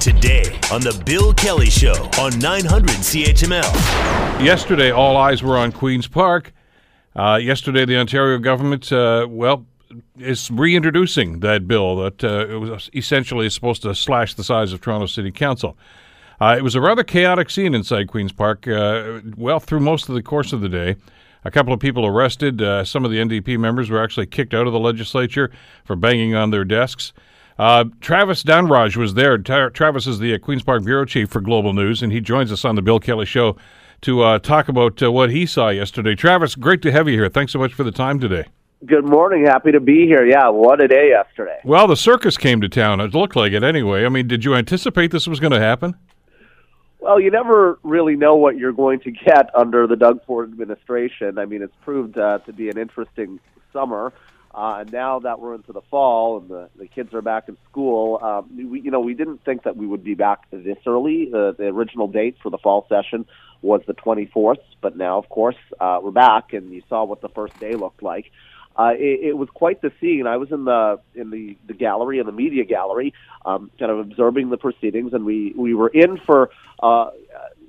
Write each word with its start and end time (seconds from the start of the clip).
Today 0.00 0.58
on 0.72 0.80
The 0.80 1.02
Bill 1.04 1.32
Kelly 1.34 1.70
Show 1.70 1.94
on 2.18 2.38
900 2.38 2.90
CHML. 2.90 4.42
Yesterday, 4.44 4.90
all 4.90 5.16
eyes 5.16 5.42
were 5.42 5.56
on 5.56 5.72
Queen's 5.72 6.06
Park. 6.06 6.52
Uh, 7.14 7.38
yesterday, 7.42 7.84
the 7.84 7.96
Ontario 7.96 8.38
government, 8.38 8.92
uh, 8.92 9.26
well, 9.28 9.66
is 10.18 10.50
reintroducing 10.50 11.40
that 11.40 11.66
bill 11.66 11.96
that 11.96 12.22
uh, 12.22 12.46
it 12.48 12.56
was 12.56 12.90
essentially 12.94 13.48
supposed 13.50 13.82
to 13.82 13.94
slash 13.94 14.34
the 14.34 14.44
size 14.44 14.72
of 14.72 14.80
Toronto 14.80 15.06
City 15.06 15.30
Council. 15.30 15.76
Uh, 16.40 16.54
it 16.58 16.62
was 16.62 16.74
a 16.74 16.80
rather 16.80 17.02
chaotic 17.02 17.50
scene 17.50 17.74
inside 17.74 18.08
Queen's 18.08 18.32
Park. 18.32 18.68
Uh, 18.68 19.20
well, 19.36 19.60
through 19.60 19.80
most 19.80 20.08
of 20.08 20.14
the 20.14 20.22
course 20.22 20.52
of 20.52 20.60
the 20.60 20.68
day, 20.68 20.96
a 21.44 21.50
couple 21.50 21.72
of 21.72 21.80
people 21.80 22.04
arrested. 22.04 22.60
Uh, 22.60 22.84
some 22.84 23.04
of 23.04 23.10
the 23.10 23.18
NDP 23.18 23.58
members 23.58 23.88
were 23.88 24.02
actually 24.02 24.26
kicked 24.26 24.52
out 24.52 24.66
of 24.66 24.72
the 24.72 24.80
legislature 24.80 25.50
for 25.84 25.96
banging 25.96 26.34
on 26.34 26.50
their 26.50 26.64
desks. 26.64 27.12
Uh, 27.58 27.84
Travis 28.00 28.42
Dhanraj 28.42 28.96
was 28.96 29.14
there. 29.14 29.38
Tra- 29.38 29.70
Travis 29.70 30.06
is 30.06 30.18
the 30.18 30.34
uh, 30.34 30.38
Queen's 30.38 30.62
Park 30.62 30.84
bureau 30.84 31.04
chief 31.04 31.30
for 31.30 31.40
Global 31.40 31.72
News, 31.72 32.02
and 32.02 32.12
he 32.12 32.20
joins 32.20 32.52
us 32.52 32.64
on 32.64 32.74
the 32.74 32.82
Bill 32.82 33.00
Kelly 33.00 33.24
Show 33.24 33.56
to 34.02 34.22
uh, 34.22 34.38
talk 34.38 34.68
about 34.68 35.02
uh, 35.02 35.10
what 35.10 35.30
he 35.30 35.46
saw 35.46 35.70
yesterday. 35.70 36.14
Travis, 36.14 36.54
great 36.54 36.82
to 36.82 36.92
have 36.92 37.08
you 37.08 37.14
here. 37.14 37.28
Thanks 37.28 37.52
so 37.52 37.58
much 37.58 37.72
for 37.72 37.82
the 37.82 37.90
time 37.90 38.20
today. 38.20 38.44
Good 38.84 39.06
morning. 39.06 39.46
Happy 39.46 39.72
to 39.72 39.80
be 39.80 40.06
here. 40.06 40.26
Yeah, 40.26 40.50
what 40.50 40.82
a 40.82 40.88
day 40.88 41.08
yesterday. 41.08 41.58
Well, 41.64 41.86
the 41.86 41.96
circus 41.96 42.36
came 42.36 42.60
to 42.60 42.68
town. 42.68 43.00
It 43.00 43.14
looked 43.14 43.34
like 43.34 43.52
it 43.52 43.62
anyway. 43.62 44.04
I 44.04 44.10
mean, 44.10 44.28
did 44.28 44.44
you 44.44 44.54
anticipate 44.54 45.10
this 45.10 45.26
was 45.26 45.40
going 45.40 45.54
to 45.54 45.60
happen? 45.60 45.96
Well, 46.98 47.18
you 47.18 47.30
never 47.30 47.78
really 47.82 48.16
know 48.16 48.36
what 48.36 48.58
you're 48.58 48.72
going 48.72 49.00
to 49.00 49.10
get 49.10 49.48
under 49.54 49.86
the 49.86 49.96
Doug 49.96 50.24
Ford 50.26 50.50
administration. 50.50 51.38
I 51.38 51.46
mean, 51.46 51.62
it's 51.62 51.74
proved 51.82 52.18
uh, 52.18 52.38
to 52.40 52.52
be 52.52 52.68
an 52.68 52.76
interesting 52.76 53.40
summer. 53.72 54.12
Uh, 54.56 54.78
and 54.80 54.90
now 54.90 55.18
that 55.18 55.38
we're 55.38 55.54
into 55.54 55.72
the 55.72 55.82
fall 55.90 56.38
and 56.38 56.48
the, 56.48 56.70
the 56.78 56.86
kids 56.86 57.12
are 57.12 57.20
back 57.20 57.46
in 57.48 57.58
school, 57.70 58.18
um, 58.22 58.70
we, 58.70 58.80
you 58.80 58.90
know, 58.90 59.00
we 59.00 59.12
didn't 59.12 59.44
think 59.44 59.64
that 59.64 59.76
we 59.76 59.86
would 59.86 60.02
be 60.02 60.14
back 60.14 60.50
this 60.50 60.78
early. 60.86 61.28
Uh, 61.28 61.52
the 61.52 61.64
original 61.64 62.08
date 62.08 62.36
for 62.42 62.48
the 62.48 62.56
fall 62.56 62.86
session 62.88 63.26
was 63.60 63.82
the 63.86 63.92
24th, 63.92 64.56
but 64.80 64.96
now, 64.96 65.18
of 65.18 65.28
course, 65.28 65.56
uh, 65.78 65.98
we're 66.02 66.10
back, 66.10 66.54
and 66.54 66.72
you 66.72 66.82
saw 66.88 67.04
what 67.04 67.20
the 67.20 67.28
first 67.28 67.58
day 67.58 67.76
looked 67.76 68.02
like. 68.02 68.30
Uh, 68.78 68.92
it, 68.94 69.28
it 69.28 69.36
was 69.36 69.48
quite 69.52 69.82
the 69.82 69.92
scene. 70.00 70.26
I 70.26 70.38
was 70.38 70.50
in 70.50 70.64
the 70.64 71.00
in 71.14 71.30
the, 71.30 71.56
the 71.66 71.72
gallery, 71.74 72.18
in 72.18 72.26
the 72.26 72.32
media 72.32 72.64
gallery, 72.64 73.14
um, 73.44 73.70
kind 73.78 73.90
of 73.90 73.98
observing 73.98 74.50
the 74.50 74.58
proceedings, 74.58 75.12
and 75.14 75.24
we 75.24 75.54
we 75.56 75.74
were 75.74 75.88
in 75.88 76.18
for 76.26 76.50
uh, 76.82 77.10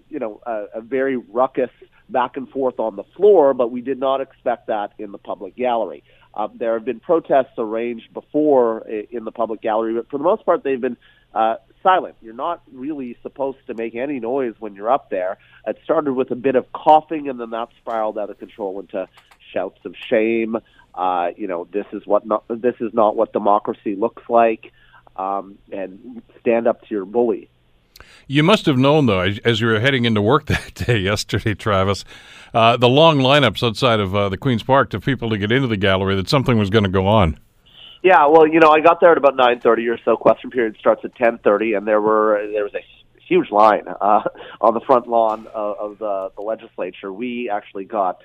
you 0.09 0.19
know 0.19 0.41
a, 0.45 0.65
a 0.75 0.81
very 0.81 1.15
ruckus 1.15 1.69
back 2.09 2.37
and 2.37 2.49
forth 2.49 2.79
on 2.79 2.95
the 2.95 3.03
floor, 3.15 3.53
but 3.53 3.71
we 3.71 3.81
did 3.81 3.99
not 3.99 4.21
expect 4.21 4.67
that 4.67 4.91
in 4.97 5.11
the 5.11 5.17
public 5.17 5.55
gallery. 5.55 6.03
Uh, 6.37 6.47
there 6.53 6.75
have 6.75 6.85
been 6.85 6.99
protests 6.99 7.57
arranged 7.57 8.13
before 8.13 8.87
in 8.87 9.25
the 9.25 9.31
public 9.31 9.59
gallery, 9.59 9.95
but 9.95 10.07
for 10.07 10.19
the 10.19 10.23
most 10.23 10.45
part, 10.45 10.63
they've 10.63 10.79
been 10.79 10.95
uh, 11.33 11.55
silent. 11.81 12.15
You're 12.21 12.35
not 12.35 12.61
really 12.71 13.17
supposed 13.23 13.57
to 13.65 13.73
make 13.73 13.95
any 13.95 14.19
noise 14.19 14.53
when 14.59 14.75
you're 14.75 14.91
up 14.91 15.09
there. 15.09 15.39
It 15.65 15.79
started 15.83 16.13
with 16.13 16.29
a 16.29 16.35
bit 16.35 16.55
of 16.55 16.71
coughing, 16.71 17.27
and 17.27 17.39
then 17.39 17.49
that 17.49 17.69
spiraled 17.81 18.19
out 18.19 18.29
of 18.29 18.37
control 18.37 18.79
into 18.79 19.07
shouts 19.51 19.79
of 19.83 19.95
shame. 20.09 20.57
Uh, 20.93 21.29
you 21.35 21.47
know, 21.47 21.67
this 21.71 21.87
is 21.91 22.05
what 22.05 22.23
not, 22.27 22.43
this 22.49 22.75
is 22.81 22.93
not 22.93 23.15
what 23.15 23.33
democracy 23.33 23.95
looks 23.95 24.23
like, 24.29 24.71
um, 25.15 25.57
and 25.71 26.21
stand 26.39 26.67
up 26.67 26.81
to 26.81 26.87
your 26.91 27.05
bully. 27.05 27.49
You 28.27 28.43
must 28.43 28.65
have 28.65 28.77
known, 28.77 29.05
though, 29.05 29.21
as, 29.21 29.61
you 29.61 29.67
were 29.67 29.79
heading 29.79 30.05
into 30.05 30.21
work 30.21 30.45
that 30.47 30.73
day 30.73 30.99
yesterday, 30.99 31.53
Travis, 31.53 32.05
uh, 32.53 32.77
the 32.77 32.89
long 32.89 33.19
lineups 33.19 33.65
outside 33.65 33.99
of 33.99 34.15
uh, 34.15 34.29
the 34.29 34.37
Queen's 34.37 34.63
Park 34.63 34.89
to 34.91 34.99
people 34.99 35.29
to 35.29 35.37
get 35.37 35.51
into 35.51 35.67
the 35.67 35.77
gallery, 35.77 36.15
that 36.15 36.29
something 36.29 36.57
was 36.57 36.69
going 36.69 36.83
to 36.83 36.89
go 36.89 37.07
on. 37.07 37.39
Yeah, 38.03 38.27
well, 38.27 38.47
you 38.47 38.59
know, 38.59 38.69
I 38.69 38.79
got 38.79 38.99
there 39.01 39.11
at 39.11 39.17
about 39.17 39.35
nine 39.35 39.59
thirty 39.59 39.87
or 39.87 39.97
so. 40.05 40.15
Question 40.15 40.51
period 40.51 40.77
starts 40.79 41.03
at 41.03 41.15
ten 41.15 41.39
thirty, 41.39 41.73
and 41.73 41.87
there 41.87 41.99
were 41.99 42.47
there 42.53 42.63
was 42.63 42.73
a 42.75 42.83
huge 43.27 43.51
line 43.51 43.87
uh, 43.87 44.21
on 44.61 44.73
the 44.73 44.79
front 44.81 45.07
lawn 45.07 45.47
of, 45.53 45.77
of 45.77 45.99
the, 45.99 46.31
the 46.35 46.41
legislature. 46.41 47.11
We 47.11 47.49
actually 47.49 47.85
got 47.85 48.21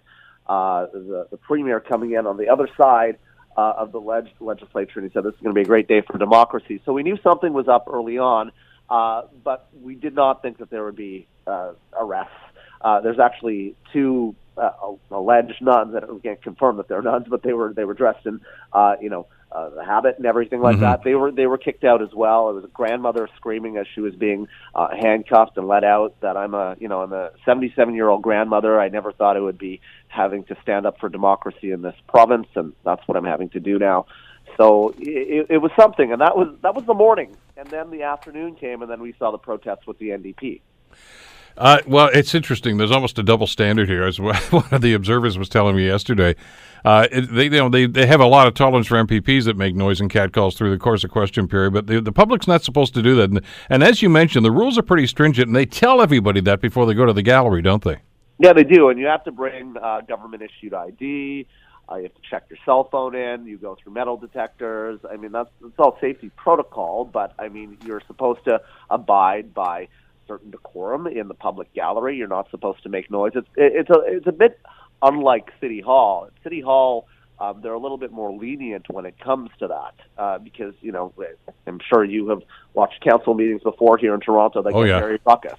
uh, 0.47 0.87
the, 0.93 1.27
the 1.31 1.37
premier 1.37 1.81
coming 1.81 2.13
in 2.13 2.27
on 2.27 2.37
the 2.37 2.49
other 2.49 2.69
side 2.77 3.19
uh, 3.57 3.75
of 3.79 3.93
the 3.93 4.01
leg- 4.01 4.31
legislature, 4.41 5.01
and 5.01 5.09
he 5.09 5.13
said 5.13 5.25
this 5.25 5.35
is 5.35 5.41
going 5.41 5.55
to 5.55 5.59
be 5.59 5.63
a 5.63 5.67
great 5.67 5.89
day 5.89 6.03
for 6.03 6.19
democracy. 6.19 6.81
So 6.85 6.93
we 6.93 7.03
knew 7.03 7.19
something 7.23 7.53
was 7.53 7.69
up 7.69 7.89
early 7.93 8.19
on, 8.19 8.53
uh, 8.91 9.23
but 9.43 9.69
we 9.83 9.95
did 9.95 10.15
not 10.15 10.43
think 10.43 10.59
that 10.59 10.71
there 10.71 10.85
would 10.85 10.97
be 10.97 11.27
uh, 11.47 11.73
arrests. 11.99 12.33
Uh, 12.81 13.01
there's 13.01 13.19
actually 13.19 13.75
two 13.93 14.35
uh, 14.57 14.71
alleged 15.11 15.61
nuns 15.63 15.95
that 15.95 16.13
we 16.13 16.21
can't 16.21 16.43
confirm 16.43 16.77
that 16.77 16.89
they're 16.89 17.03
nuns, 17.03 17.27
but 17.29 17.43
they 17.43 17.53
were 17.53 17.73
they 17.73 17.85
were 17.85 17.95
dressed 17.95 18.27
in 18.27 18.41
uh, 18.73 18.97
you 19.01 19.09
know 19.09 19.27
uh, 19.51 19.71
the 19.71 19.85
habit 19.85 20.17
and 20.17 20.27
everything 20.27 20.61
like 20.61 20.77
mm-hmm. 20.77 20.85
that. 20.85 21.05
They 21.05 21.15
were 21.15 21.31
they 21.31 21.47
were 21.47 21.59
kicked 21.59 21.85
out 21.85 22.03
as 22.03 22.13
well. 22.15 22.51
It 22.51 22.55
was 22.55 22.65
a 22.65 22.69
grandmother 22.69 23.29
screaming 23.37 23.77
as 23.77 23.87
she 23.95 24.01
was 24.01 24.15
being 24.15 24.49
uh, 24.75 24.89
handcuffed 24.99 25.57
and 25.57 25.69
let 25.69 25.85
out 25.85 26.21
that 26.21 26.37
I'm 26.37 26.55
a 26.55 26.77
you 26.79 26.89
know 26.89 27.03
I'm 27.03 27.13
a 27.13 27.31
77 27.45 27.95
year 27.95 28.09
old 28.09 28.23
grandmother. 28.23 28.81
I 28.81 28.89
never 28.89 29.13
thought 29.13 29.37
it 29.37 29.41
would 29.43 29.59
be 29.59 29.81
having 30.09 30.45
to 30.45 30.57
stand 30.63 30.87
up 30.87 30.99
for 30.99 31.09
democracy 31.09 31.71
in 31.71 31.83
this 31.83 31.97
province, 32.09 32.49
and 32.55 32.73
that's 32.85 33.07
what 33.07 33.17
I'm 33.17 33.25
having 33.25 33.49
to 33.51 33.61
do 33.61 33.79
now. 33.79 34.07
So 34.57 34.95
it, 34.99 35.47
it 35.51 35.59
was 35.59 35.71
something, 35.79 36.13
and 36.13 36.21
that 36.21 36.37
was 36.37 36.55
that 36.63 36.75
was 36.75 36.85
the 36.85 36.95
morning, 36.95 37.37
and 37.57 37.69
then 37.69 37.91
the 37.91 38.03
afternoon 38.03 38.55
came, 38.55 38.83
and 38.83 38.91
then 38.91 39.01
we 39.01 39.15
saw 39.19 39.31
the 39.31 39.39
protests 39.39 39.87
with 39.87 39.99
the 39.99 40.11
NDP. 40.11 40.61
Uh, 41.57 41.79
well, 41.87 42.09
it's 42.13 42.35
interesting. 42.35 42.79
There's 42.79 42.91
almost 42.91 43.19
a 43.19 43.23
double 43.23 43.47
standard 43.47 43.89
here, 43.89 44.05
as 44.05 44.19
one 44.21 44.35
of 44.71 44.81
the 44.81 44.95
observers 44.95 45.39
was 45.39 45.49
telling 45.49 45.77
me 45.77 45.87
yesterday. 45.87 46.35
Uh, 46.85 47.07
it, 47.13 47.33
they, 47.33 47.45
you 47.45 47.51
know, 47.51 47.69
they, 47.69 47.87
they 47.87 48.07
have 48.07 48.21
a 48.21 48.27
lot 48.27 48.47
of 48.47 48.55
tolerance 48.55 48.87
for 48.87 48.97
MPPs 48.97 49.45
that 49.45 49.57
make 49.57 49.75
noise 49.75 50.01
and 50.01 50.11
catcalls 50.11 50.57
through 50.57 50.71
the 50.71 50.79
course 50.79 51.05
of 51.05 51.11
question 51.11 51.47
period, 51.47 51.73
but 51.73 51.87
the, 51.87 52.01
the 52.01 52.13
public's 52.13 52.49
not 52.49 52.65
supposed 52.65 52.95
to 52.95 53.03
do 53.03 53.15
that. 53.17 53.31
And, 53.31 53.41
and 53.69 53.83
as 53.85 54.03
you 54.03 54.09
mentioned, 54.09 54.45
the 54.45 54.51
rules 54.51 54.79
are 54.79 54.83
pretty 54.83 55.07
stringent, 55.07 55.47
and 55.47 55.55
they 55.55 55.67
tell 55.67 56.01
everybody 56.01 56.41
that 56.41 56.61
before 56.61 56.87
they 56.87 56.95
go 56.95 57.07
to 57.07 57.13
the 57.13 57.23
gallery, 57.23 57.63
don't 57.63 57.85
they? 57.85 57.99
Yeah, 58.39 58.53
they 58.53 58.65
do. 58.65 58.89
And 58.89 58.99
you 58.99 59.07
have 59.07 59.23
to 59.25 59.33
bring 59.33 59.77
uh, 59.77 60.01
government 60.01 60.43
issued 60.43 60.75
ID. 60.75 61.47
Uh, 61.93 61.97
you 61.97 62.03
have 62.05 62.15
to 62.15 62.21
check 62.29 62.45
your 62.49 62.59
cell 62.65 62.85
phone 62.85 63.15
in. 63.15 63.47
You 63.47 63.59
go 63.59 63.77
through 63.83 63.93
metal 63.93 64.17
detectors. 64.17 65.01
I 65.11 65.17
mean, 65.17 65.33
that's, 65.33 65.51
that's 65.61 65.75
all 65.79 65.99
safety 66.01 66.31
protocol, 66.37 67.05
but 67.05 67.35
I 67.39 67.49
mean, 67.49 67.77
you're 67.85 68.03
supposed 68.07 68.45
to 68.45 68.63
abide 68.89 69.53
by 69.53 69.89
certain 70.27 70.51
decorum 70.51 71.07
in 71.07 71.29
the 71.29 71.35
public 71.35 71.73
gallery. 71.75 72.17
You're 72.17 72.29
not 72.29 72.51
supposed 72.51 72.83
to 72.85 72.89
make 72.89 73.11
noise. 73.11 73.33
It's 73.35 73.49
it's 73.57 73.91
a 73.91 74.01
it's 74.07 74.27
a 74.27 74.33
bit 74.33 74.59
unlike 75.03 75.53
City 75.61 75.81
Hall. 75.81 76.31
City 76.43 76.61
Hall, 76.61 77.09
um, 77.39 77.61
they're 77.61 77.75
a 77.75 77.79
little 77.79 77.99
bit 77.99 78.13
more 78.13 78.33
lenient 78.33 78.87
when 78.89 79.05
it 79.05 79.19
comes 79.19 79.51
to 79.59 79.69
that 79.69 79.95
uh, 80.17 80.39
because 80.39 80.75
you 80.81 80.93
know 80.93 81.13
I'm 81.67 81.81
sure 81.89 82.05
you 82.05 82.29
have 82.29 82.43
watched 82.73 83.03
council 83.03 83.35
meetings 83.35 83.63
before 83.63 83.99
here 83.99 84.15
in 84.15 84.21
Toronto. 84.21 84.63
They 84.63 84.71
oh, 84.71 84.85
get 84.85 84.91
yeah. 84.91 85.01
very 85.01 85.21
ruckus. 85.27 85.59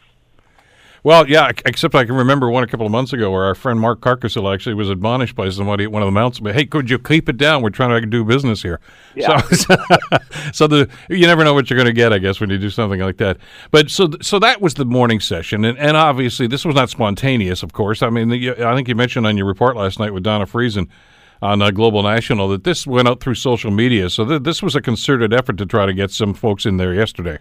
Well, 1.05 1.27
yeah, 1.27 1.51
except 1.65 1.95
I 1.95 2.05
can 2.05 2.15
remember 2.15 2.49
one 2.49 2.63
a 2.63 2.67
couple 2.67 2.85
of 2.85 2.91
months 2.91 3.11
ago 3.11 3.29
where 3.29 3.43
our 3.43 3.55
friend 3.55 3.77
Mark 3.77 3.99
Carcassel 3.99 4.49
actually 4.49 4.75
was 4.75 4.89
admonished 4.89 5.35
by 5.35 5.49
somebody 5.49 5.83
at 5.83 5.91
one 5.91 6.01
of 6.01 6.07
the 6.07 6.13
mounts. 6.13 6.39
Hey, 6.39 6.65
could 6.65 6.89
you 6.89 6.97
keep 6.97 7.27
it 7.27 7.35
down? 7.35 7.61
We're 7.61 7.71
trying 7.71 8.01
to 8.01 8.07
do 8.07 8.23
business 8.23 8.61
here. 8.61 8.79
Yeah. 9.13 9.41
So, 9.41 9.75
so 10.53 10.67
the 10.67 10.89
you 11.09 11.27
never 11.27 11.43
know 11.43 11.53
what 11.53 11.69
you're 11.69 11.75
going 11.75 11.87
to 11.87 11.93
get, 11.93 12.13
I 12.13 12.19
guess, 12.19 12.39
when 12.39 12.49
you 12.49 12.57
do 12.57 12.69
something 12.69 13.01
like 13.01 13.17
that. 13.17 13.37
But 13.69 13.91
so 13.91 14.11
so 14.21 14.39
that 14.39 14.61
was 14.61 14.75
the 14.75 14.85
morning 14.85 15.19
session, 15.19 15.65
and, 15.65 15.77
and 15.77 15.97
obviously 15.97 16.47
this 16.47 16.63
was 16.63 16.73
not 16.73 16.89
spontaneous, 16.89 17.63
of 17.63 17.73
course. 17.73 18.01
I 18.01 18.09
mean, 18.09 18.31
I 18.31 18.73
think 18.73 18.87
you 18.87 18.95
mentioned 18.95 19.27
on 19.27 19.35
your 19.35 19.45
report 19.45 19.75
last 19.75 19.99
night 19.99 20.13
with 20.13 20.23
Donna 20.23 20.45
Friesen 20.45 20.87
on 21.41 21.61
uh, 21.61 21.69
Global 21.71 22.01
National 22.03 22.47
that 22.47 22.63
this 22.63 22.87
went 22.87 23.09
out 23.09 23.19
through 23.19 23.35
social 23.35 23.71
media. 23.71 24.09
So 24.09 24.25
th- 24.25 24.43
this 24.43 24.63
was 24.63 24.73
a 24.73 24.81
concerted 24.81 25.33
effort 25.33 25.57
to 25.57 25.65
try 25.65 25.85
to 25.85 25.93
get 25.93 26.11
some 26.11 26.33
folks 26.33 26.65
in 26.65 26.77
there 26.77 26.93
yesterday. 26.93 27.39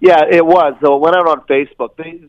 Yeah, 0.00 0.24
it 0.28 0.44
was. 0.44 0.74
So 0.80 0.96
it 0.96 1.00
went 1.00 1.14
out 1.14 1.28
on 1.28 1.40
Facebook. 1.42 1.90
They, 1.96 2.20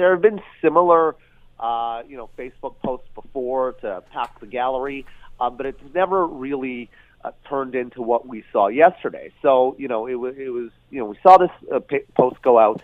there 0.00 0.12
have 0.12 0.22
been 0.22 0.40
similar, 0.62 1.14
uh, 1.58 2.02
you 2.08 2.16
know, 2.16 2.30
Facebook 2.38 2.74
posts 2.82 3.08
before 3.14 3.72
to 3.82 4.02
pack 4.12 4.40
the 4.40 4.46
gallery, 4.46 5.04
uh, 5.38 5.50
but 5.50 5.66
it's 5.66 5.82
never 5.94 6.26
really 6.26 6.90
uh, 7.22 7.32
turned 7.48 7.74
into 7.74 8.00
what 8.00 8.26
we 8.26 8.44
saw 8.52 8.68
yesterday. 8.68 9.30
So, 9.42 9.76
you 9.78 9.88
know, 9.88 10.06
it 10.06 10.14
was, 10.14 10.34
it 10.38 10.48
was, 10.48 10.70
you 10.90 11.00
know, 11.00 11.06
we 11.06 11.18
saw 11.22 11.36
this 11.36 11.50
uh, 11.72 11.80
post 12.14 12.40
go 12.42 12.58
out. 12.58 12.82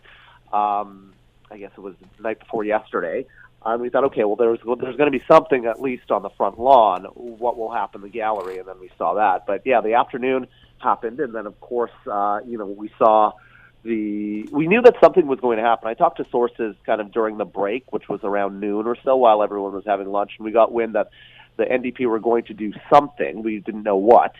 Um, 0.52 1.14
I 1.50 1.58
guess 1.58 1.70
it 1.76 1.80
was 1.80 1.94
the 2.16 2.22
night 2.22 2.38
before 2.38 2.64
yesterday. 2.64 3.26
And 3.64 3.80
we 3.80 3.88
thought, 3.88 4.04
okay, 4.04 4.24
well, 4.24 4.36
there's 4.36 4.60
there's 4.64 4.96
going 4.96 5.10
to 5.10 5.19
be 5.19 5.24
something 5.26 5.64
at 5.66 5.80
least 5.80 6.10
on 6.10 6.22
the 6.22 6.30
front 6.30 6.60
lawn. 6.60 7.04
What 7.14 7.56
will 7.56 7.72
happen 7.72 8.02
in 8.02 8.02
the 8.02 8.12
gallery? 8.12 8.58
And 8.58 8.69
then 8.69 8.78
we 8.78 8.90
saw 8.98 9.14
that. 9.14 9.46
But 9.46 9.62
yeah, 9.64 9.80
the 9.80 9.94
afternoon 9.94 10.46
happened, 10.78 11.19
and 11.19 11.34
then 11.34 11.46
of 11.46 11.58
course, 11.60 11.90
uh, 12.06 12.40
you 12.46 12.58
know, 12.58 12.66
we 12.66 12.90
saw 12.98 13.32
the 13.86 14.48
we 14.52 14.66
knew 14.66 14.82
that 14.82 14.94
something 15.02 15.26
was 15.26 15.40
going 15.40 15.58
to 15.58 15.64
happen. 15.64 15.88
I 15.88 15.94
talked 15.94 16.18
to 16.18 16.26
sources 16.30 16.76
kind 16.84 17.00
of 17.00 17.12
during 17.12 17.36
the 17.36 17.44
break, 17.44 17.92
which 17.92 18.08
was 18.08 18.20
around 18.22 18.60
noon 18.60 18.86
or 18.86 18.96
so, 19.04 19.16
while 19.16 19.42
everyone 19.42 19.72
was 19.72 19.84
having 19.86 20.08
lunch, 20.08 20.32
and 20.38 20.44
we 20.44 20.52
got 20.52 20.72
wind 20.72 20.94
that 20.94 21.10
the 21.56 21.64
NDP 21.64 22.06
were 22.06 22.20
going 22.20 22.44
to 22.44 22.54
do 22.54 22.72
something. 22.90 23.42
We 23.42 23.60
didn't 23.60 23.82
know 23.82 23.96
what. 23.96 24.34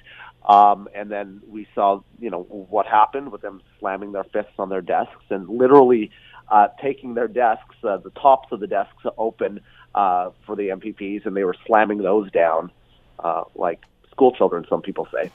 Um, 0.44 0.88
and 0.94 1.10
then 1.10 1.40
we 1.48 1.66
saw, 1.75 2.02
you 2.20 2.31
know, 2.31 2.43
what 2.43 2.87
happened 2.87 3.32
with 3.32 3.43
them 3.43 3.62
slamming 3.81 4.12
their 4.12 4.25
fists 4.25 4.52
on 4.58 4.69
their 4.69 4.81
desks 4.81 5.25
and 5.31 5.48
literally 5.48 6.12
uh, 6.48 6.69
taking 6.81 7.14
their 7.14 7.26
desks, 7.26 7.75
uh, 7.82 7.96
the 7.96 8.10
tops 8.10 8.52
of 8.52 8.60
the 8.60 8.69
desks 8.69 9.04
open 9.19 9.60
uh, 9.94 10.31
for 10.44 10.54
the 10.54 10.69
MPPs, 10.69 11.26
and 11.26 11.37
they 11.37 11.43
were 11.43 11.56
slamming 11.66 11.98
those 11.98 12.31
down 12.31 12.70
uh, 13.19 13.44
like 13.54 13.81
school 14.17 14.33
children. 14.33 14.65
Some 14.69 14.81
people 14.81 15.07
say. 15.13 15.31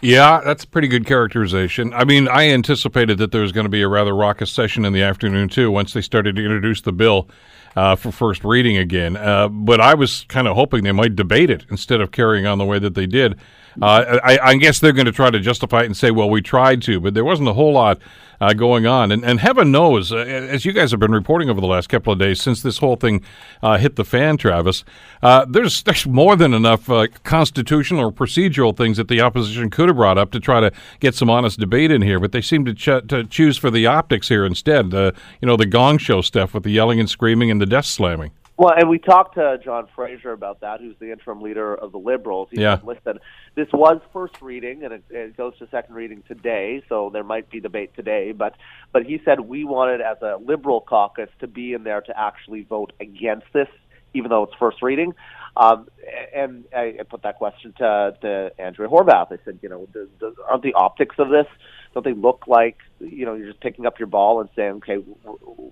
Yeah, 0.00 0.40
that's 0.44 0.64
a 0.64 0.68
pretty 0.68 0.88
good 0.88 1.04
characterization. 1.04 1.92
I 1.92 2.04
mean, 2.04 2.28
I 2.28 2.48
anticipated 2.48 3.18
that 3.18 3.32
there 3.32 3.42
was 3.42 3.52
going 3.52 3.64
to 3.64 3.70
be 3.70 3.82
a 3.82 3.88
rather 3.88 4.14
raucous 4.14 4.50
session 4.50 4.84
in 4.84 4.92
the 4.92 5.02
afternoon 5.02 5.48
too 5.48 5.70
once 5.70 5.92
they 5.92 6.00
started 6.00 6.36
to 6.36 6.42
introduce 6.42 6.80
the 6.80 6.92
bill 6.92 7.28
uh, 7.76 7.96
for 7.96 8.12
first 8.12 8.44
reading 8.44 8.76
again. 8.76 9.16
Uh, 9.16 9.48
but 9.48 9.80
I 9.80 9.94
was 9.94 10.24
kind 10.28 10.46
of 10.46 10.54
hoping 10.54 10.84
they 10.84 10.92
might 10.92 11.16
debate 11.16 11.50
it 11.50 11.66
instead 11.70 12.00
of 12.00 12.12
carrying 12.12 12.46
on 12.46 12.58
the 12.58 12.64
way 12.64 12.78
that 12.78 12.94
they 12.94 13.06
did. 13.06 13.38
Uh, 13.80 14.18
I, 14.22 14.38
I, 14.38 14.56
guess 14.56 14.80
they're 14.80 14.92
going 14.92 15.06
to 15.06 15.12
try 15.12 15.30
to 15.30 15.38
justify 15.38 15.82
it 15.82 15.86
and 15.86 15.96
say, 15.96 16.10
well, 16.10 16.28
we 16.28 16.42
tried 16.42 16.82
to, 16.82 17.00
but 17.00 17.14
there 17.14 17.24
wasn't 17.24 17.48
a 17.48 17.52
whole 17.52 17.72
lot 17.72 17.98
uh, 18.40 18.52
going 18.52 18.86
on. 18.86 19.12
And, 19.12 19.24
and 19.24 19.38
heaven 19.38 19.70
knows, 19.70 20.12
uh, 20.12 20.16
as 20.16 20.64
you 20.64 20.72
guys 20.72 20.90
have 20.90 21.00
been 21.00 21.12
reporting 21.12 21.50
over 21.50 21.60
the 21.60 21.66
last 21.66 21.88
couple 21.88 22.12
of 22.12 22.18
days 22.18 22.40
since 22.40 22.62
this 22.62 22.78
whole 22.78 22.96
thing 22.96 23.22
uh, 23.62 23.78
hit 23.78 23.96
the 23.96 24.04
fan, 24.04 24.36
Travis, 24.36 24.84
uh, 25.22 25.44
there's, 25.48 25.82
there's 25.82 26.06
more 26.06 26.36
than 26.36 26.54
enough 26.54 26.88
constitutional 27.22 28.00
or 28.00 28.12
procedural 28.12 28.76
things 28.76 28.96
that 28.96 29.08
the 29.08 29.20
opposition 29.20 29.70
could 29.70 29.88
have 29.88 29.96
brought 29.96 30.18
up 30.18 30.30
to 30.32 30.40
try 30.40 30.60
to 30.60 30.72
get 30.98 31.14
some 31.14 31.30
honest 31.30 31.58
debate 31.58 31.90
in 31.90 32.02
here. 32.02 32.18
But 32.18 32.32
they 32.32 32.40
seem 32.40 32.64
to, 32.64 32.74
ch- 32.74 33.06
to 33.08 33.24
choose 33.28 33.56
for 33.56 33.70
the 33.70 33.86
optics 33.86 34.28
here 34.28 34.44
instead. 34.44 34.92
you 34.92 35.12
know, 35.42 35.56
the 35.56 35.66
gong 35.66 35.98
show 35.98 36.22
stuff 36.22 36.54
with 36.54 36.64
the 36.64 36.70
yelling 36.70 36.98
and 36.98 37.08
screaming 37.08 37.50
and 37.50 37.60
the 37.60 37.66
desk 37.66 37.94
slamming. 37.94 38.32
Well, 38.60 38.74
and 38.76 38.90
we 38.90 38.98
talked 38.98 39.36
to 39.36 39.58
John 39.64 39.88
Fraser 39.96 40.32
about 40.32 40.60
that, 40.60 40.80
who's 40.80 40.94
the 41.00 41.10
interim 41.10 41.40
leader 41.40 41.74
of 41.74 41.92
the 41.92 41.98
Liberals. 41.98 42.48
He 42.50 42.60
yeah. 42.60 42.76
said, 42.76 42.84
listen, 42.84 43.18
this 43.54 43.68
was 43.72 44.02
first 44.12 44.42
reading, 44.42 44.84
and 44.84 44.92
it, 44.92 45.04
it 45.08 45.34
goes 45.34 45.56
to 45.60 45.68
second 45.70 45.94
reading 45.94 46.22
today, 46.28 46.82
so 46.86 47.08
there 47.10 47.24
might 47.24 47.48
be 47.48 47.60
debate 47.60 47.94
today. 47.96 48.32
But 48.32 48.56
but 48.92 49.04
he 49.04 49.18
said 49.24 49.40
we 49.40 49.64
wanted, 49.64 50.02
as 50.02 50.18
a 50.20 50.36
Liberal 50.44 50.82
caucus, 50.82 51.30
to 51.38 51.46
be 51.46 51.72
in 51.72 51.84
there 51.84 52.02
to 52.02 52.12
actually 52.14 52.64
vote 52.64 52.92
against 53.00 53.46
this, 53.54 53.68
even 54.12 54.28
though 54.28 54.42
it's 54.42 54.54
first 54.58 54.82
reading. 54.82 55.14
Um, 55.56 55.88
and 56.36 56.66
I, 56.76 56.96
I 57.00 57.02
put 57.08 57.22
that 57.22 57.38
question 57.38 57.72
to, 57.78 58.14
to 58.20 58.52
Andrea 58.58 58.90
Horwath. 58.90 59.32
I 59.32 59.38
said, 59.42 59.58
you 59.62 59.70
know, 59.70 59.88
does, 59.94 60.08
does, 60.20 60.34
aren't 60.46 60.64
the 60.64 60.74
optics 60.74 61.16
of 61.18 61.30
this 61.30 61.46
don't 61.92 62.04
they 62.04 62.12
look 62.12 62.44
like 62.46 62.78
you 63.00 63.24
know 63.26 63.34
you're 63.34 63.48
just 63.48 63.60
picking 63.60 63.86
up 63.86 63.98
your 63.98 64.06
ball 64.06 64.40
and 64.40 64.48
saying, 64.54 64.72
okay, 64.76 64.98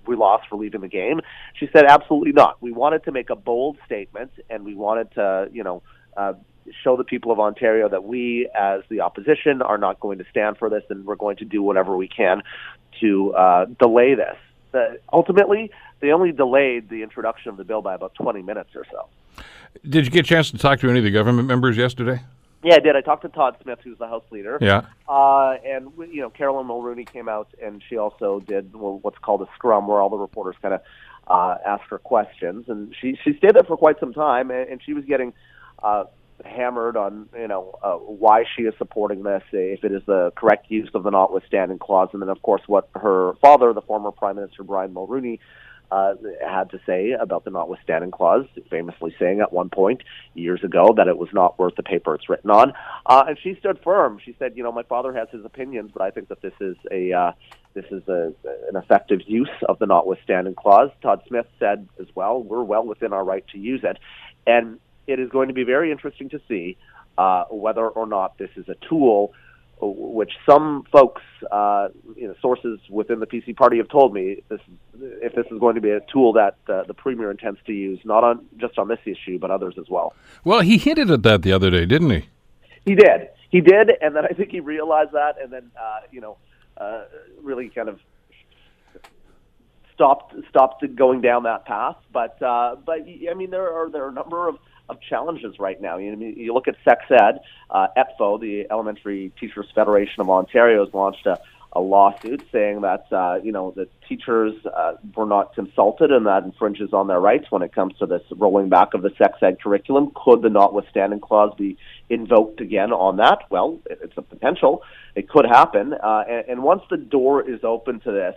we 0.05 0.15
lost, 0.15 0.45
we're 0.51 0.57
leaving 0.57 0.81
the 0.81 0.87
game? 0.87 1.21
She 1.55 1.69
said, 1.71 1.85
absolutely 1.85 2.33
not. 2.33 2.61
We 2.61 2.71
wanted 2.71 3.03
to 3.05 3.11
make 3.11 3.29
a 3.29 3.35
bold 3.35 3.77
statement, 3.85 4.31
and 4.49 4.63
we 4.65 4.75
wanted 4.75 5.11
to 5.11 5.49
you 5.51 5.63
know. 5.63 5.81
Uh, 6.17 6.33
show 6.83 6.95
the 6.95 7.03
people 7.03 7.31
of 7.31 7.39
Ontario 7.39 7.89
that 7.89 8.03
we, 8.03 8.47
as 8.53 8.81
the 8.89 9.01
opposition, 9.01 9.61
are 9.63 9.77
not 9.77 9.99
going 9.99 10.19
to 10.19 10.25
stand 10.29 10.57
for 10.57 10.69
this, 10.69 10.83
and 10.89 11.03
we're 11.03 11.15
going 11.15 11.37
to 11.37 11.45
do 11.45 11.63
whatever 11.63 11.97
we 11.97 12.07
can 12.07 12.43
to 12.99 13.33
uh, 13.33 13.65
delay 13.79 14.13
this. 14.13 14.35
Uh, 14.73 14.95
ultimately, 15.11 15.71
they 15.99 16.11
only 16.11 16.31
delayed 16.31 16.89
the 16.89 17.01
introduction 17.03 17.49
of 17.49 17.57
the 17.57 17.63
bill 17.63 17.81
by 17.81 17.95
about 17.95 18.13
20 18.15 18.41
minutes 18.41 18.69
or 18.75 18.85
so. 18.91 19.07
Did 19.87 20.05
you 20.05 20.11
get 20.11 20.25
a 20.25 20.29
chance 20.29 20.51
to 20.51 20.57
talk 20.57 20.79
to 20.79 20.89
any 20.89 20.99
of 20.99 21.05
the 21.05 21.11
government 21.11 21.47
members 21.47 21.77
yesterday? 21.77 22.21
Yeah, 22.63 22.75
I 22.75 22.79
did. 22.79 22.95
I 22.95 23.01
talked 23.01 23.21
to 23.21 23.29
Todd 23.29 23.55
Smith, 23.63 23.79
who's 23.83 23.97
the 23.97 24.07
House 24.07 24.23
Leader. 24.31 24.57
Yeah. 24.59 24.85
Uh, 25.07 25.55
and 25.65 25.91
you 26.11 26.21
know, 26.21 26.29
Caroline 26.29 26.65
Mulroney 26.65 27.09
came 27.09 27.29
out, 27.29 27.47
and 27.63 27.81
she 27.87 27.97
also 27.97 28.41
did 28.41 28.75
what's 28.75 29.17
called 29.19 29.41
a 29.41 29.47
scrum, 29.55 29.87
where 29.87 30.01
all 30.01 30.09
the 30.09 30.17
reporters 30.17 30.55
kind 30.61 30.73
of 30.73 30.81
uh, 31.27 31.57
asked 31.65 31.89
her 31.89 31.99
questions, 31.99 32.65
and 32.67 32.93
she 32.99 33.17
she 33.23 33.33
stayed 33.37 33.55
there 33.55 33.63
for 33.63 33.77
quite 33.77 33.99
some 33.99 34.13
time, 34.13 34.51
and, 34.51 34.69
and 34.69 34.81
she 34.83 34.93
was 34.93 35.05
getting 35.05 35.33
uh, 35.81 36.03
hammered 36.43 36.97
on 36.97 37.29
you 37.37 37.47
know 37.47 37.77
uh, 37.81 37.93
why 37.93 38.43
she 38.55 38.63
is 38.63 38.73
supporting 38.77 39.23
this, 39.23 39.43
if 39.53 39.83
it 39.83 39.91
is 39.93 40.01
the 40.05 40.31
correct 40.35 40.69
use 40.69 40.89
of 40.93 41.03
the 41.03 41.11
notwithstanding 41.11 41.79
clause, 41.79 42.09
and 42.11 42.21
then 42.21 42.29
of 42.29 42.41
course 42.41 42.61
what 42.67 42.89
her 42.95 43.33
father, 43.41 43.73
the 43.73 43.81
former 43.81 44.11
Prime 44.11 44.35
Minister 44.35 44.63
Brian 44.63 44.93
Mulroney, 44.93 45.39
uh, 45.91 46.13
had 46.45 46.69
to 46.71 46.79
say 46.85 47.11
about 47.11 47.45
the 47.45 47.51
notwithstanding 47.51 48.11
clause, 48.11 48.45
famously 48.69 49.15
saying 49.19 49.41
at 49.41 49.51
one 49.51 49.69
point 49.69 50.03
years 50.33 50.63
ago 50.63 50.93
that 50.97 51.07
it 51.07 51.17
was 51.17 51.29
not 51.33 51.57
worth 51.57 51.75
the 51.75 51.83
paper 51.83 52.15
it's 52.15 52.29
written 52.29 52.51
on. 52.51 52.73
Uh, 53.05 53.25
and 53.27 53.37
she 53.41 53.55
stood 53.55 53.79
firm. 53.83 54.19
She 54.23 54.35
said, 54.37 54.53
"You 54.55 54.63
know, 54.63 54.71
my 54.71 54.83
father 54.83 55.13
has 55.13 55.27
his 55.31 55.43
opinions, 55.45 55.91
but 55.93 56.03
I 56.03 56.11
think 56.11 56.29
that 56.29 56.41
this 56.41 56.53
is 56.59 56.75
a 56.91 57.11
uh, 57.11 57.31
this 57.73 57.85
is 57.91 58.07
a, 58.07 58.33
an 58.69 58.75
effective 58.75 59.21
use 59.25 59.49
of 59.67 59.79
the 59.79 59.85
notwithstanding 59.85 60.55
clause." 60.55 60.91
Todd 61.01 61.21
Smith 61.27 61.47
said 61.59 61.87
as 61.99 62.07
well, 62.15 62.41
"We're 62.41 62.63
well 62.63 62.85
within 62.85 63.13
our 63.13 63.23
right 63.23 63.45
to 63.49 63.57
use 63.57 63.81
it," 63.83 63.97
and 64.45 64.79
it 65.07 65.19
is 65.19 65.29
going 65.29 65.47
to 65.47 65.53
be 65.55 65.63
very 65.63 65.91
interesting 65.91 66.29
to 66.29 66.41
see 66.47 66.77
uh, 67.17 67.45
whether 67.49 67.87
or 67.87 68.05
not 68.05 68.37
this 68.37 68.51
is 68.55 68.69
a 68.69 68.75
tool 68.87 69.33
which 69.81 70.33
some 70.45 70.83
folks, 70.91 71.21
uh, 71.51 71.89
you 72.15 72.27
know, 72.27 72.35
sources 72.41 72.79
within 72.89 73.19
the 73.19 73.25
PC 73.25 73.55
party 73.55 73.77
have 73.77 73.89
told 73.89 74.13
me 74.13 74.43
this, 74.49 74.59
if 74.99 75.33
this 75.35 75.45
is 75.51 75.59
going 75.59 75.75
to 75.75 75.81
be 75.81 75.91
a 75.91 76.01
tool 76.11 76.33
that 76.33 76.57
uh, 76.67 76.83
the 76.83 76.93
premier 76.93 77.31
intends 77.31 77.59
to 77.65 77.73
use, 77.73 77.99
not 78.03 78.23
on 78.23 78.45
just 78.57 78.77
on 78.77 78.87
this 78.87 78.99
issue, 79.05 79.39
but 79.39 79.51
others 79.51 79.75
as 79.79 79.89
well. 79.89 80.13
Well, 80.43 80.61
he 80.61 80.77
hinted 80.77 81.09
at 81.11 81.23
that 81.23 81.43
the 81.43 81.53
other 81.53 81.69
day, 81.69 81.85
didn't 81.85 82.09
he? 82.09 82.25
He 82.85 82.95
did. 82.95 83.29
He 83.49 83.61
did, 83.61 83.91
and 84.01 84.15
then 84.15 84.25
I 84.25 84.29
think 84.29 84.51
he 84.51 84.59
realized 84.59 85.13
that, 85.13 85.35
and 85.41 85.51
then 85.51 85.71
uh, 85.79 86.01
you 86.11 86.21
know, 86.21 86.37
uh, 86.77 87.03
really 87.41 87.69
kind 87.69 87.89
of 87.89 87.99
stopped 89.93 90.35
stopped 90.49 90.83
going 90.95 91.21
down 91.21 91.43
that 91.43 91.65
path. 91.65 91.97
But 92.11 92.41
uh, 92.41 92.75
but 92.85 92.99
I 93.29 93.33
mean, 93.33 93.49
there 93.49 93.73
are 93.73 93.89
there 93.89 94.05
are 94.05 94.09
a 94.09 94.13
number 94.13 94.47
of 94.47 94.57
of 94.89 94.99
challenges 95.01 95.59
right 95.59 95.79
now. 95.81 95.97
You, 95.97 96.15
know, 96.15 96.25
you 96.25 96.53
look 96.53 96.67
at 96.67 96.75
sex 96.83 97.05
ed, 97.09 97.39
uh, 97.69 97.87
ETFO, 97.97 98.39
the 98.39 98.67
Elementary 98.71 99.31
Teachers 99.39 99.67
Federation 99.73 100.21
of 100.21 100.29
Ontario, 100.29 100.83
has 100.83 100.93
launched 100.93 101.25
a, 101.25 101.39
a 101.73 101.79
lawsuit 101.79 102.43
saying 102.51 102.81
that 102.81 103.05
uh, 103.11 103.39
you 103.43 103.51
know 103.51 103.71
that 103.75 103.89
teachers 104.07 104.53
uh, 104.65 104.93
were 105.15 105.25
not 105.25 105.53
consulted 105.53 106.11
and 106.11 106.25
that 106.25 106.43
infringes 106.43 106.93
on 106.93 107.07
their 107.07 107.19
rights 107.19 107.45
when 107.51 107.61
it 107.61 107.73
comes 107.73 107.95
to 107.97 108.05
this 108.05 108.23
rolling 108.35 108.69
back 108.69 108.93
of 108.93 109.01
the 109.03 109.11
sex 109.17 109.37
ed 109.41 109.61
curriculum. 109.61 110.11
Could 110.15 110.41
the 110.41 110.49
notwithstanding 110.49 111.19
clause 111.19 111.53
be 111.57 111.77
invoked 112.09 112.59
again 112.59 112.91
on 112.91 113.17
that? 113.17 113.39
Well, 113.51 113.79
it's 113.85 114.17
a 114.17 114.23
potential. 114.23 114.83
It 115.15 115.29
could 115.29 115.45
happen. 115.45 115.93
Uh, 115.93 116.23
and, 116.27 116.45
and 116.49 116.63
once 116.63 116.81
the 116.89 116.97
door 116.97 117.47
is 117.47 117.63
open 117.63 117.99
to 118.01 118.11
this, 118.11 118.35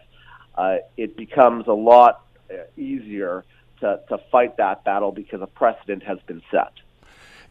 uh, 0.57 0.77
it 0.99 1.17
becomes 1.17 1.67
a 1.67 1.73
lot 1.73 2.27
uh, 2.51 2.57
easier 2.77 3.45
to, 3.83 4.01
to 4.09 4.19
fight 4.31 4.57
that 4.57 4.83
battle 4.85 5.13
because 5.13 5.43
a 5.43 5.47
precedent 5.47 6.03
has 6.05 6.19
been 6.27 6.41
set. 6.51 6.73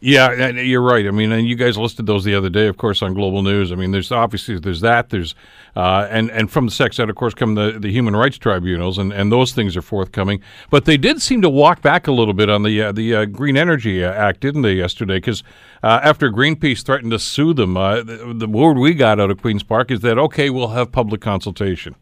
Yeah, 0.04 0.48
you're 0.48 0.82
right. 0.82 1.06
I 1.06 1.12
mean, 1.12 1.30
and 1.30 1.46
you 1.46 1.54
guys 1.54 1.78
listed 1.78 2.06
those 2.06 2.24
the 2.24 2.34
other 2.34 2.48
day, 2.48 2.66
of 2.66 2.76
course, 2.76 3.02
on 3.02 3.14
Global 3.14 3.40
News. 3.40 3.70
I 3.70 3.76
mean, 3.76 3.92
there's 3.92 4.10
obviously 4.10 4.58
there's 4.58 4.80
that. 4.80 5.10
There's 5.10 5.36
uh, 5.76 6.08
and 6.10 6.28
and 6.32 6.50
from 6.50 6.64
the 6.64 6.72
sex 6.72 6.98
ed, 6.98 7.08
of 7.08 7.14
course, 7.14 7.34
come 7.34 7.54
the, 7.54 7.78
the 7.78 7.92
human 7.92 8.16
rights 8.16 8.36
tribunals, 8.36 8.98
and, 8.98 9.12
and 9.12 9.30
those 9.30 9.52
things 9.52 9.76
are 9.76 9.82
forthcoming. 9.82 10.42
But 10.70 10.86
they 10.86 10.96
did 10.96 11.22
seem 11.22 11.40
to 11.42 11.48
walk 11.48 11.82
back 11.82 12.08
a 12.08 12.12
little 12.12 12.34
bit 12.34 12.50
on 12.50 12.64
the 12.64 12.82
uh, 12.82 12.90
the 12.90 13.14
uh, 13.14 13.24
Green 13.26 13.56
Energy 13.56 14.02
Act, 14.02 14.40
didn't 14.40 14.62
they, 14.62 14.72
yesterday? 14.72 15.18
Because 15.18 15.44
uh, 15.84 16.00
after 16.02 16.32
Greenpeace 16.32 16.82
threatened 16.82 17.12
to 17.12 17.20
sue 17.20 17.54
them, 17.54 17.76
uh, 17.76 18.02
the, 18.02 18.34
the 18.36 18.48
word 18.48 18.78
we 18.78 18.94
got 18.94 19.20
out 19.20 19.30
of 19.30 19.40
Queens 19.40 19.62
Park 19.62 19.92
is 19.92 20.00
that 20.00 20.18
okay, 20.18 20.50
we'll 20.50 20.68
have 20.68 20.90
public 20.90 21.20
consultation. 21.20 21.94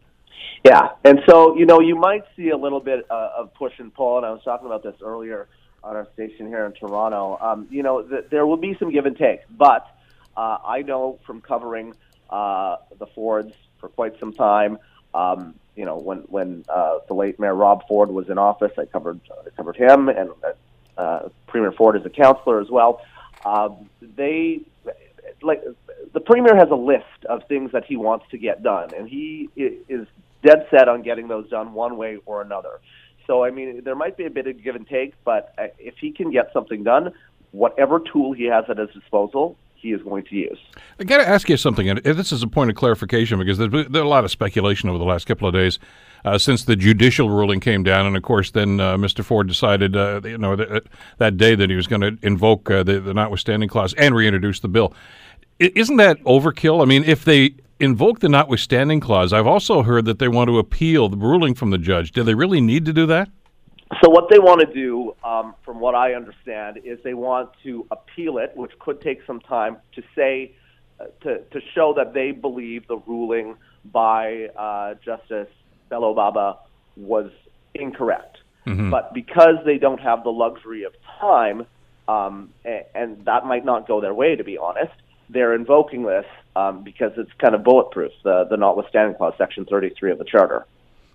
Yeah, 0.65 0.91
and 1.05 1.21
so 1.27 1.57
you 1.57 1.64
know 1.64 1.81
you 1.81 1.97
might 1.97 2.25
see 2.37 2.50
a 2.50 2.57
little 2.57 2.81
bit 2.81 3.07
uh, 3.11 3.31
of 3.38 3.55
push 3.55 3.73
and 3.79 3.93
pull, 3.93 4.19
and 4.19 4.26
I 4.26 4.31
was 4.31 4.43
talking 4.45 4.67
about 4.67 4.83
this 4.83 4.95
earlier 5.02 5.49
on 5.83 5.97
our 5.97 6.07
station 6.12 6.49
here 6.49 6.67
in 6.67 6.73
Toronto. 6.73 7.38
Um, 7.40 7.67
you 7.71 7.83
know, 7.83 8.02
th- 8.02 8.26
there 8.31 8.47
will 8.47 8.59
be 8.59 8.76
some 8.79 8.90
give 8.90 9.07
and 9.07 9.17
take, 9.17 9.40
but 9.50 9.87
uh, 10.37 10.59
I 10.64 10.83
know 10.83 11.19
from 11.26 11.40
covering 11.40 11.95
uh, 12.29 12.76
the 12.99 13.07
Fords 13.07 13.55
for 13.79 13.88
quite 13.88 14.19
some 14.21 14.35
time. 14.35 14.79
Um, 15.14 15.55
you 15.76 15.87
know, 15.87 15.97
when 15.97 16.19
when 16.29 16.64
uh, 16.69 16.99
the 17.09 17.14
late 17.14 17.40
Mayor 17.40 17.55
Rob 17.55 17.88
Ford 17.88 18.11
was 18.11 18.29
in 18.29 18.37
office, 18.37 18.73
I 18.76 18.85
covered 18.85 19.21
I 19.31 19.50
covered 19.50 19.76
him, 19.76 20.11
and 20.11 20.31
uh, 20.99 21.31
Premier 21.47 21.73
Ford 21.73 21.97
is 21.97 22.05
a 22.05 22.11
councillor 22.11 22.61
as 22.61 22.69
well. 22.69 23.00
Um, 23.47 23.88
they 24.02 24.61
like 25.43 25.62
the 26.12 26.21
premier 26.21 26.55
has 26.55 26.69
a 26.71 26.75
list 26.75 27.25
of 27.29 27.47
things 27.49 27.73
that 27.73 27.85
he 27.87 27.97
wants 27.97 28.26
to 28.31 28.38
get 28.38 28.62
done, 28.62 28.93
and 28.95 29.09
he 29.09 29.49
is 29.57 30.07
dead 30.42 30.66
set 30.70 30.88
on 30.88 31.02
getting 31.02 31.28
those 31.28 31.49
done 31.49 31.73
one 31.73 31.97
way 31.97 32.18
or 32.26 32.42
another. 32.42 32.80
So, 33.26 33.44
I 33.44 33.50
mean, 33.50 33.82
there 33.85 33.94
might 33.94 34.16
be 34.16 34.25
a 34.26 34.30
bit 34.30 34.47
of 34.47 34.62
give 34.62 34.75
and 34.75 34.87
take, 34.87 35.14
but 35.25 35.54
uh, 35.59 35.68
if 35.78 35.94
he 36.00 36.11
can 36.11 36.30
get 36.30 36.50
something 36.52 36.82
done, 36.82 37.12
whatever 37.52 38.00
tool 38.00 38.32
he 38.32 38.44
has 38.47 38.64
at 38.68 38.78
his 38.78 38.90
disposal, 38.90 39.56
he 39.75 39.92
is 39.92 40.02
going 40.02 40.25
to 40.25 40.35
use. 40.35 40.59
I 40.99 41.04
got 41.04 41.18
to 41.18 41.28
ask 41.28 41.49
you 41.49 41.56
something, 41.56 41.88
and 41.88 42.00
this 42.00 42.32
is 42.32 42.42
a 42.42 42.47
point 42.47 42.70
of 42.70 42.76
clarification 42.76 43.38
because 43.38 43.56
there's 43.56 43.70
been 43.70 43.94
a 43.94 44.09
lot 44.09 44.25
of 44.25 44.30
speculation 44.30 44.88
over 44.88 44.99
the 44.99 45.04
last 45.04 45.26
couple 45.26 45.49
of 45.49 45.54
days 45.54 45.78
uh, 46.25 46.38
since 46.38 46.64
the 46.64 46.76
judicial 46.76 47.30
ruling 47.30 47.61
came 47.61 47.82
down, 47.82 48.06
and 48.06 48.16
of 48.16 48.23
course, 48.23 48.50
then 48.50 48.78
uh, 48.78 48.97
Mr. 48.97 49.25
Ford 49.25 49.49
decided, 49.49 49.97
uh, 49.97 50.20
you 50.25 50.38
know, 50.38 50.56
that, 50.56 50.85
that 51.18 51.37
day 51.37 51.54
that 51.54 51.70
he 51.70 51.76
was 51.76 51.87
going 51.87 52.02
to 52.02 52.18
invoke 52.23 52.70
uh, 52.70 52.82
the, 52.82 53.00
the 53.00 53.14
notwithstanding 53.14 53.68
clause 53.68 53.94
and 53.94 54.14
reintroduce 54.14 54.61
the 54.61 54.68
bill. 54.68 54.92
Isn't 55.59 55.97
that 55.97 56.23
overkill? 56.25 56.82
I 56.82 56.85
mean, 56.85 57.04
if 57.04 57.25
they 57.25 57.54
invoke 57.81 58.21
the 58.21 58.29
notwithstanding 58.29 59.01
clause, 59.01 59.33
I've 59.33 59.47
also 59.47 59.83
heard 59.83 60.05
that 60.05 60.19
they 60.19 60.29
want 60.29 60.49
to 60.49 60.59
appeal 60.59 61.09
the 61.09 61.17
ruling 61.17 61.55
from 61.55 61.71
the 61.71 61.79
judge. 61.79 62.13
Do 62.13 62.23
they 62.23 62.35
really 62.35 62.61
need 62.61 62.85
to 62.85 62.93
do 62.93 63.07
that? 63.07 63.29
So 64.03 64.09
what 64.09 64.31
they 64.31 64.39
want 64.39 64.61
to 64.61 64.73
do, 64.73 65.17
um, 65.25 65.55
from 65.65 65.81
what 65.81 65.97
I 65.97 66.15
understand, 66.15 66.79
is 66.85 67.01
they 67.03 67.15
want 67.15 67.51
to 67.65 67.87
appeal 67.91 68.39
it, 68.39 68.53
which 68.55 68.79
could 68.79 69.01
take 69.01 69.21
some 69.27 69.41
time 69.41 69.79
to 69.97 70.03
say 70.15 70.53
uh, 71.01 71.07
to 71.23 71.39
to 71.39 71.61
show 71.75 71.93
that 71.95 72.15
they 72.15 72.31
believe 72.31 72.87
the 72.87 72.99
ruling 72.99 73.57
by 73.87 74.49
uh, 74.57 74.95
Justice 75.05 75.49
Belobaba 75.91 76.59
was 76.97 77.33
incorrect. 77.75 78.39
Mm-hmm. 78.67 78.91
But 78.91 79.13
because 79.13 79.57
they 79.65 79.79
don't 79.79 80.01
have 80.01 80.23
the 80.23 80.31
luxury 80.31 80.85
of 80.85 80.93
time, 81.19 81.67
um, 82.07 82.51
and, 82.65 82.85
and 82.95 83.25
that 83.25 83.45
might 83.45 83.65
not 83.65 83.89
go 83.89 84.01
their 84.01 84.15
way, 84.15 84.37
to 84.37 84.45
be 84.45 84.57
honest. 84.57 84.93
They're 85.33 85.55
invoking 85.55 86.05
this 86.05 86.27
um, 86.57 86.83
because 86.83 87.13
it's 87.17 87.31
kind 87.39 87.55
of 87.55 87.63
bulletproof, 87.63 88.13
the, 88.25 88.47
the 88.51 88.57
notwithstanding 88.57 89.17
clause, 89.17 89.35
Section 89.39 89.65
33 89.65 90.13
of 90.13 90.19
the 90.19 90.25
Charter. 90.25 90.67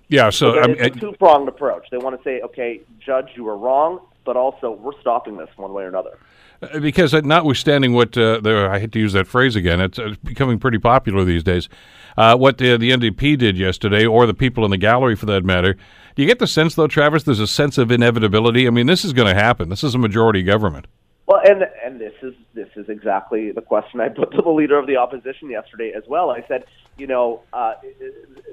Yeah, 0.08 0.30
so 0.30 0.54
So 0.54 0.64
um, 0.64 0.72
it's 0.72 0.96
a 0.96 1.00
two 1.00 1.14
pronged 1.14 1.48
approach. 1.48 1.88
They 1.92 1.98
want 1.98 2.18
to 2.18 2.24
say, 2.24 2.42
okay, 2.42 2.82
Judge, 3.00 3.30
you 3.36 3.44
were 3.44 3.58
wrong, 3.58 4.00
but 4.24 4.38
also 4.38 4.72
we're 4.72 5.00
stopping 5.02 5.38
this 5.38 5.50
one 5.58 5.74
way 5.74 5.84
or 5.84 5.88
another. 5.88 6.18
Uh, 6.62 6.80
because 6.80 7.14
uh, 7.14 7.22
notwithstanding 7.22 7.94
what 7.94 8.18
uh, 8.18 8.40
the, 8.40 8.70
I 8.72 8.80
hate 8.80 8.92
to 8.94 9.00
use 9.00 9.14
that 9.14 9.28
phrase 9.28 9.56
again, 9.56 9.82
it's, 9.82 10.00
uh, 10.00 10.16
becoming 10.24 10.60
pretty 10.60 10.78
popular 10.78 11.26
these 11.26 11.44
days. 11.44 11.70
Uh, 12.18 12.38
what 12.38 12.58
the, 12.58 12.78
the 12.78 12.92
NDP 12.92 13.38
did 13.38 13.58
yesterday, 13.58 14.06
or 14.06 14.26
the 14.26 14.34
people 14.34 14.64
in 14.64 14.72
the 14.72 14.78
gallery 14.78 15.16
for 15.16 15.26
that 15.26 15.44
matter, 15.44 15.74
do 16.16 16.22
you 16.22 16.28
get 16.28 16.40
the 16.40 16.48
sense 16.48 16.76
though, 16.76 16.88
Travis? 16.88 17.24
There's 17.24 17.40
a 17.40 17.48
sense 17.48 17.78
of 17.78 17.92
inevitability. 17.92 18.68
I 18.68 18.70
mean, 18.70 18.88
this 18.88 19.04
is 19.04 19.12
going 19.12 19.28
to 19.28 19.40
happen. 19.40 19.70
This 19.70 19.84
is 19.84 19.96
a 19.96 20.00
majority 20.00 20.44
government. 20.44 20.88
Well, 21.28 21.42
and 21.44 21.64
and 21.84 22.00
this 22.00 22.14
is 22.22 22.36
this 22.54 22.70
is 22.76 22.88
exactly 22.88 23.52
the 23.52 23.62
question 23.62 24.00
I 24.00 24.10
put 24.10 24.32
to 24.32 24.42
the 24.44 24.50
leader 24.50 24.78
of 24.78 24.86
the 24.86 24.98
opposition 24.98 25.50
yesterday 25.50 25.92
as 25.96 26.04
well. 26.08 26.30
I 26.30 26.46
said, 26.48 26.66
you 26.98 27.08
know, 27.08 27.42
uh, 27.52 27.76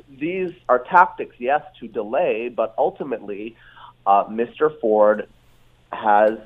these 0.08 0.52
are 0.70 0.78
tactics, 0.78 1.36
yes, 1.38 1.62
to 1.80 1.88
delay, 1.88 2.48
but 2.48 2.74
ultimately, 2.78 3.56
uh, 4.06 4.24
Mr. 4.24 4.80
Ford 4.80 5.28
has 5.92 6.38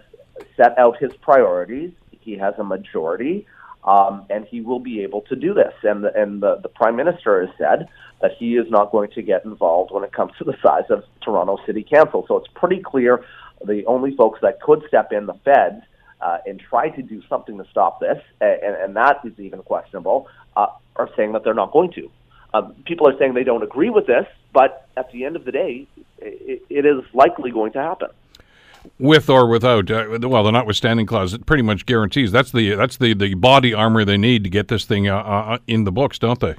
set 0.56 0.76
out 0.78 0.98
his 0.98 1.12
priorities. 1.22 1.92
He 2.20 2.36
has 2.38 2.54
a 2.58 2.64
majority, 2.64 3.46
um, 3.84 4.26
and 4.28 4.44
he 4.46 4.60
will 4.60 4.80
be 4.80 5.02
able 5.02 5.20
to 5.22 5.36
do 5.36 5.54
this. 5.54 5.72
And 5.84 6.02
the, 6.02 6.20
and 6.20 6.42
the, 6.42 6.56
the 6.56 6.68
prime 6.68 6.96
minister 6.96 7.46
has 7.46 7.54
said 7.56 7.88
that 8.20 8.32
he 8.36 8.56
is 8.56 8.68
not 8.68 8.90
going 8.90 9.10
to 9.12 9.22
get 9.22 9.44
involved 9.44 9.92
when 9.92 10.02
it 10.02 10.12
comes 10.12 10.32
to 10.38 10.44
the 10.44 10.56
size 10.60 10.90
of 10.90 11.04
Toronto 11.22 11.58
City 11.66 11.86
Council. 11.88 12.24
So 12.26 12.36
it's 12.38 12.48
pretty 12.54 12.82
clear 12.82 13.24
the 13.64 13.84
only 13.86 14.16
folks 14.16 14.40
that 14.42 14.60
could 14.60 14.82
step 14.88 15.12
in, 15.12 15.26
the 15.26 15.34
feds, 15.44 15.82
uh, 16.20 16.38
and 16.46 16.60
try 16.60 16.88
to 16.88 17.02
do 17.02 17.22
something 17.28 17.58
to 17.58 17.66
stop 17.70 18.00
this, 18.00 18.22
and, 18.40 18.76
and 18.76 18.96
that 18.96 19.20
is 19.24 19.38
even 19.38 19.62
questionable, 19.62 20.28
uh, 20.56 20.66
are 20.96 21.10
saying 21.16 21.32
that 21.32 21.44
they're 21.44 21.54
not 21.54 21.72
going 21.72 21.92
to. 21.92 22.10
Um, 22.54 22.74
people 22.84 23.08
are 23.08 23.18
saying 23.18 23.34
they 23.34 23.44
don't 23.44 23.62
agree 23.62 23.90
with 23.90 24.06
this, 24.06 24.26
but 24.52 24.88
at 24.96 25.10
the 25.12 25.24
end 25.24 25.36
of 25.36 25.44
the 25.44 25.52
day, 25.52 25.86
it, 26.18 26.62
it 26.70 26.86
is 26.86 27.04
likely 27.12 27.50
going 27.50 27.72
to 27.72 27.82
happen. 27.82 28.08
With 28.98 29.28
or 29.28 29.48
without, 29.48 29.90
uh, 29.90 30.18
well, 30.22 30.44
the 30.44 30.52
notwithstanding 30.52 31.06
clause 31.06 31.34
it 31.34 31.44
pretty 31.44 31.64
much 31.64 31.86
guarantees 31.86 32.30
that's 32.30 32.52
the 32.52 32.76
that's 32.76 32.98
the, 32.98 33.14
the 33.14 33.34
body 33.34 33.74
armor 33.74 34.04
they 34.04 34.16
need 34.16 34.44
to 34.44 34.50
get 34.50 34.68
this 34.68 34.84
thing 34.84 35.08
uh, 35.08 35.16
uh, 35.18 35.58
in 35.66 35.84
the 35.84 35.90
books, 35.90 36.20
don't 36.20 36.38
they? 36.38 36.54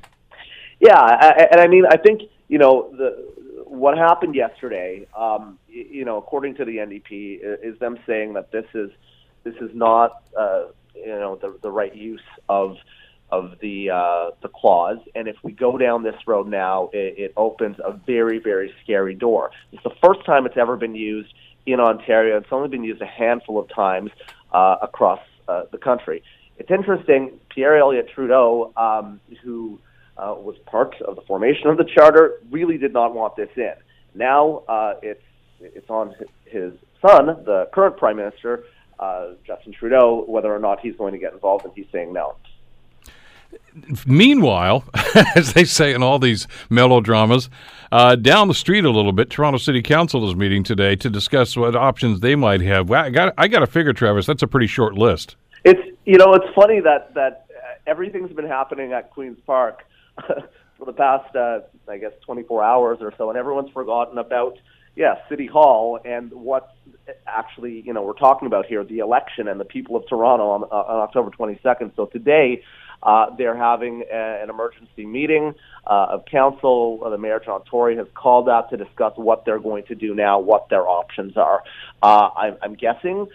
Yeah, 0.79 0.99
I, 0.99 1.47
and 1.51 1.61
I 1.61 1.67
mean, 1.67 1.85
I 1.89 1.95
think 1.95 2.23
you 2.49 2.57
know 2.57 2.89
the 2.97 3.27
what 3.65 3.97
happened 3.97 4.35
yesterday. 4.35 5.07
Um, 5.17 5.57
you 5.69 6.03
know, 6.03 6.17
according 6.17 6.55
to 6.55 6.65
the 6.65 6.77
NDP, 6.77 7.39
is 7.63 7.79
them 7.79 7.97
saying 8.05 8.33
that 8.33 8.51
this 8.51 8.65
is 8.73 8.91
this 9.47 9.61
is 9.61 9.73
not 9.73 10.23
uh, 10.37 10.65
you 10.93 11.07
know 11.07 11.37
the 11.41 11.57
the 11.61 11.71
right 11.71 11.95
use 11.95 12.27
of 12.49 12.77
of 13.31 13.53
the 13.61 13.89
uh, 13.89 14.31
the 14.41 14.49
clause. 14.49 14.99
And 15.15 15.27
if 15.27 15.37
we 15.43 15.51
go 15.51 15.77
down 15.77 16.03
this 16.03 16.15
road 16.25 16.47
now, 16.47 16.89
it, 16.93 17.15
it 17.17 17.33
opens 17.37 17.77
a 17.83 17.93
very 17.93 18.39
very 18.39 18.73
scary 18.83 19.15
door. 19.15 19.51
It's 19.71 19.83
the 19.83 19.95
first 20.03 20.25
time 20.25 20.45
it's 20.45 20.57
ever 20.57 20.75
been 20.75 20.95
used 20.95 21.33
in 21.65 21.79
Ontario. 21.79 22.37
It's 22.37 22.51
only 22.51 22.69
been 22.69 22.83
used 22.83 23.01
a 23.01 23.05
handful 23.05 23.59
of 23.59 23.69
times 23.69 24.11
uh, 24.51 24.77
across 24.81 25.21
uh, 25.47 25.63
the 25.71 25.77
country. 25.77 26.23
It's 26.57 26.71
interesting. 26.71 27.39
Pierre 27.49 27.77
Elliott 27.77 28.09
Trudeau, 28.13 28.73
um, 28.75 29.19
who 29.43 29.79
uh, 30.17 30.33
was 30.37 30.55
part 30.65 30.95
of 31.01 31.15
the 31.15 31.21
formation 31.21 31.67
of 31.67 31.77
the 31.77 31.85
charter, 31.85 32.41
really 32.49 32.77
did 32.77 32.93
not 32.93 33.13
want 33.13 33.35
this 33.35 33.49
in. 33.55 33.73
Now 34.15 34.63
uh, 34.67 34.95
it's 35.01 35.23
it's 35.59 35.89
on 35.89 36.13
his 36.45 36.73
son, 37.01 37.25
the 37.45 37.67
current 37.73 37.97
prime 37.97 38.17
minister, 38.17 38.63
uh, 38.99 39.29
Justin 39.45 39.73
Trudeau, 39.73 40.23
whether 40.27 40.53
or 40.53 40.59
not 40.59 40.79
he's 40.79 40.95
going 40.95 41.13
to 41.13 41.19
get 41.19 41.33
involved, 41.33 41.65
and 41.65 41.73
he's 41.75 41.87
saying 41.91 42.13
no. 42.13 42.35
Meanwhile, 44.05 44.83
as 45.35 45.53
they 45.53 45.63
say 45.63 45.93
in 45.93 46.03
all 46.03 46.19
these 46.19 46.47
melodramas, 46.69 47.49
uh, 47.91 48.15
down 48.15 48.47
the 48.47 48.53
street 48.53 48.85
a 48.85 48.89
little 48.89 49.11
bit, 49.11 49.29
Toronto 49.29 49.57
City 49.57 49.81
Council 49.81 50.27
is 50.27 50.35
meeting 50.35 50.63
today 50.63 50.95
to 50.97 51.09
discuss 51.09 51.55
what 51.55 51.75
options 51.75 52.19
they 52.19 52.35
might 52.35 52.61
have. 52.61 52.91
I 52.91 53.09
got, 53.09 53.33
I 53.37 53.47
got 53.47 53.59
to 53.59 53.67
figure, 53.67 53.93
Travis, 53.93 54.25
that's 54.25 54.43
a 54.43 54.47
pretty 54.47 54.67
short 54.67 54.95
list. 54.95 55.35
It's 55.63 55.81
you 56.05 56.17
know, 56.17 56.33
it's 56.33 56.47
funny 56.55 56.79
that 56.79 57.13
that 57.15 57.47
everything's 57.87 58.31
been 58.31 58.47
happening 58.47 58.93
at 58.93 59.11
Queens 59.11 59.39
Park 59.45 59.83
for 60.77 60.85
the 60.85 60.93
past, 60.93 61.35
uh, 61.35 61.59
I 61.87 61.97
guess, 61.97 62.11
24 62.25 62.63
hours 62.63 62.97
or 63.01 63.13
so, 63.17 63.29
and 63.29 63.37
everyone's 63.37 63.71
forgotten 63.71 64.17
about 64.17 64.57
yeah, 64.97 65.15
City 65.29 65.45
Hall 65.45 65.99
and 66.03 66.31
what 66.31 66.75
actually, 67.27 67.81
you 67.81 67.93
know, 67.93 68.01
we're 68.01 68.13
talking 68.13 68.47
about 68.47 68.65
here, 68.65 68.83
the 68.83 68.97
election 68.97 69.47
and 69.47 69.59
the 69.59 69.65
people 69.65 69.95
of 69.95 70.07
Toronto 70.09 70.49
on, 70.49 70.63
uh, 70.63 70.93
on 70.93 71.01
October 71.01 71.29
22nd. 71.29 71.95
So 71.95 72.07
today, 72.07 72.63
uh, 73.03 73.27
they're 73.37 73.55
having 73.55 74.03
a, 74.11 74.41
an 74.41 74.49
emergency 74.49 75.05
meeting 75.05 75.53
uh, 75.85 76.07
of 76.09 76.25
council. 76.25 76.99
Uh, 77.05 77.09
the 77.09 77.17
mayor, 77.19 77.39
John 77.39 77.61
Tory, 77.65 77.95
has 77.97 78.07
called 78.15 78.49
out 78.49 78.71
to 78.71 78.77
discuss 78.77 79.13
what 79.15 79.45
they're 79.45 79.59
going 79.59 79.83
to 79.85 79.95
do 79.95 80.15
now, 80.15 80.39
what 80.39 80.67
their 80.69 80.87
options 80.87 81.37
are. 81.37 81.63
Uh, 82.01 82.29
I'm, 82.35 82.57
I'm 82.63 82.73
guessing 82.73 83.27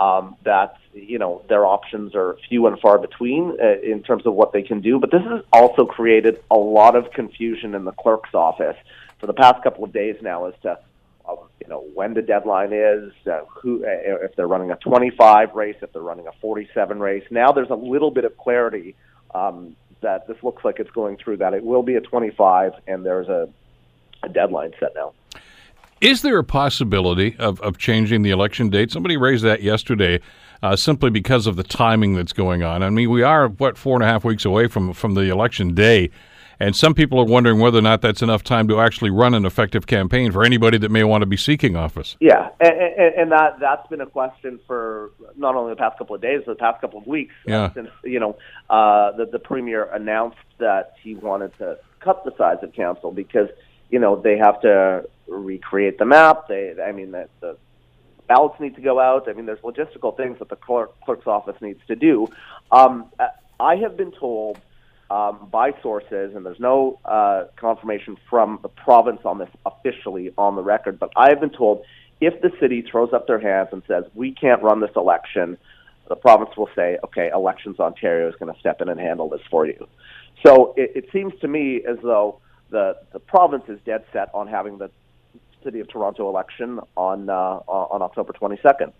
um, 0.00 0.36
that 0.44 0.78
you 0.94 1.18
know 1.18 1.42
their 1.48 1.66
options 1.66 2.14
are 2.14 2.38
few 2.48 2.66
and 2.66 2.80
far 2.80 2.98
between 2.98 3.58
uh, 3.62 3.78
in 3.82 4.02
terms 4.02 4.24
of 4.24 4.32
what 4.32 4.52
they 4.54 4.62
can 4.62 4.80
do. 4.80 4.98
But 4.98 5.10
this 5.10 5.22
has 5.22 5.42
also 5.52 5.84
created 5.84 6.42
a 6.50 6.56
lot 6.56 6.96
of 6.96 7.10
confusion 7.12 7.74
in 7.74 7.84
the 7.84 7.92
clerk's 7.92 8.32
office 8.32 8.76
for 9.18 9.26
the 9.26 9.34
past 9.34 9.62
couple 9.62 9.84
of 9.84 9.92
days 9.92 10.16
now 10.22 10.46
as 10.46 10.54
to 10.62 10.78
you 11.60 11.68
know 11.68 11.84
when 11.94 12.14
the 12.14 12.22
deadline 12.22 12.72
is, 12.72 13.12
uh, 13.26 13.40
who 13.48 13.84
uh, 13.84 14.24
if 14.24 14.34
they're 14.36 14.48
running 14.48 14.70
a 14.70 14.76
25 14.76 15.54
race, 15.54 15.76
if 15.82 15.92
they're 15.92 16.02
running 16.02 16.26
a 16.26 16.32
47 16.40 16.98
race. 17.00 17.24
Now 17.30 17.52
there's 17.52 17.70
a 17.70 17.74
little 17.74 18.10
bit 18.10 18.24
of 18.24 18.36
clarity 18.36 18.94
um, 19.34 19.76
that 20.00 20.26
this 20.26 20.36
looks 20.42 20.64
like 20.64 20.78
it's 20.78 20.90
going 20.90 21.16
through. 21.16 21.38
That 21.38 21.54
it 21.54 21.64
will 21.64 21.82
be 21.82 21.94
a 21.96 22.00
25, 22.00 22.72
and 22.86 23.04
there's 23.04 23.28
a, 23.28 23.48
a 24.22 24.28
deadline 24.28 24.72
set 24.80 24.94
now. 24.94 25.12
Is 26.00 26.22
there 26.22 26.38
a 26.38 26.44
possibility 26.44 27.36
of, 27.38 27.60
of 27.60 27.76
changing 27.76 28.22
the 28.22 28.30
election 28.30 28.70
date? 28.70 28.90
Somebody 28.90 29.18
raised 29.18 29.44
that 29.44 29.62
yesterday, 29.62 30.20
uh, 30.62 30.74
simply 30.74 31.10
because 31.10 31.46
of 31.46 31.56
the 31.56 31.62
timing 31.62 32.14
that's 32.14 32.32
going 32.32 32.62
on. 32.62 32.82
I 32.82 32.88
mean, 32.88 33.10
we 33.10 33.22
are 33.22 33.48
what 33.48 33.76
four 33.76 33.96
and 33.96 34.02
a 34.02 34.06
half 34.06 34.24
weeks 34.24 34.46
away 34.46 34.66
from 34.66 34.94
from 34.94 35.14
the 35.14 35.30
election 35.30 35.74
day. 35.74 36.10
And 36.60 36.76
some 36.76 36.92
people 36.92 37.18
are 37.18 37.24
wondering 37.24 37.58
whether 37.58 37.78
or 37.78 37.82
not 37.82 38.02
that's 38.02 38.20
enough 38.20 38.44
time 38.44 38.68
to 38.68 38.80
actually 38.80 39.10
run 39.10 39.32
an 39.32 39.46
effective 39.46 39.86
campaign 39.86 40.30
for 40.30 40.44
anybody 40.44 40.76
that 40.76 40.90
may 40.90 41.02
want 41.04 41.22
to 41.22 41.26
be 41.26 41.38
seeking 41.38 41.74
office. 41.74 42.16
Yeah, 42.20 42.50
and, 42.60 42.74
and, 42.74 43.14
and 43.14 43.32
that 43.32 43.58
that's 43.58 43.86
been 43.88 44.02
a 44.02 44.06
question 44.06 44.60
for 44.66 45.10
not 45.36 45.54
only 45.54 45.72
the 45.72 45.76
past 45.76 45.96
couple 45.96 46.14
of 46.14 46.20
days, 46.20 46.42
but 46.44 46.58
the 46.58 46.60
past 46.60 46.82
couple 46.82 47.00
of 47.00 47.06
weeks. 47.06 47.34
Yeah. 47.46 47.72
Since 47.72 47.88
you 48.04 48.20
know 48.20 48.36
uh, 48.68 49.12
the 49.12 49.24
the 49.24 49.38
premier 49.38 49.84
announced 49.84 50.36
that 50.58 50.94
he 51.02 51.14
wanted 51.14 51.56
to 51.58 51.78
cut 52.00 52.24
the 52.24 52.36
size 52.36 52.58
of 52.62 52.74
council 52.74 53.10
because 53.10 53.48
you 53.88 53.98
know 53.98 54.20
they 54.20 54.36
have 54.36 54.60
to 54.60 55.08
recreate 55.28 55.98
the 55.98 56.04
map. 56.04 56.48
They, 56.48 56.74
I 56.82 56.92
mean, 56.92 57.12
the, 57.12 57.28
the 57.40 57.56
ballots 58.28 58.60
need 58.60 58.74
to 58.74 58.82
go 58.82 59.00
out. 59.00 59.28
I 59.28 59.32
mean, 59.32 59.46
there's 59.46 59.60
logistical 59.60 60.14
things 60.14 60.38
that 60.40 60.50
the 60.50 60.56
clerk, 60.56 61.00
clerk's 61.00 61.26
office 61.26 61.56
needs 61.62 61.80
to 61.88 61.96
do. 61.96 62.28
Um, 62.70 63.06
I 63.58 63.76
have 63.76 63.96
been 63.96 64.12
told 64.12 64.58
um, 65.10 65.48
by 65.50 65.72
sources, 65.82 66.34
and 66.34 66.46
there's 66.46 66.60
no 66.60 67.00
uh, 67.04 67.44
confirmation 67.56 68.16
from 68.28 68.60
the 68.62 68.68
province 68.68 69.20
on 69.24 69.38
this 69.38 69.48
officially 69.66 70.32
on 70.38 70.54
the 70.54 70.62
record, 70.62 70.98
but 70.98 71.10
I 71.16 71.30
have 71.30 71.40
been 71.40 71.50
told 71.50 71.84
if 72.20 72.40
the 72.42 72.50
city 72.60 72.84
throws 72.88 73.12
up 73.12 73.26
their 73.26 73.40
hands 73.40 73.70
and 73.72 73.82
says, 73.88 74.04
we 74.14 74.32
can't 74.32 74.62
run 74.62 74.80
this 74.80 74.90
election, 74.94 75.58
the 76.08 76.16
province 76.16 76.50
will 76.56 76.68
say, 76.76 76.98
okay, 77.04 77.30
Elections 77.32 77.80
Ontario 77.80 78.28
is 78.28 78.34
going 78.38 78.52
to 78.52 78.60
step 78.60 78.80
in 78.80 78.88
and 78.88 79.00
handle 79.00 79.28
this 79.28 79.40
for 79.50 79.66
you. 79.66 79.86
So 80.46 80.74
it, 80.76 80.92
it 80.94 81.04
seems 81.12 81.32
to 81.40 81.48
me 81.48 81.82
as 81.88 81.96
though 82.02 82.40
the, 82.70 82.96
the 83.12 83.20
province 83.20 83.64
is 83.68 83.78
dead 83.84 84.04
set 84.12 84.28
on 84.34 84.46
having 84.46 84.78
the 84.78 84.90
City 85.64 85.80
of 85.80 85.88
Toronto 85.88 86.28
election 86.28 86.80
on, 86.96 87.28
uh, 87.28 87.32
on 87.32 88.02
October 88.02 88.32
22nd. 88.32 88.92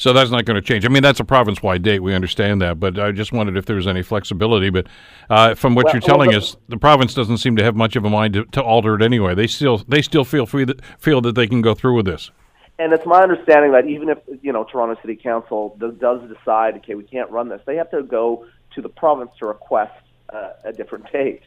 So 0.00 0.14
that's 0.14 0.30
not 0.30 0.46
going 0.46 0.54
to 0.54 0.62
change. 0.62 0.86
I 0.86 0.88
mean, 0.88 1.02
that's 1.02 1.20
a 1.20 1.24
province-wide 1.24 1.82
date. 1.82 1.98
We 1.98 2.14
understand 2.14 2.62
that, 2.62 2.80
but 2.80 2.98
I 2.98 3.12
just 3.12 3.32
wondered 3.32 3.58
if 3.58 3.66
there 3.66 3.76
was 3.76 3.86
any 3.86 4.00
flexibility. 4.00 4.70
But 4.70 4.86
uh, 5.28 5.54
from 5.54 5.74
what 5.74 5.84
Well- 5.84 5.94
you're 5.94 6.00
telling 6.00 6.28
well, 6.28 6.38
us, 6.38 6.56
the 6.70 6.78
province 6.78 7.12
doesn't 7.12 7.36
seem 7.36 7.54
to 7.56 7.62
have 7.62 7.76
much 7.76 7.96
of 7.96 8.06
a 8.06 8.08
mind 8.08 8.32
to, 8.32 8.46
to 8.46 8.62
alter 8.62 8.94
it 8.94 9.02
anyway. 9.02 9.34
They 9.34 9.46
still 9.46 9.76
they 9.86 10.00
still 10.00 10.24
feel 10.24 10.46
free 10.46 10.64
that, 10.64 10.82
feel 10.98 11.20
that 11.20 11.34
they 11.34 11.46
can 11.46 11.60
go 11.60 11.74
through 11.74 11.96
with 11.96 12.06
this. 12.06 12.30
And 12.78 12.94
it's 12.94 13.04
my 13.04 13.22
understanding 13.22 13.72
that 13.72 13.86
even 13.88 14.08
if 14.08 14.16
you 14.40 14.54
know 14.54 14.64
Toronto 14.64 14.98
City 15.02 15.16
Council 15.16 15.76
does, 15.78 15.92
does 15.96 16.22
decide, 16.34 16.76
okay, 16.76 16.94
we 16.94 17.04
can't 17.04 17.30
run 17.30 17.50
this, 17.50 17.60
they 17.66 17.76
have 17.76 17.90
to 17.90 18.02
go 18.02 18.46
to 18.74 18.80
the 18.80 18.88
province 18.88 19.32
to 19.40 19.46
request 19.46 19.92
uh, 20.32 20.52
a 20.64 20.72
different 20.72 21.12
date. 21.12 21.42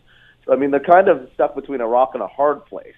So 0.46 0.54
I 0.54 0.58
mean, 0.58 0.70
they're 0.70 0.80
kind 0.80 1.08
of 1.08 1.28
stuck 1.34 1.56
between 1.56 1.82
a 1.82 1.88
rock 1.88 2.12
and 2.14 2.22
a 2.22 2.28
hard 2.28 2.68
place. 2.68 2.94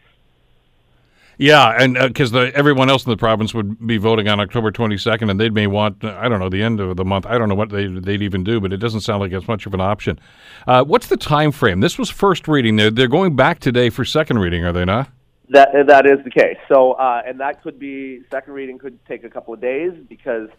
Yeah, 1.38 1.76
and 1.78 1.96
because 1.96 2.32
the 2.32 2.52
everyone 2.56 2.90
else 2.90 3.06
in 3.06 3.10
the 3.10 3.18
province 3.18 3.54
would 3.54 3.86
be 3.86 3.98
voting 3.98 4.28
on 4.28 4.40
October 4.40 4.72
22nd, 4.72 5.30
and 5.30 5.40
they 5.40 5.50
may 5.50 5.68
want 5.68 6.04
uh, 6.04 6.18
I 6.20 6.30
don't 6.30 6.40
know 6.40 6.50
the 6.50 6.64
end 6.64 6.80
of 6.80 6.96
the 6.96 7.06
month. 7.06 7.26
I 7.26 7.38
don't 7.38 7.50
know 7.50 7.56
what 7.56 7.70
they 7.70 7.88
they'd 7.88 8.22
even 8.22 8.44
do, 8.44 8.60
but 8.62 8.72
it 8.72 8.78
doesn't 8.78 9.02
sound 9.02 9.22
like 9.22 9.32
it's 9.32 9.48
much 9.48 9.66
of 9.66 9.74
an 9.74 9.82
option. 9.82 10.20
Uh, 10.68 10.84
what's 10.84 11.08
the 11.08 11.18
time 11.18 11.52
frame? 11.52 11.82
This 11.82 11.98
was 11.98 12.10
first 12.10 12.48
reading. 12.48 12.78
They're 12.78 12.92
they're 12.92 13.08
going 13.08 13.36
back 13.36 13.60
today 13.60 13.90
for 13.90 14.06
second 14.06 14.40
reading, 14.40 14.64
are 14.64 14.74
they 14.74 14.86
not? 14.86 15.10
That 15.50 15.70
that 15.88 16.06
is 16.06 16.24
the 16.24 16.32
case. 16.32 16.58
So, 16.68 16.94
uh, 16.94 17.22
and 17.26 17.40
that 17.40 17.62
could 17.62 17.80
be 17.80 18.22
second 18.32 18.54
reading 18.54 18.80
could 18.80 19.04
take 19.06 19.24
a 19.24 19.30
couple 19.30 19.54
of 19.54 19.62
days 19.62 19.92
because 20.08 20.50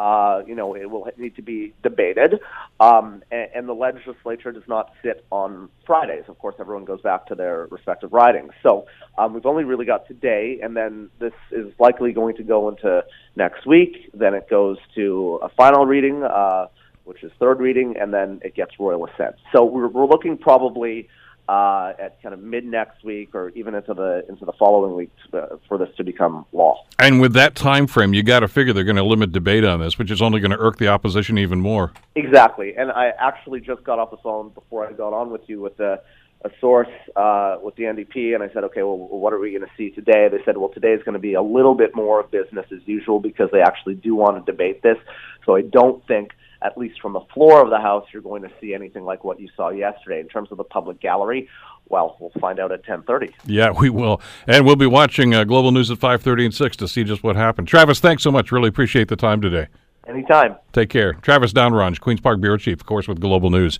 uh, 0.00 0.42
you 0.46 0.54
know, 0.54 0.74
it 0.74 0.90
will 0.90 1.06
need 1.18 1.36
to 1.36 1.42
be 1.42 1.74
debated. 1.82 2.40
Um, 2.80 3.22
and, 3.30 3.48
and 3.54 3.68
the 3.68 3.74
legislature 3.74 4.50
does 4.50 4.66
not 4.66 4.94
sit 5.02 5.26
on 5.30 5.68
Fridays. 5.86 6.24
Of 6.26 6.38
course, 6.38 6.54
everyone 6.58 6.86
goes 6.86 7.02
back 7.02 7.26
to 7.26 7.34
their 7.34 7.66
respective 7.70 8.10
ridings. 8.10 8.52
So 8.62 8.86
um, 9.18 9.34
we've 9.34 9.44
only 9.44 9.64
really 9.64 9.84
got 9.84 10.08
today, 10.08 10.58
and 10.62 10.74
then 10.74 11.10
this 11.18 11.34
is 11.52 11.66
likely 11.78 12.12
going 12.12 12.34
to 12.36 12.42
go 12.42 12.70
into 12.70 13.04
next 13.36 13.66
week. 13.66 14.10
Then 14.14 14.32
it 14.32 14.48
goes 14.48 14.78
to 14.94 15.38
a 15.42 15.50
final 15.50 15.84
reading, 15.84 16.22
uh, 16.22 16.68
which 17.04 17.22
is 17.22 17.30
third 17.38 17.60
reading, 17.60 17.96
and 18.00 18.14
then 18.14 18.40
it 18.42 18.54
gets 18.54 18.72
royal 18.80 19.06
assent. 19.06 19.36
So 19.52 19.66
we're, 19.66 19.88
we're 19.88 20.06
looking 20.06 20.38
probably 20.38 21.10
uh, 21.50 21.92
at 21.98 22.22
kind 22.22 22.32
of 22.32 22.40
mid 22.40 22.64
next 22.64 23.02
week 23.02 23.34
or 23.34 23.48
even 23.50 23.74
into 23.74 23.92
the 23.92 24.24
into 24.28 24.44
the 24.44 24.52
following 24.52 24.94
week 24.94 25.10
to, 25.32 25.58
for 25.66 25.78
this 25.78 25.88
to 25.96 26.04
become 26.04 26.46
law. 26.52 26.84
And 27.00 27.20
with 27.20 27.32
that 27.32 27.56
time 27.56 27.88
frame, 27.88 28.14
you 28.14 28.22
got 28.22 28.40
to 28.40 28.48
figure 28.48 28.72
they're 28.72 28.84
going 28.84 28.94
to 28.94 29.02
limit 29.02 29.32
debate 29.32 29.64
on 29.64 29.80
this, 29.80 29.98
which 29.98 30.12
is 30.12 30.22
only 30.22 30.38
going 30.38 30.52
to 30.52 30.58
irk 30.58 30.76
the 30.76 30.86
opposition 30.86 31.38
even 31.38 31.60
more. 31.60 31.92
Exactly. 32.14 32.76
And 32.76 32.92
I 32.92 33.12
actually 33.18 33.60
just 33.60 33.82
got 33.82 33.98
off 33.98 34.12
the 34.12 34.16
phone 34.18 34.50
before 34.50 34.86
I 34.86 34.92
got 34.92 35.12
on 35.12 35.30
with 35.30 35.40
you 35.48 35.60
with 35.60 35.80
a, 35.80 36.00
a 36.44 36.50
source 36.60 36.88
uh, 37.16 37.56
with 37.60 37.74
the 37.74 37.82
NDP, 37.82 38.32
and 38.34 38.44
I 38.44 38.52
said, 38.54 38.62
okay, 38.64 38.84
well, 38.84 38.96
what 38.96 39.32
are 39.32 39.40
we 39.40 39.50
going 39.50 39.62
to 39.62 39.70
see 39.76 39.90
today? 39.90 40.28
They 40.30 40.44
said, 40.44 40.56
well, 40.56 40.68
today 40.68 40.92
is 40.92 41.02
going 41.02 41.14
to 41.14 41.18
be 41.18 41.34
a 41.34 41.42
little 41.42 41.74
bit 41.74 41.96
more 41.96 42.20
of 42.20 42.30
business 42.30 42.66
as 42.72 42.80
usual 42.86 43.18
because 43.18 43.48
they 43.52 43.60
actually 43.60 43.94
do 43.96 44.14
want 44.14 44.36
to 44.36 44.52
debate 44.52 44.82
this. 44.82 44.98
So 45.46 45.56
I 45.56 45.62
don't 45.62 46.06
think 46.06 46.30
at 46.62 46.76
least 46.76 47.00
from 47.00 47.12
the 47.12 47.20
floor 47.32 47.62
of 47.62 47.70
the 47.70 47.78
House, 47.78 48.06
you're 48.12 48.22
going 48.22 48.42
to 48.42 48.50
see 48.60 48.74
anything 48.74 49.04
like 49.04 49.24
what 49.24 49.40
you 49.40 49.48
saw 49.56 49.70
yesterday. 49.70 50.20
In 50.20 50.28
terms 50.28 50.50
of 50.50 50.58
the 50.58 50.64
public 50.64 51.00
gallery, 51.00 51.48
well, 51.88 52.16
we'll 52.20 52.32
find 52.40 52.60
out 52.60 52.72
at 52.72 52.84
10:30. 52.84 53.32
Yeah, 53.46 53.70
we 53.70 53.90
will, 53.90 54.20
and 54.46 54.64
we'll 54.64 54.76
be 54.76 54.86
watching 54.86 55.34
uh, 55.34 55.44
Global 55.44 55.72
News 55.72 55.90
at 55.90 55.98
5:30 55.98 56.46
and 56.46 56.54
6 56.54 56.76
to 56.76 56.88
see 56.88 57.04
just 57.04 57.22
what 57.22 57.36
happened. 57.36 57.68
Travis, 57.68 58.00
thanks 58.00 58.22
so 58.22 58.30
much. 58.30 58.52
Really 58.52 58.68
appreciate 58.68 59.08
the 59.08 59.16
time 59.16 59.40
today. 59.40 59.68
Anytime. 60.10 60.56
Take 60.72 60.90
care. 60.90 61.12
Travis 61.14 61.52
Dhanraj, 61.52 62.00
Queens 62.00 62.20
Park 62.20 62.40
Bureau 62.40 62.56
Chief, 62.56 62.80
of 62.80 62.86
course, 62.86 63.06
with 63.06 63.20
Global 63.20 63.48
News. 63.48 63.78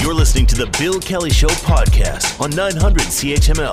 You're 0.00 0.14
listening 0.14 0.46
to 0.46 0.56
the 0.56 0.66
Bill 0.78 0.98
Kelly 0.98 1.30
Show 1.30 1.46
podcast 1.46 2.40
on 2.40 2.50
900 2.50 3.02
CHML. 3.02 3.72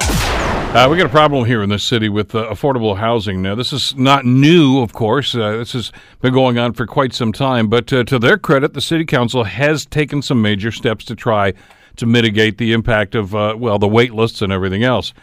Uh, 0.75 0.87
we 0.87 0.97
got 0.97 1.07
a 1.07 1.09
problem 1.09 1.45
here 1.45 1.63
in 1.63 1.69
this 1.69 1.83
city 1.83 2.09
with 2.09 2.35
uh, 2.35 2.45
affordable 2.51 2.95
housing. 2.97 3.41
Now, 3.41 3.55
this 3.55 3.73
is 3.73 3.95
not 3.95 4.23
new, 4.23 4.81
of 4.81 4.93
course. 4.93 5.33
Uh, 5.33 5.57
this 5.57 5.73
has 5.73 5.91
been 6.21 6.33
going 6.33 6.59
on 6.59 6.73
for 6.73 6.85
quite 6.85 7.13
some 7.13 7.33
time. 7.33 7.67
But 7.67 7.91
uh, 7.91 8.03
to 8.03 8.19
their 8.19 8.37
credit, 8.37 8.73
the 8.73 8.81
city 8.81 9.05
council 9.05 9.43
has 9.43 9.87
taken 9.87 10.21
some 10.21 10.41
major 10.41 10.71
steps 10.71 11.03
to 11.05 11.15
try 11.15 11.53
to 11.95 12.05
mitigate 12.05 12.59
the 12.59 12.73
impact 12.73 13.15
of, 13.15 13.33
uh, 13.33 13.55
well, 13.57 13.79
the 13.79 13.87
wait 13.87 14.13
lists 14.13 14.43
and 14.43 14.53
everything 14.53 14.83
else. 14.83 15.13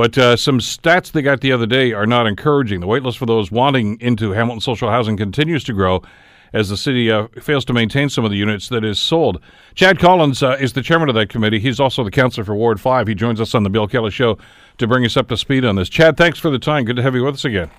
But 0.00 0.16
uh, 0.16 0.36
some 0.36 0.60
stats 0.60 1.12
they 1.12 1.20
got 1.20 1.42
the 1.42 1.52
other 1.52 1.66
day 1.66 1.92
are 1.92 2.06
not 2.06 2.26
encouraging. 2.26 2.80
The 2.80 2.86
waitlist 2.86 3.18
for 3.18 3.26
those 3.26 3.50
wanting 3.50 4.00
into 4.00 4.30
Hamilton 4.30 4.62
social 4.62 4.88
housing 4.88 5.18
continues 5.18 5.62
to 5.64 5.74
grow 5.74 6.02
as 6.54 6.70
the 6.70 6.76
city 6.78 7.10
uh, 7.10 7.28
fails 7.42 7.66
to 7.66 7.74
maintain 7.74 8.08
some 8.08 8.24
of 8.24 8.30
the 8.30 8.38
units 8.38 8.70
that 8.70 8.82
is 8.82 8.98
sold. 8.98 9.42
Chad 9.74 9.98
Collins 9.98 10.42
uh, 10.42 10.56
is 10.58 10.72
the 10.72 10.80
chairman 10.80 11.10
of 11.10 11.14
that 11.16 11.28
committee. 11.28 11.58
He's 11.58 11.78
also 11.78 12.02
the 12.02 12.10
councilor 12.10 12.44
for 12.44 12.54
Ward 12.54 12.80
5. 12.80 13.08
He 13.08 13.14
joins 13.14 13.42
us 13.42 13.54
on 13.54 13.62
the 13.62 13.68
Bill 13.68 13.86
Kelly 13.86 14.10
Show 14.10 14.38
to 14.78 14.86
bring 14.86 15.04
us 15.04 15.18
up 15.18 15.28
to 15.28 15.36
speed 15.36 15.66
on 15.66 15.76
this. 15.76 15.90
Chad, 15.90 16.16
thanks 16.16 16.38
for 16.38 16.48
the 16.48 16.58
time. 16.58 16.86
Good 16.86 16.96
to 16.96 17.02
have 17.02 17.14
you 17.14 17.22
with 17.22 17.34
us 17.34 17.44
again. 17.44 17.70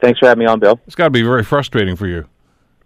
Thanks 0.00 0.18
for 0.18 0.26
having 0.26 0.40
me 0.40 0.46
on, 0.46 0.58
Bill. 0.58 0.80
It's 0.88 0.96
got 0.96 1.04
to 1.04 1.10
be 1.10 1.22
very 1.22 1.44
frustrating 1.44 1.94
for 1.94 2.08
you. 2.08 2.26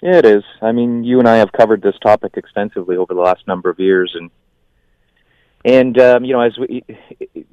Yeah, 0.03 0.19
it 0.19 0.27
is. 0.27 0.45
I 0.61 0.73
mean, 0.73 1.03
you 1.03 1.19
and 1.19 1.27
I 1.27 1.37
have 1.37 1.51
covered 1.53 1.81
this 1.81 1.97
topic 2.03 2.35
extensively 2.37 2.99
over 2.99 3.15
the 3.15 3.23
last 3.23 3.49
number 3.49 3.71
of 3.71 3.81
years, 3.81 4.13
and 4.15 4.31
and 5.65 5.99
um, 5.99 6.25
you 6.25 6.33
know, 6.33 6.41
as 6.41 6.57
we 6.59 6.85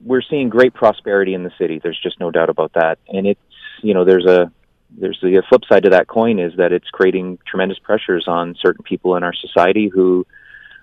we're 0.03 0.21
seeing 0.21 0.49
great 0.49 0.73
prosperity 0.73 1.33
in 1.33 1.43
the 1.43 1.51
city. 1.57 1.79
There's 1.81 1.99
just 2.01 2.19
no 2.19 2.31
doubt 2.31 2.49
about 2.49 2.73
that. 2.73 2.97
And 3.07 3.27
it's 3.27 3.39
you 3.81 3.93
know, 3.93 4.05
there's 4.05 4.25
a 4.25 4.51
there's 4.97 5.19
the 5.21 5.41
flip 5.47 5.61
side 5.69 5.83
to 5.83 5.91
that 5.91 6.07
coin 6.07 6.39
is 6.39 6.53
that 6.57 6.71
it's 6.71 6.89
creating 6.89 7.37
tremendous 7.45 7.77
pressures 7.79 8.25
on 8.27 8.55
certain 8.59 8.83
people 8.83 9.15
in 9.15 9.23
our 9.23 9.33
society 9.33 9.87
who 9.87 10.25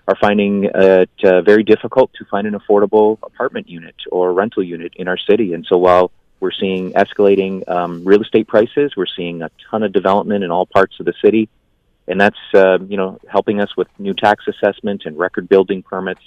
are 0.07 0.15
finding 0.21 0.69
it 0.73 1.09
uh, 1.25 1.41
very 1.41 1.63
difficult 1.63 2.11
to 2.13 2.23
find 2.25 2.47
an 2.47 2.57
affordable 2.57 3.17
apartment 3.23 3.67
unit 3.67 3.95
or 4.09 4.31
rental 4.31 4.63
unit 4.63 4.93
in 4.95 5.09
our 5.09 5.17
city. 5.17 5.53
And 5.53 5.65
so 5.69 5.77
while 5.77 6.11
we're 6.39 6.53
seeing 6.53 6.93
escalating 6.93 7.67
um, 7.67 8.05
real 8.05 8.21
estate 8.21 8.47
prices, 8.47 8.93
we're 8.95 9.05
seeing 9.17 9.41
a 9.41 9.51
ton 9.69 9.83
of 9.83 9.91
development 9.91 10.45
in 10.45 10.51
all 10.51 10.65
parts 10.65 10.95
of 11.01 11.05
the 11.05 11.13
city, 11.21 11.49
and 12.07 12.21
that's 12.21 12.37
uh, 12.53 12.77
you 12.87 12.95
know 12.95 13.19
helping 13.29 13.59
us 13.59 13.75
with 13.75 13.87
new 13.99 14.13
tax 14.13 14.45
assessment 14.47 15.03
and 15.05 15.17
record 15.17 15.49
building 15.49 15.83
permits. 15.83 16.21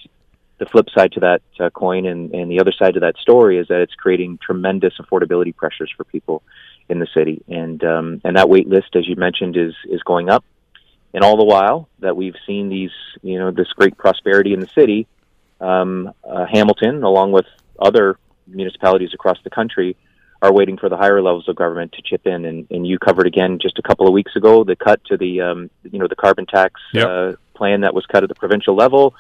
The 0.61 0.67
flip 0.67 0.89
side 0.95 1.13
to 1.13 1.21
that 1.21 1.43
uh, 1.59 1.71
coin 1.71 2.05
and, 2.07 2.35
and 2.35 2.51
the 2.51 2.61
other 2.61 2.71
side 2.71 2.95
to 2.95 3.01
that 3.01 3.17
story 3.17 3.59
is 3.59 3.67
that 3.69 3.81
it's 3.81 3.95
creating 3.95 4.39
tremendous 4.43 4.95
affordability 5.01 5.57
pressures 5.57 5.91
for 5.97 6.05
people 6.05 6.43
in 6.91 6.99
the 6.99 7.09
city, 7.15 7.43
and 7.49 7.83
um, 7.83 8.21
and 8.25 8.37
that 8.37 8.49
wait 8.51 8.69
list, 8.69 8.95
as 8.95 9.09
you 9.09 9.17
mentioned, 9.17 9.57
is 9.57 9.75
is 9.89 10.03
going 10.03 10.29
up. 10.29 10.45
And 11.15 11.25
all 11.25 11.39
the 11.39 11.45
while 11.45 11.89
that 12.01 12.15
we've 12.15 12.37
seen 12.47 12.69
these, 12.69 12.91
you 13.23 13.39
know, 13.39 13.51
this 13.51 13.73
great 13.73 13.97
prosperity 13.97 14.53
in 14.53 14.61
the 14.61 14.69
city, 14.75 15.09
um, 15.61 16.13
uh, 16.23 16.45
Hamilton, 16.45 17.03
along 17.03 17.33
with 17.33 17.47
other 17.79 18.19
municipalities 18.47 19.15
across 19.15 19.39
the 19.43 19.51
country, 19.51 19.97
are 20.43 20.53
waiting 20.53 20.77
for 20.77 20.89
the 20.89 20.97
higher 20.97 21.23
levels 21.23 21.49
of 21.49 21.57
government 21.57 21.93
to 21.93 22.03
chip 22.03 22.27
in. 22.27 22.45
And, 22.45 22.67
and 22.71 22.87
you 22.87 22.99
covered 22.99 23.27
again 23.27 23.59
just 23.61 23.79
a 23.79 23.83
couple 23.83 24.07
of 24.07 24.13
weeks 24.13 24.37
ago 24.37 24.63
the 24.63 24.77
cut 24.77 25.03
to 25.07 25.17
the, 25.17 25.41
um, 25.41 25.71
you 25.91 25.99
know, 25.99 26.07
the 26.07 26.17
carbon 26.17 26.47
tax 26.47 26.81
yep. 26.93 27.07
uh, 27.07 27.33
plan 27.55 27.81
that 27.81 27.95
was 27.95 28.07
cut 28.07 28.23
at 28.23 28.29
the 28.29 28.35
provincial 28.35 28.75
level. 28.75 29.15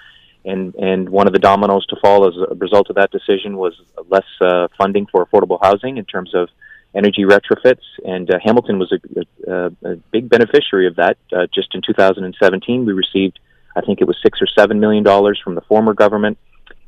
And, 0.44 0.74
and 0.76 1.08
one 1.08 1.26
of 1.26 1.32
the 1.32 1.38
dominoes 1.38 1.84
to 1.86 1.96
fall 2.00 2.26
as 2.26 2.34
a 2.36 2.54
result 2.54 2.88
of 2.88 2.96
that 2.96 3.10
decision 3.10 3.56
was 3.56 3.74
less 4.08 4.24
uh, 4.40 4.68
funding 4.78 5.06
for 5.06 5.24
affordable 5.26 5.58
housing 5.60 5.98
in 5.98 6.04
terms 6.06 6.34
of 6.34 6.48
energy 6.94 7.24
retrofits, 7.24 7.82
and 8.04 8.30
uh, 8.30 8.38
Hamilton 8.42 8.78
was 8.78 8.92
a, 8.92 9.50
a, 9.50 9.66
a, 9.84 9.96
big 10.10 10.28
beneficiary 10.28 10.86
of 10.86 10.96
that. 10.96 11.18
Uh, 11.32 11.46
just 11.54 11.74
in 11.74 11.82
2017, 11.82 12.84
we 12.84 12.92
received, 12.92 13.38
I 13.76 13.80
think 13.80 14.00
it 14.00 14.06
was 14.06 14.16
six 14.22 14.40
or 14.42 14.46
seven 14.46 14.80
million 14.80 15.04
dollars 15.04 15.40
from 15.42 15.54
the 15.54 15.60
former 15.62 15.94
government, 15.94 16.38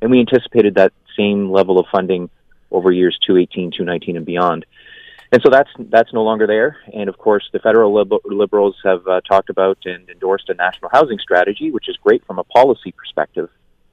and 0.01 0.11
we 0.11 0.19
anticipated 0.19 0.75
that 0.75 0.93
same 1.17 1.51
level 1.51 1.79
of 1.79 1.87
funding 1.93 2.31
over 2.71 2.91
years 2.91 3.19
218, 3.25 3.71
219, 3.71 4.17
and 4.17 4.27
beyond. 4.27 4.67
And 5.33 5.41
so 5.43 5.49
that's 5.51 5.71
that's 5.91 6.13
no 6.13 6.23
longer 6.23 6.47
there. 6.47 6.77
And 6.93 7.09
of 7.09 7.17
course, 7.17 7.49
the 7.53 7.59
federal 7.59 7.95
lib- 7.95 8.21
liberals 8.27 8.77
have 8.85 9.07
uh, 9.09 9.23
talked 9.23 9.49
about 9.49 9.79
and 9.87 10.09
endorsed 10.11 10.51
a 10.51 10.55
national 10.55 10.91
housing 10.93 11.19
strategy, 11.19 11.71
which 11.71 11.89
is 11.89 11.97
great 11.97 12.25
from 12.27 12.39
a 12.39 12.45
policy 12.45 12.93
perspective, 12.93 13.49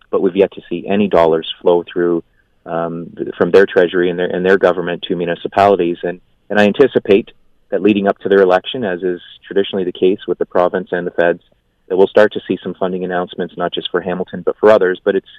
but 0.10 0.21
we've 0.21 0.36
yet 0.36 0.52
to 0.52 0.62
see 0.69 0.86
any 0.86 1.08
dollars 1.08 1.52
flow 1.62 1.86
through 1.91 2.23
um, 2.65 3.15
from 3.38 3.52
their 3.52 3.65
treasury 3.65 4.10
and 4.10 4.19
their 4.19 4.28
and 4.28 4.45
their 4.45 4.58
government 4.58 5.04
to 5.04 5.15
municipalities. 5.15 5.97
And 6.04 6.19
and 6.49 6.60
I 6.60 6.65
anticipate 6.65 7.32
that 7.69 7.82
leading 7.82 8.08
up 8.10 8.17
to 8.19 8.30
their 8.30 8.41
election, 8.41 8.84
as 8.84 9.02
is 9.02 9.21
traditionally 9.47 9.86
the 9.86 9.93
case 9.93 10.19
with 10.28 10.39
the 10.39 10.45
province 10.45 10.89
and 10.91 11.08
the 11.08 11.12
feds, 11.12 11.43
that 11.88 11.95
we'll 11.95 12.08
start 12.08 12.34
to 12.34 12.41
see 12.49 12.60
some 12.62 12.73
funding 12.73 13.06
announcements, 13.06 13.56
not 13.56 13.73
just 13.73 13.89
for 13.91 14.02
Hamilton 14.02 14.41
but 14.41 14.58
for 14.58 14.71
others. 14.71 14.99
But 15.06 15.15
it's 15.15 15.32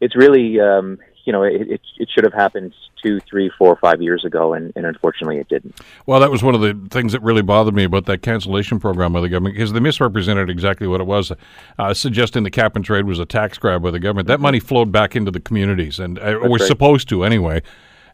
it's 0.00 0.16
really 0.16 0.58
um, 0.60 0.98
you 1.26 1.32
know, 1.32 1.42
it, 1.42 1.68
it, 1.68 1.80
it, 1.98 2.08
should 2.08 2.22
have 2.22 2.32
happened 2.32 2.72
two, 3.02 3.18
three, 3.28 3.50
four, 3.58 3.76
five 3.76 4.00
years 4.00 4.24
ago, 4.24 4.54
and, 4.54 4.72
and, 4.76 4.86
unfortunately 4.86 5.38
it 5.38 5.48
didn't. 5.48 5.78
Well, 6.06 6.20
that 6.20 6.30
was 6.30 6.42
one 6.42 6.54
of 6.54 6.60
the 6.60 6.88
things 6.88 7.12
that 7.12 7.20
really 7.20 7.42
bothered 7.42 7.74
me 7.74 7.82
about 7.82 8.06
that 8.06 8.22
cancellation 8.22 8.78
program 8.78 9.12
by 9.12 9.20
the 9.20 9.28
government 9.28 9.56
because 9.56 9.72
they 9.72 9.80
misrepresented 9.80 10.48
exactly 10.48 10.86
what 10.86 11.00
it 11.00 11.06
was, 11.06 11.32
uh, 11.78 11.92
suggesting 11.92 12.44
the 12.44 12.50
cap 12.50 12.76
and 12.76 12.84
trade 12.84 13.06
was 13.06 13.18
a 13.18 13.26
tax 13.26 13.58
grab 13.58 13.82
by 13.82 13.90
the 13.90 13.98
government. 13.98 14.28
That 14.28 14.34
mm-hmm. 14.34 14.42
money 14.42 14.60
flowed 14.60 14.92
back 14.92 15.16
into 15.16 15.32
the 15.32 15.40
communities, 15.40 15.98
and 15.98 16.18
uh, 16.20 16.38
was 16.42 16.62
right. 16.62 16.68
supposed 16.68 17.08
to 17.10 17.24
anyway. 17.24 17.60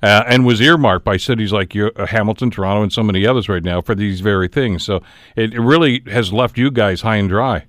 Uh, 0.03 0.25
and 0.27 0.45
was 0.45 0.61
earmarked 0.61 1.05
by 1.05 1.17
cities 1.17 1.53
like 1.53 1.77
uh, 1.77 2.07
Hamilton, 2.07 2.51
Toronto, 2.51 2.83
and 2.83 2.93
so 2.93 3.05
many 3.05 3.25
others 3.25 3.49
right 3.49 3.63
now 3.63 3.81
for 3.81 3.95
these 3.95 4.21
very 4.21 4.49
things. 4.49 4.83
So 4.83 5.01
it, 5.37 5.55
it 5.55 5.61
really 5.61 6.03
has 6.11 6.33
left 6.33 6.59
you 6.59 6.73
guys 6.73 7.03
high 7.03 7.19
and 7.19 7.29
dry. 7.29 7.67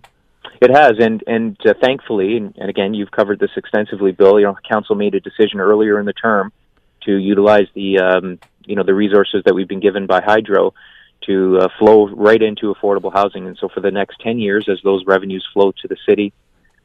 It 0.63 0.71
has, 0.71 0.93
and 0.97 1.21
and 1.27 1.57
uh, 1.65 1.73
thankfully, 1.81 2.37
and, 2.37 2.55
and, 2.57 2.69
again, 2.69 2.93
you've 2.93 3.11
covered 3.11 3.37
this 3.37 3.51
extensively, 3.57 4.13
Bill. 4.13 4.39
You 4.39 4.45
know, 4.45 4.55
council 4.65 4.95
made 4.95 5.13
a 5.13 5.19
decision 5.19 5.59
earlier 5.59 5.99
in 5.99 6.05
the 6.05 6.13
term 6.13 6.53
to 7.01 7.17
utilize 7.17 7.67
the 7.73 7.99
um, 7.99 8.39
you 8.63 8.77
know 8.77 8.83
the 8.83 8.93
resources 8.93 9.43
that 9.45 9.53
we've 9.53 9.67
been 9.67 9.81
given 9.81 10.07
by 10.07 10.21
Hydro 10.21 10.73
to 11.27 11.57
uh, 11.57 11.67
flow 11.77 12.07
right 12.07 12.41
into 12.41 12.73
affordable 12.73 13.11
housing. 13.11 13.45
And 13.45 13.57
so, 13.57 13.67
for 13.67 13.81
the 13.81 13.91
next 13.91 14.21
ten 14.21 14.39
years, 14.39 14.69
as 14.71 14.79
those 14.85 15.03
revenues 15.05 15.45
flow 15.51 15.73
to 15.81 15.87
the 15.89 15.97
city, 16.07 16.31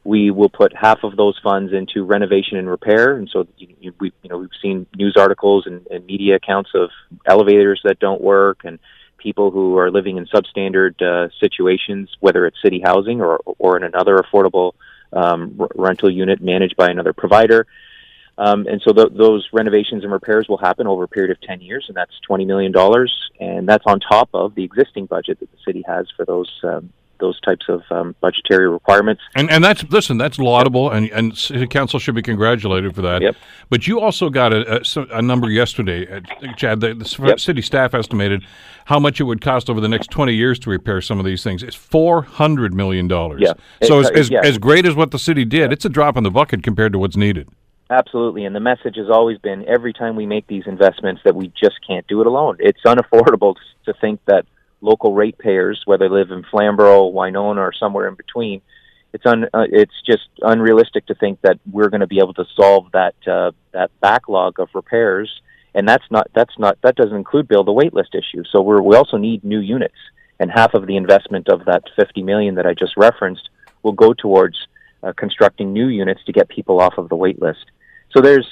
we 0.03 0.29
will 0.29 0.49
put 0.49 0.75
half 0.75 1.05
of 1.05 1.15
those 1.15 1.39
funds 1.41 1.71
into 1.71 2.03
renovation 2.03 2.57
and 2.57 2.69
repair. 2.69 3.15
And 3.15 3.29
so, 3.31 3.47
you, 3.57 3.75
you, 3.79 3.93
we 3.97 4.11
you 4.23 4.29
know 4.29 4.39
we've 4.39 4.49
seen 4.61 4.87
news 4.97 5.15
articles 5.17 5.67
and, 5.67 5.87
and 5.87 6.05
media 6.05 6.35
accounts 6.35 6.71
of 6.75 6.89
elevators 7.25 7.79
that 7.85 7.99
don't 7.99 8.19
work 8.19 8.65
and 8.65 8.77
people 9.19 9.51
who 9.51 9.77
are 9.77 9.91
living 9.91 10.17
in 10.17 10.25
substandard 10.25 11.01
uh, 11.01 11.29
situations, 11.39 12.09
whether 12.19 12.45
it's 12.45 12.57
city 12.61 12.81
housing 12.83 13.21
or, 13.21 13.39
or 13.57 13.77
in 13.77 13.83
another 13.83 14.17
affordable 14.17 14.73
um, 15.13 15.55
r- 15.59 15.69
rental 15.75 16.09
unit 16.09 16.41
managed 16.41 16.75
by 16.75 16.89
another 16.89 17.13
provider. 17.13 17.67
Um, 18.37 18.67
and 18.67 18.81
so 18.81 18.93
th- 18.93 19.09
those 19.11 19.49
renovations 19.51 20.03
and 20.03 20.11
repairs 20.11 20.47
will 20.47 20.57
happen 20.57 20.87
over 20.87 21.03
a 21.03 21.07
period 21.07 21.31
of 21.31 21.41
10 21.41 21.61
years, 21.61 21.85
and 21.89 21.97
that's 21.97 22.13
$20 22.27 22.47
million. 22.47 22.73
And 23.39 23.67
that's 23.67 23.83
on 23.85 23.99
top 23.99 24.29
of 24.33 24.55
the 24.55 24.63
existing 24.63 25.07
budget 25.07 25.39
that 25.41 25.51
the 25.51 25.57
city 25.65 25.83
has 25.85 26.07
for 26.15 26.25
those 26.25 26.49
um, 26.63 26.91
those 27.19 27.39
types 27.41 27.65
of 27.69 27.83
um, 27.91 28.15
budgetary 28.21 28.69
requirements. 28.69 29.21
And 29.35 29.49
and 29.49 29.63
that's 29.63 29.83
listen, 29.89 30.17
that's 30.17 30.39
laudable, 30.39 30.89
and 30.89 31.09
and 31.11 31.37
city 31.37 31.67
council 31.67 31.99
should 31.99 32.15
be 32.15 32.21
congratulated 32.21 32.95
for 32.95 33.01
that. 33.01 33.21
Yep. 33.21 33.35
But 33.69 33.87
you 33.87 33.99
also 33.99 34.29
got 34.29 34.53
a, 34.53 34.77
a, 34.77 35.17
a 35.17 35.21
number 35.21 35.49
yesterday, 35.49 36.07
uh, 36.11 36.53
Chad. 36.55 36.79
The, 36.79 36.93
the 36.93 37.27
yep. 37.27 37.39
city 37.39 37.61
staff 37.61 37.93
estimated 37.93 38.43
how 38.85 38.99
much 38.99 39.19
it 39.19 39.25
would 39.25 39.41
cost 39.41 39.69
over 39.69 39.79
the 39.79 39.89
next 39.89 40.09
twenty 40.11 40.33
years 40.33 40.59
to 40.59 40.69
repair 40.69 41.01
some 41.01 41.19
of 41.19 41.25
these 41.25 41.43
things. 41.43 41.63
It's 41.63 41.75
four 41.75 42.21
hundred 42.21 42.73
million 42.73 43.07
dollars. 43.07 43.41
Yeah. 43.43 43.53
So 43.83 43.99
as, 43.99 44.09
as, 44.11 44.29
yeah. 44.29 44.41
as 44.43 44.57
great 44.57 44.85
as 44.85 44.95
what 44.95 45.11
the 45.11 45.19
city 45.19 45.45
did, 45.45 45.71
it's 45.71 45.85
a 45.85 45.89
drop 45.89 46.17
in 46.17 46.23
the 46.23 46.31
bucket 46.31 46.63
compared 46.63 46.93
to 46.93 46.99
what's 46.99 47.17
needed. 47.17 47.49
Absolutely, 47.91 48.45
and 48.45 48.55
the 48.55 48.59
message 48.59 48.97
has 48.97 49.09
always 49.09 49.39
been 49.39 49.67
every 49.67 49.93
time 49.93 50.15
we 50.15 50.27
make 50.27 50.45
these 50.45 50.63
investments 50.67 51.21
that 51.25 51.35
we 51.35 51.51
just 51.59 51.75
can't 51.87 52.05
do 52.05 52.21
it 52.21 52.27
alone. 52.27 52.57
It's 52.59 52.81
unaffordable 52.85 53.55
to 53.85 53.93
think 53.99 54.19
that 54.27 54.45
local 54.81 55.13
ratepayers, 55.13 55.81
whether 55.85 56.07
they 56.07 56.13
live 56.13 56.31
in 56.31 56.43
Flamborough, 56.43 57.07
Winona, 57.07 57.61
or 57.61 57.73
somewhere 57.73 58.07
in 58.07 58.15
between, 58.15 58.61
it's 59.13 59.25
un, 59.25 59.45
uh, 59.53 59.65
it's 59.71 59.93
just 60.05 60.27
unrealistic 60.41 61.05
to 61.07 61.15
think 61.15 61.41
that 61.41 61.59
we're 61.71 61.89
going 61.89 62.01
to 62.01 62.07
be 62.07 62.19
able 62.19 62.33
to 62.35 62.45
solve 62.55 62.91
that 62.93 63.15
uh, 63.27 63.51
that 63.71 63.91
backlog 64.01 64.59
of 64.59 64.69
repairs. 64.73 65.41
And 65.73 65.87
that's 65.87 66.03
not 66.11 66.27
that's 66.33 66.57
not 66.57 66.77
that 66.81 66.95
doesn't 66.95 67.15
include 67.15 67.47
Bill 67.47 67.63
the 67.63 67.71
waitlist 67.71 68.15
issue. 68.15 68.43
So 68.51 68.61
we 68.61 68.79
we 68.81 68.95
also 68.95 69.17
need 69.17 69.43
new 69.43 69.59
units, 69.59 69.97
and 70.39 70.51
half 70.51 70.73
of 70.73 70.87
the 70.87 70.95
investment 70.95 71.47
of 71.49 71.65
that 71.65 71.83
50 71.95 72.23
million 72.23 72.55
that 72.55 72.65
I 72.65 72.73
just 72.73 72.97
referenced 72.97 73.49
will 73.83 73.93
go 73.93 74.13
towards 74.13 74.67
uh, 75.03 75.13
constructing 75.13 75.73
new 75.73 75.87
units 75.87 76.23
to 76.25 76.31
get 76.31 76.49
people 76.49 76.79
off 76.79 76.97
of 76.97 77.09
the 77.09 77.15
wait 77.15 77.41
list. 77.41 77.65
So 78.11 78.21
there's 78.21 78.47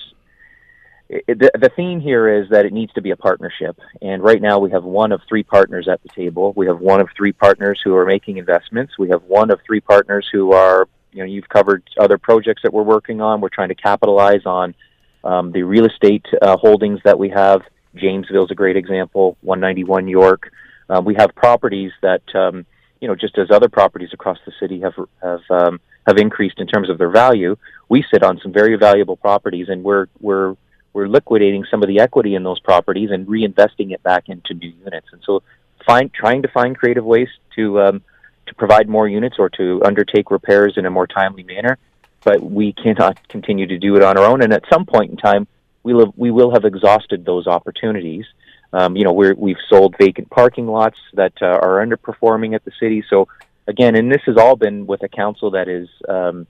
the, 1.09 1.51
the 1.53 1.71
theme 1.75 1.99
here 1.99 2.27
is 2.41 2.49
that 2.49 2.65
it 2.65 2.73
needs 2.73 2.91
to 2.93 3.01
be 3.01 3.11
a 3.11 3.17
partnership. 3.17 3.79
And 4.01 4.21
right 4.21 4.41
now 4.41 4.59
we 4.59 4.71
have 4.71 4.83
one 4.83 5.11
of 5.11 5.21
three 5.27 5.43
partners 5.43 5.87
at 5.87 6.01
the 6.03 6.09
table. 6.09 6.53
We 6.55 6.67
have 6.67 6.79
one 6.79 6.99
of 6.99 7.07
three 7.15 7.31
partners 7.31 7.79
who 7.83 7.95
are 7.95 8.05
making 8.05 8.37
investments. 8.37 8.97
We 8.97 9.09
have 9.09 9.23
one 9.23 9.49
of 9.49 9.59
three 9.65 9.79
partners 9.79 10.27
who 10.31 10.51
are, 10.51 10.87
you 11.13 11.19
know, 11.19 11.25
you've 11.25 11.47
covered 11.49 11.83
other 11.97 12.17
projects 12.17 12.61
that 12.63 12.73
we're 12.73 12.83
working 12.83 13.21
on. 13.21 13.39
We're 13.39 13.49
trying 13.49 13.69
to 13.69 13.75
capitalize 13.75 14.45
on 14.45 14.75
um, 15.23 15.51
the 15.51 15.63
real 15.63 15.85
estate 15.85 16.25
uh, 16.41 16.57
holdings 16.57 16.99
that 17.05 17.17
we 17.17 17.29
have. 17.29 17.61
Jamesville 17.95 18.45
is 18.45 18.51
a 18.51 18.55
great 18.55 18.75
example, 18.75 19.37
191 19.41 20.07
York. 20.07 20.51
Um, 20.89 21.05
we 21.05 21.15
have 21.15 21.33
properties 21.35 21.91
that, 22.01 22.23
um, 22.35 22.65
you 23.01 23.07
know, 23.07 23.15
just 23.15 23.37
as 23.37 23.49
other 23.49 23.69
properties 23.69 24.09
across 24.13 24.37
the 24.45 24.51
city 24.59 24.81
have, 24.81 24.93
have, 25.21 25.41
um, 25.49 25.79
have 26.05 26.17
increased 26.17 26.59
in 26.59 26.67
terms 26.67 26.89
of 26.89 26.97
their 26.97 27.09
value, 27.09 27.55
we 27.89 28.03
sit 28.11 28.23
on 28.23 28.39
some 28.41 28.53
very 28.53 28.75
valuable 28.75 29.17
properties 29.17 29.67
and 29.69 29.83
we're, 29.83 30.07
we're 30.19 30.55
we're 30.97 31.07
liquidating 31.07 31.63
some 31.69 31.83
of 31.83 31.87
the 31.87 31.99
equity 31.99 32.33
in 32.33 32.41
those 32.41 32.59
properties 32.59 33.11
and 33.11 33.27
reinvesting 33.27 33.91
it 33.91 34.01
back 34.01 34.29
into 34.29 34.55
new 34.55 34.73
units. 34.83 35.05
And 35.11 35.21
so, 35.23 35.43
find 35.85 36.11
trying 36.11 36.41
to 36.41 36.47
find 36.47 36.75
creative 36.75 37.05
ways 37.05 37.27
to 37.55 37.79
um, 37.79 38.01
to 38.47 38.55
provide 38.55 38.89
more 38.89 39.07
units 39.07 39.35
or 39.37 39.47
to 39.51 39.79
undertake 39.85 40.31
repairs 40.31 40.73
in 40.75 40.87
a 40.87 40.89
more 40.89 41.05
timely 41.05 41.43
manner. 41.43 41.77
But 42.23 42.41
we 42.41 42.73
cannot 42.73 43.15
continue 43.29 43.67
to 43.67 43.77
do 43.77 43.95
it 43.95 44.01
on 44.01 44.17
our 44.17 44.25
own. 44.25 44.41
And 44.41 44.51
at 44.51 44.63
some 44.73 44.87
point 44.87 45.11
in 45.11 45.17
time, 45.17 45.45
we 45.83 45.93
will 45.93 46.15
we 46.17 46.31
will 46.31 46.51
have 46.51 46.65
exhausted 46.65 47.23
those 47.25 47.45
opportunities. 47.45 48.25
Um, 48.73 48.97
you 48.97 49.03
know, 49.03 49.13
we're, 49.13 49.35
we've 49.35 49.63
sold 49.69 49.95
vacant 49.99 50.31
parking 50.31 50.65
lots 50.65 50.97
that 51.13 51.33
uh, 51.43 51.45
are 51.45 51.85
underperforming 51.85 52.55
at 52.55 52.65
the 52.65 52.71
city. 52.79 53.03
So 53.07 53.27
again, 53.67 53.95
and 53.95 54.11
this 54.11 54.23
has 54.25 54.37
all 54.37 54.55
been 54.55 54.87
with 54.87 55.03
a 55.03 55.09
council 55.09 55.51
that 55.51 55.67
is 55.67 55.89
um, 56.09 56.47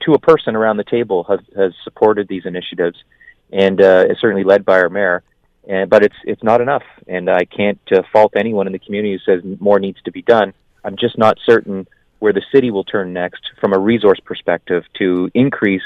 to 0.00 0.12
a 0.12 0.18
person 0.18 0.54
around 0.54 0.76
the 0.76 0.84
table 0.84 1.24
has, 1.24 1.40
has 1.56 1.72
supported 1.84 2.28
these 2.28 2.44
initiatives 2.44 2.98
and 3.52 3.80
uh, 3.80 4.06
it's 4.08 4.20
certainly 4.20 4.44
led 4.44 4.64
by 4.64 4.78
our 4.80 4.88
mayor. 4.88 5.22
And, 5.68 5.90
but 5.90 6.02
it's 6.02 6.16
it's 6.24 6.42
not 6.42 6.60
enough, 6.60 6.84
and 7.06 7.28
I 7.28 7.44
can't 7.44 7.80
uh, 7.92 8.02
fault 8.10 8.32
anyone 8.36 8.66
in 8.66 8.72
the 8.72 8.78
community 8.78 9.12
who 9.12 9.32
says 9.32 9.60
more 9.60 9.78
needs 9.78 10.00
to 10.02 10.10
be 10.10 10.22
done. 10.22 10.54
I'm 10.82 10.96
just 10.96 11.18
not 11.18 11.38
certain 11.44 11.86
where 12.20 12.32
the 12.32 12.42
city 12.52 12.70
will 12.70 12.84
turn 12.84 13.12
next 13.12 13.42
from 13.60 13.72
a 13.72 13.78
resource 13.78 14.18
perspective 14.20 14.84
to 14.98 15.30
increase 15.34 15.82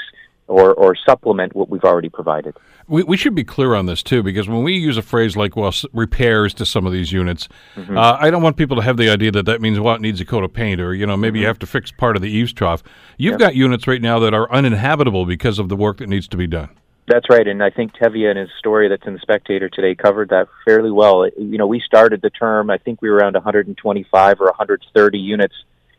or, 0.47 0.73
or 0.73 0.95
supplement 0.95 1.55
what 1.55 1.69
we've 1.69 1.83
already 1.83 2.09
provided. 2.09 2.55
We, 2.87 3.03
we 3.03 3.17
should 3.17 3.33
be 3.33 3.43
clear 3.43 3.75
on 3.75 3.85
this 3.85 4.03
too, 4.03 4.23
because 4.23 4.47
when 4.47 4.63
we 4.63 4.73
use 4.73 4.97
a 4.97 5.01
phrase 5.01 5.37
like 5.37 5.55
"well 5.55 5.73
repairs" 5.93 6.53
to 6.55 6.65
some 6.65 6.85
of 6.85 6.91
these 6.91 7.11
units, 7.11 7.47
mm-hmm. 7.75 7.97
uh, 7.97 8.17
I 8.19 8.29
don't 8.29 8.43
want 8.43 8.57
people 8.57 8.75
to 8.77 8.83
have 8.83 8.97
the 8.97 9.09
idea 9.09 9.31
that 9.31 9.45
that 9.45 9.61
means 9.61 9.79
well 9.79 9.95
it 9.95 10.01
needs 10.01 10.19
a 10.19 10.25
coat 10.25 10.43
of 10.43 10.53
paint 10.53 10.81
or 10.81 10.93
you 10.93 11.05
know 11.05 11.15
maybe 11.15 11.37
mm-hmm. 11.37 11.41
you 11.43 11.47
have 11.47 11.59
to 11.59 11.65
fix 11.65 11.91
part 11.91 12.15
of 12.15 12.21
the 12.21 12.29
eaves 12.29 12.51
trough. 12.51 12.83
You've 13.17 13.33
yep. 13.33 13.39
got 13.39 13.55
units 13.55 13.87
right 13.87 14.01
now 14.01 14.19
that 14.19 14.33
are 14.33 14.51
uninhabitable 14.51 15.25
because 15.25 15.59
of 15.59 15.69
the 15.69 15.75
work 15.75 15.97
that 15.97 16.09
needs 16.09 16.27
to 16.29 16.37
be 16.37 16.47
done. 16.47 16.69
That's 17.05 17.29
right, 17.29 17.45
and 17.45 17.61
I 17.61 17.69
think 17.69 17.93
Teviah 17.93 18.31
in 18.31 18.37
his 18.37 18.49
story 18.59 18.87
that's 18.87 19.05
in 19.05 19.13
the 19.13 19.19
Spectator 19.19 19.67
today 19.67 19.93
covered 19.93 20.29
that 20.29 20.47
fairly 20.63 20.91
well. 20.91 21.27
You 21.27 21.57
know, 21.57 21.67
we 21.67 21.81
started 21.81 22.21
the 22.21 22.29
term. 22.29 22.69
I 22.69 22.77
think 22.77 23.01
we 23.01 23.09
were 23.09 23.17
around 23.17 23.33
125 23.33 24.39
or 24.39 24.45
130 24.45 25.19
units, 25.19 25.53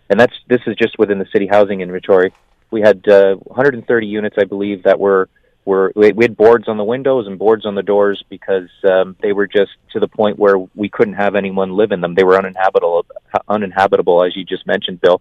and 0.09 0.19
that's 0.19 0.33
this 0.49 0.63
is 0.67 0.77
just 0.77 0.99
within 0.99 1.19
the 1.19 1.27
city 1.31 1.47
housing 1.47 1.83
inventory. 1.83 2.33
We 2.71 2.81
had 2.81 3.07
uh, 3.07 3.35
130 3.35 4.07
units, 4.07 4.37
I 4.39 4.45
believe, 4.45 4.85
that 4.85 4.99
were 4.99 5.29
were 5.67 5.93
we 5.95 6.25
had 6.25 6.39
boards 6.39 6.69
on 6.69 6.79
the 6.79 6.85
windows 6.85 7.27
and 7.27 7.39
boards 7.39 7.67
on 7.67 7.75
the 7.75 7.83
doors 7.83 8.25
because 8.31 8.71
um, 8.85 9.15
they 9.21 9.33
were 9.33 9.47
just 9.47 9.73
to 9.93 10.01
the 10.01 10.09
point 10.09 10.39
where 10.39 10.57
we 10.75 10.89
couldn't 10.89 11.15
have 11.15 11.35
anyone 11.35 11.77
live 11.77 11.93
in 11.93 12.01
them. 12.01 12.15
They 12.15 12.25
were 12.25 12.39
uninhabitable, 12.39 13.05
uninhabitable, 13.49 14.25
as 14.25 14.35
you 14.37 14.45
just 14.45 14.67
mentioned, 14.67 15.03
Bill. 15.03 15.21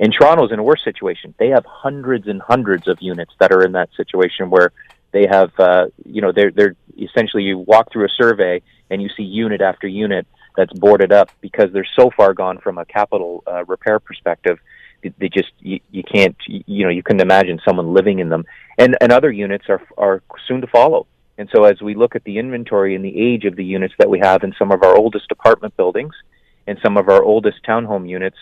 And 0.00 0.12
Toronto's 0.12 0.50
in 0.50 0.58
a 0.58 0.62
worse 0.62 0.82
situation. 0.82 1.34
They 1.38 1.48
have 1.48 1.64
hundreds 1.66 2.26
and 2.26 2.40
hundreds 2.40 2.88
of 2.88 2.98
units 3.02 3.32
that 3.38 3.52
are 3.52 3.62
in 3.62 3.72
that 3.72 3.90
situation 3.96 4.48
where 4.48 4.72
they 5.12 5.26
have, 5.26 5.50
uh, 5.58 5.86
you 6.04 6.20
know, 6.20 6.32
they're 6.32 6.50
they're 6.50 6.76
essentially 6.98 7.42
you 7.44 7.58
walk 7.58 7.92
through 7.92 8.06
a 8.06 8.10
survey 8.10 8.62
and 8.90 9.02
you 9.02 9.08
see 9.16 9.22
unit 9.22 9.60
after 9.60 9.86
unit 9.86 10.26
that's 10.56 10.72
boarded 10.74 11.12
up 11.12 11.30
because 11.40 11.72
they're 11.72 11.86
so 11.98 12.10
far 12.16 12.34
gone 12.34 12.58
from 12.58 12.78
a 12.78 12.84
capital 12.84 13.42
uh, 13.46 13.64
repair 13.64 13.98
perspective. 13.98 14.58
They 15.02 15.28
just 15.28 15.52
you, 15.60 15.80
you 15.90 16.02
can't 16.02 16.36
you 16.46 16.84
know 16.84 16.90
you 16.90 17.02
couldn't 17.02 17.22
imagine 17.22 17.60
someone 17.64 17.94
living 17.94 18.18
in 18.18 18.28
them, 18.28 18.44
and 18.78 18.96
and 19.00 19.12
other 19.12 19.30
units 19.30 19.64
are 19.68 19.82
are 19.96 20.22
soon 20.46 20.60
to 20.60 20.66
follow. 20.66 21.06
And 21.38 21.48
so 21.54 21.64
as 21.64 21.80
we 21.80 21.94
look 21.94 22.14
at 22.14 22.24
the 22.24 22.36
inventory 22.36 22.94
and 22.94 23.02
the 23.02 23.18
age 23.18 23.46
of 23.46 23.56
the 23.56 23.64
units 23.64 23.94
that 23.98 24.10
we 24.10 24.18
have 24.18 24.44
in 24.44 24.54
some 24.58 24.70
of 24.70 24.82
our 24.82 24.94
oldest 24.94 25.30
apartment 25.30 25.74
buildings 25.74 26.12
and 26.66 26.78
some 26.82 26.98
of 26.98 27.08
our 27.08 27.22
oldest 27.22 27.64
townhome 27.66 28.06
units 28.06 28.36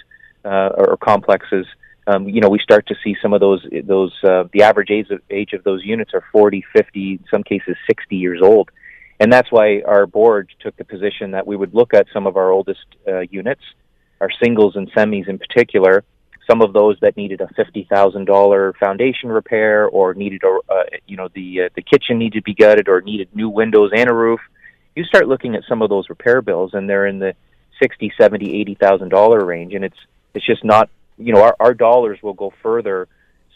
uh, 0.45 0.71
or 0.77 0.97
complexes, 0.97 1.65
um, 2.09 2.27
you 2.27 2.41
know, 2.41 2.49
we 2.49 2.59
start 2.59 2.87
to 2.87 2.95
see 3.05 3.17
some 3.21 3.35
of 3.35 3.41
those 3.41 3.65
those 3.85 4.13
uh, 4.25 4.45
the 4.53 4.63
average 4.63 4.91
age 4.91 5.11
of, 5.11 5.21
age 5.29 5.53
of 5.53 5.63
those 5.63 5.85
units 5.85 6.15
are 6.15 6.25
40, 6.33 6.65
50, 6.75 7.13
in 7.13 7.25
some 7.31 7.43
cases 7.43 7.77
60 7.87 8.17
years 8.17 8.41
old, 8.43 8.71
and 9.21 9.31
that's 9.31 9.53
why 9.53 9.83
our 9.83 10.07
board 10.07 10.51
took 10.61 10.75
the 10.77 10.85
position 10.85 11.33
that 11.33 11.47
we 11.47 11.55
would 11.55 11.75
look 11.75 11.93
at 11.93 12.07
some 12.15 12.27
of 12.27 12.39
our 12.39 12.51
oldest 12.51 12.87
uh, 13.07 13.21
units, 13.31 13.61
our 14.23 14.31
singles 14.43 14.75
and 14.75 14.91
semis 14.93 15.29
in 15.29 15.39
particular, 15.39 16.03
some 16.51 16.63
of 16.63 16.73
those 16.73 16.97
that 17.03 17.15
needed 17.19 17.43
a 17.43 17.49
fifty 17.49 17.87
thousand 17.93 18.25
dollar 18.25 18.73
foundation 18.81 19.29
repair 19.29 19.87
or 19.87 20.15
needed 20.15 20.41
a 20.45 20.73
uh, 20.73 20.85
you 21.07 21.19
know 21.19 21.29
the 21.35 21.65
uh, 21.65 21.69
the 21.77 21.83
kitchen 21.83 22.19
needed 22.19 22.39
to 22.39 22.43
be 22.43 22.55
gutted 22.55 22.89
or 22.89 23.03
needed 23.03 23.29
new 23.35 23.51
windows 23.51 23.91
and 23.95 24.09
a 24.09 24.15
roof. 24.15 24.41
You 24.97 25.05
start 25.05 25.29
looking 25.29 25.55
at 25.55 25.63
some 25.69 25.83
of 25.83 25.91
those 25.91 26.09
repair 26.09 26.41
bills, 26.41 26.71
and 26.73 26.89
they're 26.89 27.07
in 27.07 27.19
the 27.19 27.35
sixty, 27.83 28.11
seventy, 28.19 28.59
eighty 28.59 28.77
thousand 28.77 29.11
dollar 29.11 29.45
range, 29.45 29.75
and 29.75 29.85
it's 29.85 29.99
it's 30.33 30.47
just 30.47 30.65
not 30.65 30.89
you 31.19 31.33
know, 31.33 31.43
our, 31.43 31.57
our 31.61 31.75
dollars 31.75 32.19
will 32.23 32.35
go 32.35 32.53
further 32.63 33.09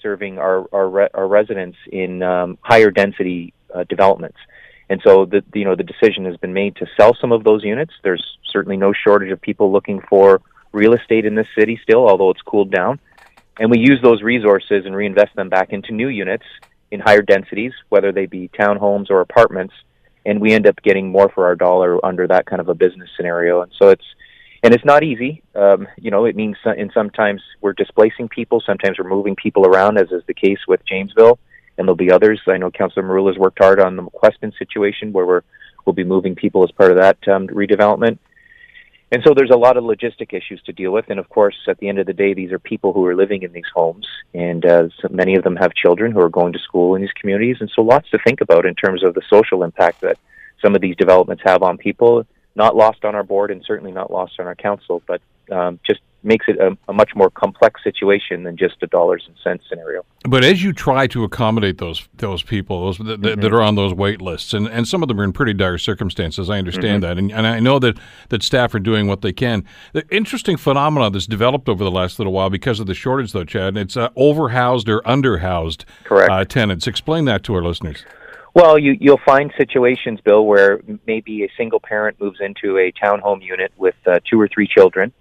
serving 0.03 0.39
our 0.39 0.67
our, 0.73 0.89
re- 0.89 1.09
our 1.15 1.27
residents 1.27 1.79
in 1.91 2.23
um, 2.23 2.59
higher 2.61 2.91
density 2.91 3.55
uh, 3.75 3.85
developments. 3.85 4.39
And 4.89 5.01
so, 5.05 5.25
the 5.25 5.43
you 5.55 5.65
know, 5.65 5.75
the 5.75 5.85
decision 5.85 6.25
has 6.27 6.37
been 6.37 6.53
made 6.53 6.77
to 6.77 6.87
sell 6.97 7.17
some 7.21 7.33
of 7.33 7.45
those 7.45 7.65
units. 7.65 7.95
There's 8.03 8.37
certainly 8.51 8.77
no 8.77 8.93
shortage 8.93 9.31
of 9.31 9.41
people 9.41 9.73
looking 9.73 10.03
for 10.09 10.43
real 10.73 10.95
estate 10.95 11.25
in 11.25 11.35
this 11.35 11.47
city 11.57 11.81
still, 11.83 12.09
although 12.09 12.31
it's 12.31 12.43
cooled 12.43 12.71
down. 12.71 13.01
And 13.59 13.71
we 13.71 13.79
use 13.79 14.01
those 14.03 14.23
resources 14.23 14.87
and 14.87 14.97
reinvest 14.97 15.37
them 15.37 15.49
back 15.49 15.73
into 15.73 15.93
new 15.93 16.09
units 16.09 16.45
in 16.91 17.01
higher 17.01 17.23
densities, 17.23 17.73
whether 17.91 18.13
they 18.13 18.27
be 18.27 18.49
townhomes 18.49 19.11
or 19.11 19.21
apartments. 19.21 19.75
And 20.25 20.41
we 20.41 20.53
end 20.53 20.67
up 20.67 20.81
getting 20.83 21.11
more 21.11 21.29
for 21.29 21.47
our 21.47 21.57
dollar 21.57 22.05
under 22.05 22.27
that 22.29 22.47
kind 22.47 22.61
of 22.61 22.69
a 22.69 22.75
business 22.75 23.11
scenario. 23.17 23.63
And 23.63 23.73
so 23.79 23.89
it's 23.89 24.05
and 24.63 24.73
it's 24.73 24.85
not 24.85 25.03
easy. 25.03 25.43
Um, 25.55 25.89
you 25.99 26.11
know, 26.11 26.25
it 26.25 26.37
means 26.37 26.57
and 26.65 26.91
sometimes 26.95 27.43
we're 27.61 27.73
displacing 27.73 28.29
people, 28.29 28.63
sometimes 28.65 28.99
we're 28.99 29.09
moving 29.09 29.37
people 29.37 29.67
around, 29.67 29.99
as 29.99 30.11
is 30.13 30.23
the 30.27 30.35
case 30.35 30.61
with 30.69 30.81
Jamesville, 30.87 31.39
and 31.77 31.87
there'll 31.87 31.97
be 31.97 32.13
others. 32.13 32.41
I 32.47 32.59
know 32.59 32.71
Councillor 32.71 33.07
Merulla 33.07 33.33
has 33.33 33.39
worked 33.39 33.59
hard 33.59 33.81
on 33.81 33.97
the 33.97 34.03
McQuesten 34.03 34.57
situation, 34.59 35.13
where 35.13 35.27
we're 35.27 35.43
we'll 35.85 35.95
be 35.95 36.05
moving 36.05 36.37
people 36.37 36.63
as 36.63 36.71
part 36.71 36.93
of 36.93 36.99
that 36.99 37.19
um, 37.29 37.49
redevelopment. 37.49 38.19
And 39.11 39.23
so 39.27 39.35
there's 39.35 39.51
a 39.51 39.59
lot 39.59 39.77
of 39.77 39.85
logistic 39.85 40.33
issues 40.33 40.63
to 40.63 40.73
deal 40.73 40.91
with, 40.93 41.07
and 41.11 41.19
of 41.19 41.29
course, 41.29 41.57
at 41.69 41.79
the 41.79 41.89
end 41.89 41.99
of 41.99 42.07
the 42.07 42.15
day, 42.15 42.33
these 42.33 42.51
are 42.51 42.59
people 42.59 42.95
who 42.95 43.05
are 43.05 43.17
living 43.17 43.43
in 43.43 43.53
these 43.53 43.67
homes, 43.75 44.07
and 44.33 44.65
uh, 44.65 44.89
so 45.01 45.09
many 45.11 45.35
of 45.35 45.45
them 45.45 45.57
have 45.57 45.75
children 45.75 46.13
who 46.13 46.21
are 46.21 46.31
going 46.31 46.53
to 46.53 46.59
school 46.61 46.95
in 46.95 47.03
these 47.03 47.13
communities, 47.21 47.57
and 47.61 47.71
so 47.75 47.83
lots 47.83 48.09
to 48.11 48.19
think 48.25 48.41
about 48.41 48.65
in 48.65 48.75
terms 48.75 49.03
of 49.03 49.13
the 49.15 49.21
social 49.29 49.65
impact 49.65 50.01
that 50.01 50.19
some 50.63 50.75
of 50.75 50.81
these 50.81 50.97
developments 50.97 51.43
have 51.45 51.63
on 51.63 51.77
people 51.77 52.25
not 52.55 52.77
lost 52.77 53.05
on 53.05 53.15
our 53.15 53.23
board 53.23 53.51
and 53.51 53.63
certainly 53.65 53.93
not 53.93 54.11
lost 54.11 54.35
on 54.39 54.47
our 54.47 54.55
council. 54.55 55.03
But 55.07 55.21
um, 55.51 55.81
just 55.85 56.01
makes 56.25 56.47
it 56.49 56.57
a, 56.59 56.77
a, 56.89 56.93
much 56.93 57.11
more 57.17 57.31
complex 57.31 57.83
situation 57.83 58.45
than 58.45 58.57
just 58.57 58.77
a 58.83 58.87
dollars 58.87 59.25
and 59.27 59.37
cents 59.43 59.65
scenario. 59.69 60.05
But 60.29 60.45
as 60.45 60.63
you 60.63 60.73
try 60.73 61.07
to 61.09 61.25
accommodate 61.25 61.79
those 61.79 62.09
those 62.17 62.43
people, 62.43 62.85
those 62.85 62.99
that, 62.99 63.21
mm-hmm. 63.21 63.41
that 63.41 63.53
are 63.53 63.61
on 63.61 63.75
those 63.75 63.93
wait 63.93 64.23
lists, 64.23 64.55
and, 64.55 64.69
and 64.69 64.87
some 64.87 65.03
of 65.03 65.09
them 65.09 65.21
are 65.21 65.25
in 65.25 65.33
pretty 65.33 65.53
dire 65.53 65.79
circumstances, 65.79 66.49
I 66.49 66.59
understand 66.59 67.03
mm-hmm. 67.03 67.09
that, 67.09 67.19
and, 67.19 67.33
and 67.33 67.47
I 67.47 67.59
know 67.61 67.79
that, 67.81 67.99
that 68.29 68.43
staff 68.43 68.75
are 68.75 68.81
doing 68.81 69.07
what 69.09 69.23
they 69.23 69.33
can. 69.33 69.65
The 69.93 70.07
interesting 70.11 70.57
phenomenon 70.57 71.13
that's 71.13 71.27
developed 71.27 71.69
over 71.69 71.83
the 71.83 71.91
last 71.91 72.19
little 72.19 72.33
while 72.33 72.51
because 72.51 72.79
of 72.79 72.87
the 72.87 72.95
shortage, 72.95 73.33
though, 73.33 73.45
Chad, 73.45 73.77
it's 73.77 73.97
uh, 73.97 74.11
overhoused 74.11 74.89
or 74.89 75.01
underhoused 75.03 75.85
Correct. 76.05 76.31
Uh, 76.31 76.45
tenants. 76.45 76.87
Explain 76.87 77.25
that 77.25 77.43
to 77.45 77.55
our 77.55 77.63
listeners. 77.63 78.05
Well, 78.55 78.79
you, 78.79 78.97
you'll 79.01 79.21
find 79.25 79.53
situations, 79.57 80.21
Bill, 80.21 80.45
where 80.45 80.81
maybe 81.07 81.45
a 81.45 81.49
single 81.57 81.81
parent 81.81 82.21
moves 82.21 82.39
into 82.41 82.79
a 82.79 82.93
townhome 82.93 83.43
unit 83.43 83.73
with 83.77 83.95
uh, 84.07 84.21
two 84.29 84.41
or 84.41 84.49
three 84.49 84.69
children 84.69 85.13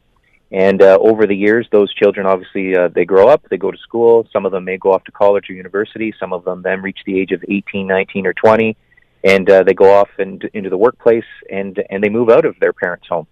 and 0.52 0.82
uh, 0.82 0.98
over 1.00 1.26
the 1.26 1.36
years, 1.36 1.66
those 1.72 1.94
children 1.94 2.26
obviously 2.26 2.76
uh, 2.76 2.90
they 2.90 3.06
grow 3.06 3.30
up, 3.30 3.46
they 3.50 3.58
go 3.58 3.72
to 3.72 3.78
school. 3.78 4.28
Some 4.34 4.46
of 4.46 4.52
them 4.52 4.66
may 4.66 4.78
go 4.78 4.92
off 4.92 5.04
to 5.06 5.12
college 5.12 5.50
or 5.50 5.54
university. 5.54 6.14
Some 6.20 6.34
of 6.34 6.44
them 6.44 6.62
then 6.62 6.82
reach 6.82 7.00
the 7.06 7.18
age 7.18 7.32
of 7.32 7.44
18, 7.48 7.88
19, 7.88 8.28
or 8.28 8.34
20, 8.34 8.76
and 9.24 9.50
uh, 9.50 9.64
they 9.64 9.74
go 9.74 9.94
off 9.94 10.10
and, 10.20 10.44
into 10.54 10.70
the 10.70 10.78
workplace 10.78 11.26
and 11.50 11.82
and 11.90 12.04
they 12.04 12.10
move 12.10 12.30
out 12.30 12.44
of 12.44 12.60
their 12.60 12.74
parents' 12.74 13.08
home. 13.08 13.28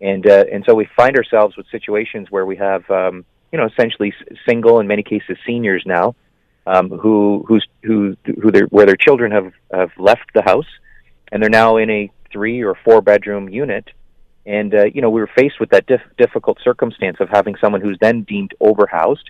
And 0.00 0.24
uh, 0.28 0.44
and 0.52 0.64
so 0.64 0.74
we 0.74 0.88
find 0.96 1.16
ourselves 1.16 1.56
with 1.56 1.66
situations 1.72 2.30
where 2.30 2.46
we 2.46 2.56
have 2.56 2.88
um, 2.88 3.24
you 3.50 3.58
know 3.58 3.66
essentially 3.66 4.14
single, 4.46 4.78
in 4.78 4.86
many 4.86 5.02
cases 5.02 5.38
seniors 5.44 5.82
now, 5.84 6.14
um, 6.66 6.90
who 6.90 7.44
who's 7.46 7.66
who 7.82 8.16
who 8.24 8.50
where 8.70 8.86
their 8.86 8.96
children 8.96 9.32
have 9.32 9.52
have 9.72 9.90
left 9.98 10.32
the 10.34 10.42
house, 10.42 10.68
and 11.30 11.42
they're 11.42 11.50
now 11.50 11.76
in 11.76 11.90
a 11.90 12.10
three 12.32 12.62
or 12.62 12.74
four 12.84 13.02
bedroom 13.02 13.48
unit 13.48 13.86
and 14.44 14.74
uh, 14.74 14.84
you 14.84 15.00
know, 15.00 15.10
we 15.10 15.20
were 15.20 15.30
faced 15.36 15.60
with 15.60 15.70
that 15.70 15.86
dif- 15.86 16.00
difficult 16.18 16.58
circumstance 16.62 17.18
of 17.20 17.28
having 17.28 17.54
someone 17.60 17.80
who's 17.80 17.98
then 18.00 18.22
deemed 18.22 18.54
overhoused. 18.60 19.24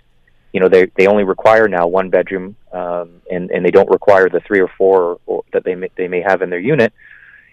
You 0.51 0.59
know, 0.59 0.69
they 0.69 0.87
they 0.97 1.07
only 1.07 1.23
require 1.23 1.67
now 1.67 1.87
one 1.87 2.09
bedroom, 2.09 2.55
um, 2.71 3.21
and 3.29 3.51
and 3.51 3.65
they 3.65 3.71
don't 3.71 3.89
require 3.89 4.29
the 4.29 4.39
three 4.39 4.59
or 4.59 4.69
four 4.77 5.19
or 5.25 5.43
that 5.53 5.63
they 5.63 5.75
may, 5.75 5.89
they 5.95 6.07
may 6.07 6.21
have 6.21 6.41
in 6.41 6.49
their 6.49 6.59
unit. 6.59 6.93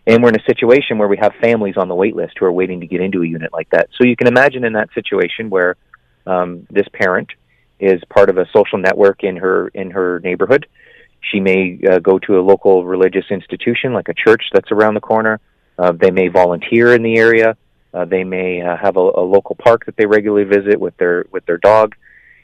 And 0.07 0.23
we're 0.23 0.31
in 0.31 0.41
a 0.41 0.45
situation 0.45 0.97
where 0.97 1.09
we 1.09 1.19
have 1.19 1.35
families 1.43 1.77
on 1.77 1.89
the 1.89 1.95
wait 1.95 2.17
list 2.17 2.39
who 2.39 2.47
are 2.47 2.53
waiting 2.53 2.81
to 2.81 2.87
get 2.87 3.03
into 3.03 3.23
a 3.23 3.27
unit 3.27 3.53
like 3.53 3.69
that. 3.71 3.91
So 3.97 4.05
you 4.05 4.17
can 4.17 4.27
imagine 4.27 4.65
in 4.65 4.73
that 4.73 4.89
situation 4.95 5.51
where 5.51 5.77
um, 6.27 6.67
this 6.71 6.87
parent 6.93 7.29
is 7.81 8.01
part 8.09 8.31
of 8.31 8.39
a 8.39 8.47
social 8.53 8.79
network 8.79 9.25
in 9.25 9.37
her 9.37 9.69
in 9.69 9.91
her 9.91 10.21
neighborhood. 10.21 10.67
She 11.21 11.41
may 11.41 11.81
uh, 11.91 11.99
go 11.99 12.19
to 12.21 12.39
a 12.39 12.43
local 12.43 12.85
religious 12.85 13.27
institution 13.31 13.93
like 13.93 14.09
a 14.09 14.15
church 14.15 14.45
that's 14.53 14.71
around 14.71 14.95
the 14.95 15.01
corner. 15.01 15.41
Uh, 15.79 15.93
they 15.93 16.11
may 16.11 16.29
volunteer 16.29 16.95
in 16.95 17.03
the 17.03 17.17
area. 17.17 17.57
Uh, 17.93 18.05
they 18.05 18.25
may 18.25 18.63
uh, 18.63 18.77
have 18.77 18.97
a, 18.97 19.01
a 19.01 19.25
local 19.25 19.57
park 19.57 19.87
that 19.87 19.97
they 19.97 20.07
regularly 20.07 20.45
visit 20.45 20.79
with 20.79 20.97
their 20.99 21.27
with 21.31 21.45
their 21.47 21.59
dog. 21.59 21.95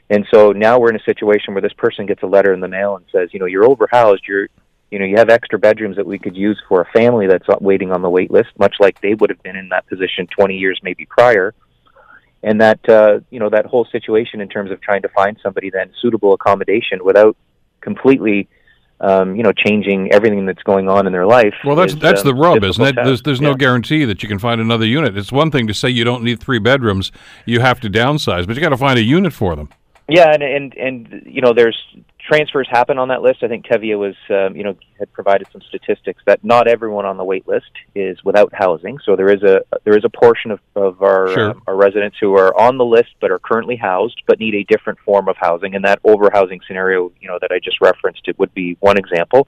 And 0.09 0.25
so 0.33 0.51
now 0.51 0.79
we're 0.79 0.89
in 0.89 0.95
a 0.95 1.03
situation 1.03 1.53
where 1.53 1.61
this 1.61 1.73
person 1.73 2.05
gets 2.05 2.23
a 2.23 2.27
letter 2.27 2.53
in 2.53 2.59
the 2.59 2.67
mail 2.67 2.95
and 2.95 3.05
says, 3.11 3.29
you 3.33 3.39
know, 3.39 3.45
you're 3.45 3.67
overhoused. 3.67 4.25
You're, 4.27 4.47
you 4.89 4.99
know, 4.99 5.05
you 5.05 5.17
have 5.17 5.29
extra 5.29 5.59
bedrooms 5.59 5.97
that 5.97 6.05
we 6.05 6.17
could 6.17 6.35
use 6.35 6.61
for 6.69 6.81
a 6.81 6.85
family 6.85 7.27
that's 7.27 7.47
waiting 7.59 7.91
on 7.91 8.01
the 8.01 8.09
wait 8.09 8.31
list, 8.31 8.49
much 8.57 8.75
like 8.79 9.01
they 9.01 9.15
would 9.15 9.29
have 9.29 9.43
been 9.43 9.57
in 9.57 9.69
that 9.69 9.85
position 9.87 10.27
20 10.27 10.55
years 10.55 10.79
maybe 10.81 11.05
prior. 11.05 11.53
And 12.47 12.61
that, 12.61 12.79
uh, 12.87 13.19
you 13.29 13.39
know, 13.39 13.49
that 13.49 13.65
whole 13.65 13.85
situation 13.91 14.39
in 14.39 14.47
terms 14.47 14.71
of 14.71 14.79
trying 14.79 15.01
to 15.01 15.09
find 15.09 15.37
somebody 15.43 15.69
then 15.69 15.91
suitable 16.01 16.33
accommodation 16.33 17.03
without 17.03 17.35
completely 17.81 18.47
um, 18.99 19.35
you 19.35 19.43
know, 19.43 19.51
changing 19.51 20.11
everything 20.11 20.45
that's 20.45 20.63
going 20.63 20.89
on 20.89 21.05
in 21.05 21.13
their 21.13 21.27
life. 21.27 21.53
Well, 21.63 21.75
that's 21.75 21.93
is, 21.93 21.99
that's 21.99 22.21
um, 22.21 22.27
the 22.27 22.35
rub, 22.35 22.63
isn't 22.63 22.83
it? 22.83 22.95
There's 22.95 23.21
there's 23.21 23.39
yeah. 23.39 23.49
no 23.49 23.55
guarantee 23.55 24.05
that 24.05 24.23
you 24.23 24.29
can 24.29 24.39
find 24.39 24.59
another 24.59 24.85
unit. 24.85 25.15
It's 25.17 25.31
one 25.31 25.51
thing 25.51 25.67
to 25.67 25.73
say 25.73 25.89
you 25.89 26.03
don't 26.03 26.23
need 26.23 26.39
three 26.39 26.59
bedrooms, 26.59 27.11
you 27.45 27.59
have 27.59 27.79
to 27.81 27.89
downsize, 27.89 28.47
but 28.47 28.55
you 28.55 28.61
got 28.61 28.69
to 28.69 28.77
find 28.77 28.97
a 28.97 29.03
unit 29.03 29.33
for 29.33 29.55
them. 29.55 29.69
Yeah, 30.09 30.33
and 30.33 30.41
and 30.41 30.73
and 30.77 31.23
you 31.25 31.41
know, 31.41 31.53
there's 31.53 31.77
transfers 32.27 32.67
happen 32.69 32.97
on 32.97 33.07
that 33.07 33.21
list. 33.21 33.41
I 33.41 33.47
think 33.47 33.65
Teviah 33.65 33.97
was, 33.97 34.15
um, 34.29 34.55
you 34.55 34.63
know, 34.63 34.75
had 34.99 35.11
provided 35.13 35.47
some 35.51 35.61
statistics 35.61 36.21
that 36.25 36.43
not 36.43 36.67
everyone 36.67 37.05
on 37.05 37.17
the 37.17 37.23
wait 37.23 37.47
list 37.47 37.71
is 37.95 38.21
without 38.23 38.53
housing. 38.53 38.99
So 39.05 39.15
there 39.15 39.31
is 39.31 39.43
a 39.43 39.61
there 39.85 39.97
is 39.97 40.03
a 40.03 40.09
portion 40.09 40.51
of, 40.51 40.59
of 40.75 41.01
our 41.01 41.29
sure. 41.29 41.51
um, 41.51 41.61
our 41.67 41.75
residents 41.75 42.17
who 42.19 42.35
are 42.35 42.59
on 42.59 42.77
the 42.77 42.85
list 42.85 43.09
but 43.21 43.31
are 43.31 43.39
currently 43.39 43.77
housed 43.77 44.21
but 44.27 44.39
need 44.39 44.55
a 44.55 44.63
different 44.63 44.99
form 44.99 45.29
of 45.29 45.37
housing. 45.37 45.75
And 45.75 45.85
that 45.85 46.03
overhousing 46.03 46.59
scenario, 46.67 47.11
you 47.19 47.27
know, 47.27 47.37
that 47.41 47.51
I 47.51 47.59
just 47.59 47.79
referenced, 47.81 48.27
it 48.27 48.37
would 48.37 48.53
be 48.53 48.77
one 48.81 48.97
example. 48.97 49.47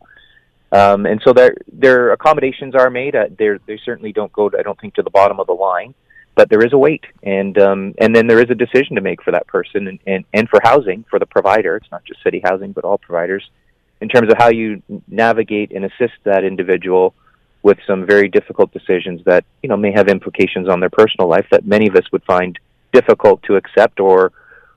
Um, 0.72 1.06
and 1.06 1.22
so 1.26 1.34
their 1.34 1.56
their 1.72 2.12
accommodations 2.14 2.76
are 2.76 2.90
made. 2.90 3.16
Uh, 3.16 3.26
they 3.38 3.50
they 3.66 3.80
certainly 3.84 4.14
don't 4.14 4.32
go. 4.32 4.50
To, 4.50 4.58
I 4.58 4.62
don't 4.62 4.80
think 4.80 4.94
to 4.96 5.04
the 5.04 5.10
bottom 5.10 5.40
of 5.40 5.48
the 5.48 5.54
line 5.54 5.94
but 6.36 6.50
there 6.50 6.64
is 6.64 6.74
a 6.74 6.78
wait, 6.78 7.04
and 7.24 7.58
um, 7.58 7.94
and 7.98 8.16
then 8.16 8.28
there 8.28 8.40
is 8.40 8.50
a 8.50 8.56
decision 8.56 8.96
to 8.96 9.02
make 9.02 9.22
for 9.22 9.32
that 9.32 9.48
person, 9.48 9.88
and, 9.88 10.00
and 10.08 10.26
and 10.34 10.50
for 10.50 10.60
housing 10.64 11.06
for 11.10 11.20
the 11.20 11.26
provider. 11.26 11.76
It's 11.76 11.92
not 11.92 12.06
just 12.06 12.24
city 12.24 12.42
housing, 12.44 12.72
but 12.72 12.84
all 12.84 12.98
providers, 12.98 13.50
in 14.02 14.10
terms 14.10 14.32
of 14.32 14.38
how 14.38 14.50
you 14.50 14.82
navigate 15.08 15.72
and 15.72 15.86
assist 15.86 16.14
that 16.24 16.44
individual 16.44 17.14
with 17.62 17.78
some 17.86 18.06
very 18.06 18.30
difficult 18.30 18.72
decisions 18.72 19.22
that 19.26 19.44
you 19.62 19.70
know 19.70 19.78
may 19.78 19.92
have 19.92 20.08
implications 20.08 20.70
on 20.70 20.80
their 20.80 20.90
personal 20.90 21.28
life 21.28 21.46
that 21.52 21.66
many 21.66 21.88
of 21.88 21.96
us 21.96 22.10
would 22.12 22.24
find 22.24 22.58
difficult 22.94 23.44
to 23.44 23.56
accept 23.56 24.00
or 24.00 24.32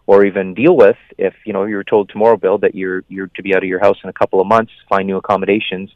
or 0.07 0.25
even 0.25 0.55
deal 0.55 0.77
with 0.77 0.97
if 1.17 1.35
you 1.45 1.53
know 1.53 1.65
you're 1.65 1.85
told 1.85 2.09
tomorrow 2.09 2.37
bill 2.37 2.59
that 2.59 2.75
you're 2.75 3.05
you're 3.09 3.29
to 3.29 3.43
be 3.43 3.55
out 3.55 3.63
of 3.63 3.69
your 3.69 3.79
house 3.79 3.97
in 4.03 4.11
a 4.11 4.13
couple 4.13 4.41
of 4.41 4.47
months 4.47 4.73
find 4.89 5.07
new 5.07 5.17
accommodations 5.17 5.91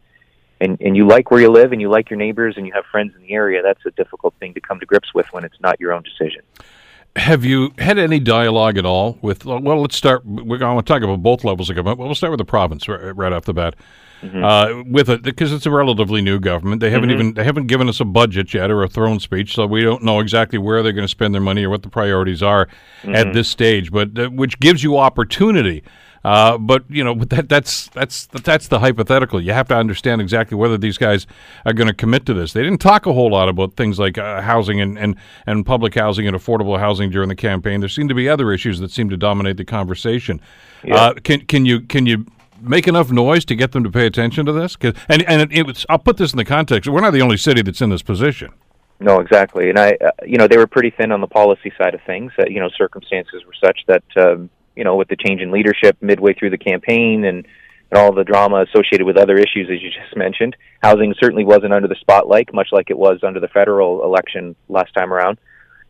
and 0.60 0.80
and 0.80 0.96
you 0.96 1.06
like 1.06 1.30
where 1.30 1.40
you 1.40 1.50
live 1.50 1.72
and 1.72 1.80
you 1.80 1.88
like 1.88 2.10
your 2.10 2.18
neighbors 2.18 2.54
and 2.56 2.66
you 2.66 2.72
have 2.72 2.84
friends 2.86 3.14
in 3.14 3.22
the 3.22 3.32
area, 3.32 3.62
that's 3.62 3.84
a 3.86 3.90
difficult 3.92 4.34
thing 4.40 4.54
to 4.54 4.60
come 4.60 4.80
to 4.80 4.86
grips 4.86 5.14
with 5.14 5.26
when 5.32 5.44
it's 5.44 5.60
not 5.60 5.78
your 5.80 5.92
own 5.92 6.02
decision. 6.02 6.42
Have 7.16 7.46
you 7.46 7.72
had 7.78 7.98
any 7.98 8.20
dialogue 8.20 8.76
at 8.76 8.84
all 8.84 9.18
with? 9.22 9.44
Well, 9.44 9.80
let's 9.80 9.96
start. 9.96 10.24
We're 10.26 10.58
going 10.58 10.76
to 10.76 10.82
talk 10.82 11.02
about 11.02 11.22
both 11.22 11.44
levels 11.44 11.70
of 11.70 11.76
government. 11.76 11.98
Well, 11.98 12.08
we'll 12.08 12.14
start 12.14 12.30
with 12.30 12.38
the 12.38 12.44
province 12.44 12.88
right, 12.88 13.16
right 13.16 13.32
off 13.32 13.44
the 13.44 13.54
bat. 13.54 13.74
Mm-hmm. 14.22 14.44
Uh, 14.44 14.82
with 14.90 15.10
it 15.10 15.22
because 15.22 15.52
it's 15.52 15.66
a 15.66 15.70
relatively 15.70 16.22
new 16.22 16.40
government. 16.40 16.80
They 16.80 16.90
haven't 16.90 17.10
mm-hmm. 17.10 17.20
even 17.20 17.34
they 17.34 17.44
haven't 17.44 17.66
given 17.66 17.86
us 17.88 18.00
a 18.00 18.04
budget 18.04 18.54
yet 18.54 18.70
or 18.70 18.82
a 18.82 18.88
throne 18.88 19.20
speech, 19.20 19.54
so 19.54 19.66
we 19.66 19.82
don't 19.82 20.02
know 20.02 20.20
exactly 20.20 20.58
where 20.58 20.82
they're 20.82 20.92
going 20.92 21.04
to 21.04 21.08
spend 21.08 21.34
their 21.34 21.42
money 21.42 21.64
or 21.64 21.70
what 21.70 21.82
the 21.82 21.90
priorities 21.90 22.42
are 22.42 22.66
mm-hmm. 23.02 23.14
at 23.14 23.34
this 23.34 23.48
stage. 23.48 23.92
But 23.92 24.18
uh, 24.18 24.28
which 24.30 24.58
gives 24.58 24.82
you 24.82 24.96
opportunity 24.96 25.82
uh, 26.26 26.58
but 26.58 26.82
you 26.88 27.04
know, 27.04 27.14
that 27.14 27.48
that's 27.48 27.86
that's 27.90 28.26
that's 28.26 28.66
the 28.66 28.80
hypothetical. 28.80 29.40
You 29.40 29.52
have 29.52 29.68
to 29.68 29.76
understand 29.76 30.20
exactly 30.20 30.56
whether 30.56 30.76
these 30.76 30.98
guys 30.98 31.24
are 31.64 31.72
going 31.72 31.86
to 31.86 31.94
commit 31.94 32.26
to 32.26 32.34
this. 32.34 32.52
They 32.52 32.64
didn't 32.64 32.80
talk 32.80 33.06
a 33.06 33.12
whole 33.12 33.30
lot 33.30 33.48
about 33.48 33.74
things 33.76 34.00
like 34.00 34.18
uh, 34.18 34.40
housing 34.40 34.80
and, 34.80 34.98
and 34.98 35.14
and 35.46 35.64
public 35.64 35.94
housing 35.94 36.26
and 36.26 36.36
affordable 36.36 36.80
housing 36.80 37.10
during 37.10 37.28
the 37.28 37.36
campaign. 37.36 37.78
There 37.78 37.88
seem 37.88 38.08
to 38.08 38.14
be 38.14 38.28
other 38.28 38.50
issues 38.50 38.80
that 38.80 38.90
seem 38.90 39.08
to 39.10 39.16
dominate 39.16 39.56
the 39.56 39.64
conversation. 39.64 40.40
Yeah. 40.82 40.96
Uh, 40.96 41.14
can 41.14 41.42
can 41.46 41.64
you 41.64 41.80
can 41.82 42.06
you 42.06 42.26
make 42.60 42.88
enough 42.88 43.12
noise 43.12 43.44
to 43.44 43.54
get 43.54 43.70
them 43.70 43.84
to 43.84 43.90
pay 43.90 44.04
attention 44.04 44.46
to 44.46 44.52
this? 44.52 44.76
and 45.08 45.22
and 45.28 45.42
it, 45.42 45.52
it 45.52 45.64
was, 45.64 45.86
I'll 45.88 46.00
put 46.00 46.16
this 46.16 46.32
in 46.32 46.38
the 46.38 46.44
context. 46.44 46.90
We're 46.90 47.02
not 47.02 47.12
the 47.12 47.22
only 47.22 47.36
city 47.36 47.62
that's 47.62 47.80
in 47.80 47.90
this 47.90 48.02
position. 48.02 48.52
No, 48.98 49.20
exactly. 49.20 49.68
And 49.68 49.78
I, 49.78 49.96
uh, 50.04 50.10
you 50.24 50.38
know, 50.38 50.48
they 50.48 50.56
were 50.56 50.66
pretty 50.66 50.90
thin 50.90 51.12
on 51.12 51.20
the 51.20 51.28
policy 51.28 51.72
side 51.78 51.94
of 51.94 52.00
things. 52.04 52.32
Uh, 52.36 52.46
you 52.48 52.58
know, 52.58 52.68
circumstances 52.76 53.44
were 53.44 53.54
such 53.62 53.80
that 53.86 54.02
um, 54.16 54.50
you 54.76 54.84
know, 54.84 54.96
with 54.96 55.08
the 55.08 55.16
change 55.16 55.40
in 55.40 55.50
leadership 55.50 55.96
midway 56.00 56.34
through 56.34 56.50
the 56.50 56.58
campaign 56.58 57.24
and, 57.24 57.46
and 57.90 57.98
all 57.98 58.12
the 58.12 58.24
drama 58.24 58.64
associated 58.68 59.04
with 59.04 59.16
other 59.16 59.36
issues, 59.36 59.68
as 59.70 59.82
you 59.82 59.90
just 59.90 60.16
mentioned, 60.16 60.56
housing 60.82 61.14
certainly 61.18 61.44
wasn't 61.44 61.72
under 61.72 61.88
the 61.88 61.96
spotlight, 62.00 62.52
much 62.52 62.68
like 62.72 62.90
it 62.90 62.98
was 62.98 63.20
under 63.22 63.40
the 63.40 63.48
federal 63.48 64.04
election 64.04 64.54
last 64.68 64.92
time 64.94 65.12
around. 65.12 65.38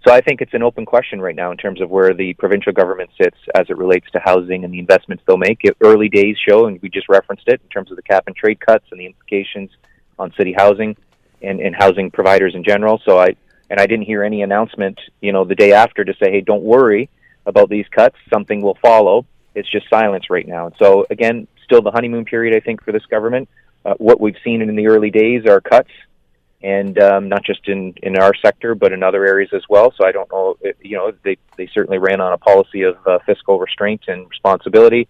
So 0.06 0.12
I 0.12 0.20
think 0.20 0.40
it's 0.40 0.54
an 0.54 0.62
open 0.62 0.86
question 0.86 1.20
right 1.20 1.34
now 1.34 1.50
in 1.50 1.56
terms 1.56 1.80
of 1.80 1.90
where 1.90 2.14
the 2.14 2.34
provincial 2.34 2.72
government 2.72 3.10
sits 3.20 3.36
as 3.56 3.66
it 3.68 3.76
relates 3.76 4.08
to 4.12 4.20
housing 4.20 4.62
and 4.62 4.72
the 4.72 4.78
investments 4.78 5.24
they'll 5.26 5.36
make. 5.36 5.60
It, 5.64 5.76
early 5.80 6.08
days 6.08 6.36
show, 6.48 6.66
and 6.66 6.80
we 6.80 6.88
just 6.88 7.08
referenced 7.08 7.48
it 7.48 7.60
in 7.60 7.68
terms 7.70 7.90
of 7.90 7.96
the 7.96 8.02
cap 8.02 8.24
and 8.28 8.36
trade 8.36 8.60
cuts 8.60 8.84
and 8.92 9.00
the 9.00 9.06
implications 9.06 9.70
on 10.16 10.32
city 10.36 10.54
housing 10.56 10.96
and, 11.42 11.60
and 11.60 11.74
housing 11.74 12.12
providers 12.12 12.54
in 12.54 12.62
general. 12.62 13.00
So 13.04 13.18
I 13.18 13.34
and 13.68 13.80
I 13.80 13.86
didn't 13.86 14.04
hear 14.04 14.22
any 14.22 14.42
announcement, 14.42 15.00
you 15.20 15.32
know, 15.32 15.44
the 15.44 15.56
day 15.56 15.72
after 15.72 16.04
to 16.04 16.14
say, 16.14 16.30
hey, 16.30 16.40
don't 16.40 16.62
worry, 16.62 17.10
about 17.46 17.70
these 17.70 17.86
cuts. 17.90 18.16
Something 18.32 18.60
will 18.60 18.78
follow. 18.82 19.24
It's 19.54 19.70
just 19.70 19.88
silence 19.88 20.28
right 20.28 20.46
now. 20.46 20.66
And 20.66 20.74
so 20.78 21.06
again, 21.08 21.48
still 21.64 21.82
the 21.82 21.90
honeymoon 21.90 22.24
period, 22.24 22.54
I 22.56 22.60
think, 22.60 22.82
for 22.82 22.92
this 22.92 23.06
government. 23.06 23.48
Uh, 23.84 23.94
what 23.98 24.20
we've 24.20 24.36
seen 24.42 24.62
in 24.62 24.74
the 24.74 24.88
early 24.88 25.10
days 25.10 25.46
are 25.46 25.60
cuts, 25.60 25.90
and 26.62 26.98
um, 26.98 27.28
not 27.28 27.44
just 27.44 27.68
in 27.68 27.94
in 28.02 28.18
our 28.18 28.32
sector, 28.34 28.74
but 28.74 28.92
in 28.92 29.02
other 29.02 29.24
areas 29.24 29.50
as 29.54 29.62
well. 29.68 29.92
So 29.96 30.04
I 30.04 30.12
don't 30.12 30.30
know. 30.32 30.56
If, 30.60 30.76
you 30.80 30.96
know, 30.96 31.12
they 31.22 31.38
they 31.56 31.68
certainly 31.72 31.98
ran 31.98 32.20
on 32.20 32.32
a 32.32 32.38
policy 32.38 32.82
of 32.82 32.96
uh, 33.06 33.18
fiscal 33.24 33.58
restraint 33.60 34.02
and 34.08 34.28
responsibility. 34.28 35.08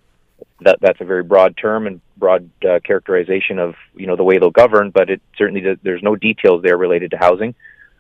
That 0.60 0.78
that's 0.82 1.00
a 1.00 1.04
very 1.04 1.22
broad 1.22 1.56
term 1.56 1.86
and 1.86 2.00
broad 2.18 2.50
uh, 2.68 2.80
characterization 2.84 3.58
of 3.58 3.74
you 3.94 4.06
know 4.06 4.16
the 4.16 4.24
way 4.24 4.38
they'll 4.38 4.50
govern, 4.50 4.90
but 4.90 5.08
it 5.08 5.22
certainly 5.38 5.64
there's 5.82 6.02
no 6.02 6.14
details 6.14 6.62
there 6.62 6.76
related 6.76 7.12
to 7.12 7.16
housing. 7.16 7.54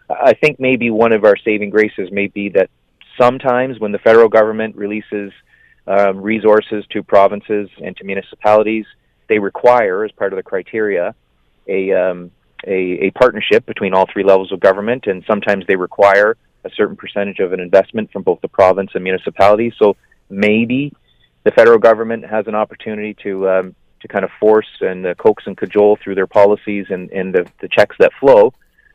I 0.08 0.34
think 0.34 0.60
maybe 0.60 0.90
one 0.90 1.12
of 1.12 1.24
our 1.24 1.36
saving 1.36 1.70
graces 1.70 2.12
may 2.12 2.26
be 2.28 2.50
that 2.50 2.70
sometimes 3.18 3.78
when 3.78 3.92
the 3.92 3.98
federal 3.98 4.28
government 4.28 4.76
releases 4.76 5.32
um, 5.86 6.20
resources 6.20 6.84
to 6.90 7.02
provinces 7.02 7.68
and 7.82 7.96
to 7.96 8.04
municipalities, 8.04 8.86
they 9.28 9.38
require, 9.38 10.04
as 10.04 10.12
part 10.12 10.32
of 10.32 10.36
the 10.36 10.42
criteria, 10.42 11.14
a, 11.68 11.92
um, 11.92 12.30
a, 12.66 13.06
a 13.06 13.10
partnership 13.12 13.66
between 13.66 13.94
all 13.94 14.06
three 14.12 14.24
levels 14.24 14.52
of 14.52 14.60
government, 14.60 15.06
and 15.06 15.24
sometimes 15.26 15.64
they 15.66 15.76
require 15.76 16.36
a 16.64 16.70
certain 16.76 16.96
percentage 16.96 17.38
of 17.38 17.52
an 17.52 17.60
investment 17.60 18.10
from 18.12 18.22
both 18.22 18.40
the 18.40 18.48
province 18.48 18.90
and 18.94 19.04
municipalities. 19.04 19.72
So 19.78 19.96
maybe 20.28 20.92
the 21.44 21.52
federal 21.52 21.78
government 21.78 22.26
has 22.26 22.46
an 22.48 22.54
opportunity 22.54 23.14
to 23.22 23.48
um, 23.48 23.74
to 24.00 24.08
kind 24.08 24.24
of 24.24 24.30
force 24.38 24.68
and 24.80 25.06
uh, 25.06 25.14
coax 25.14 25.44
and 25.46 25.56
cajole 25.56 25.96
through 26.02 26.14
their 26.14 26.26
policies 26.26 26.86
and, 26.90 27.10
and 27.10 27.34
the, 27.34 27.46
the 27.60 27.68
checks 27.68 27.96
that 27.98 28.12
flow. 28.20 28.52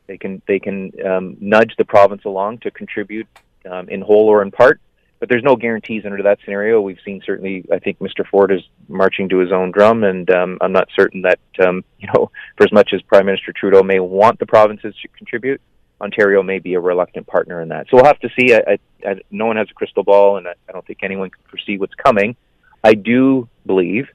They 0.07 0.17
can 0.17 0.41
they 0.47 0.59
can 0.59 0.91
um, 1.05 1.37
nudge 1.39 1.73
the 1.77 1.85
province 1.85 2.23
along 2.25 2.59
to 2.59 2.71
contribute 2.71 3.27
um, 3.69 3.89
in 3.89 4.01
whole 4.01 4.27
or 4.27 4.41
in 4.41 4.51
part. 4.51 4.79
But 5.19 5.29
there's 5.29 5.43
no 5.43 5.55
guarantees 5.55 6.03
under 6.03 6.23
that 6.23 6.39
scenario. 6.43 6.81
We've 6.81 6.97
seen 7.05 7.21
certainly. 7.23 7.63
I 7.71 7.77
think 7.77 7.99
Mr. 7.99 8.25
Ford 8.25 8.51
is 8.51 8.61
marching 8.87 9.29
to 9.29 9.37
his 9.37 9.51
own 9.51 9.69
drum, 9.71 10.03
and 10.03 10.27
um, 10.31 10.57
I'm 10.61 10.71
not 10.71 10.87
certain 10.95 11.21
that 11.21 11.39
um, 11.63 11.83
you 11.99 12.07
know, 12.07 12.31
for 12.57 12.63
as 12.63 12.71
much 12.71 12.91
as 12.93 13.01
Prime 13.03 13.27
Minister 13.27 13.53
Trudeau 13.53 13.83
may 13.83 13.99
want 13.99 14.39
the 14.39 14.47
provinces 14.47 14.95
to 15.01 15.07
contribute, 15.09 15.61
Ontario 16.01 16.41
may 16.41 16.57
be 16.57 16.73
a 16.73 16.79
reluctant 16.79 17.27
partner 17.27 17.61
in 17.61 17.69
that. 17.69 17.85
So 17.89 17.97
we'll 17.97 18.05
have 18.05 18.19
to 18.21 18.29
see. 18.37 18.55
I, 18.55 18.61
I, 18.67 18.79
I, 19.07 19.21
no 19.29 19.45
one 19.45 19.57
has 19.57 19.67
a 19.69 19.73
crystal 19.75 20.03
ball, 20.03 20.37
and 20.37 20.47
I, 20.47 20.53
I 20.67 20.71
don't 20.71 20.85
think 20.85 20.99
anyone 21.03 21.29
can 21.29 21.43
foresee 21.49 21.77
what's 21.77 21.93
coming. 21.95 22.35
I 22.83 22.95
do 22.95 23.47
believe 23.67 24.07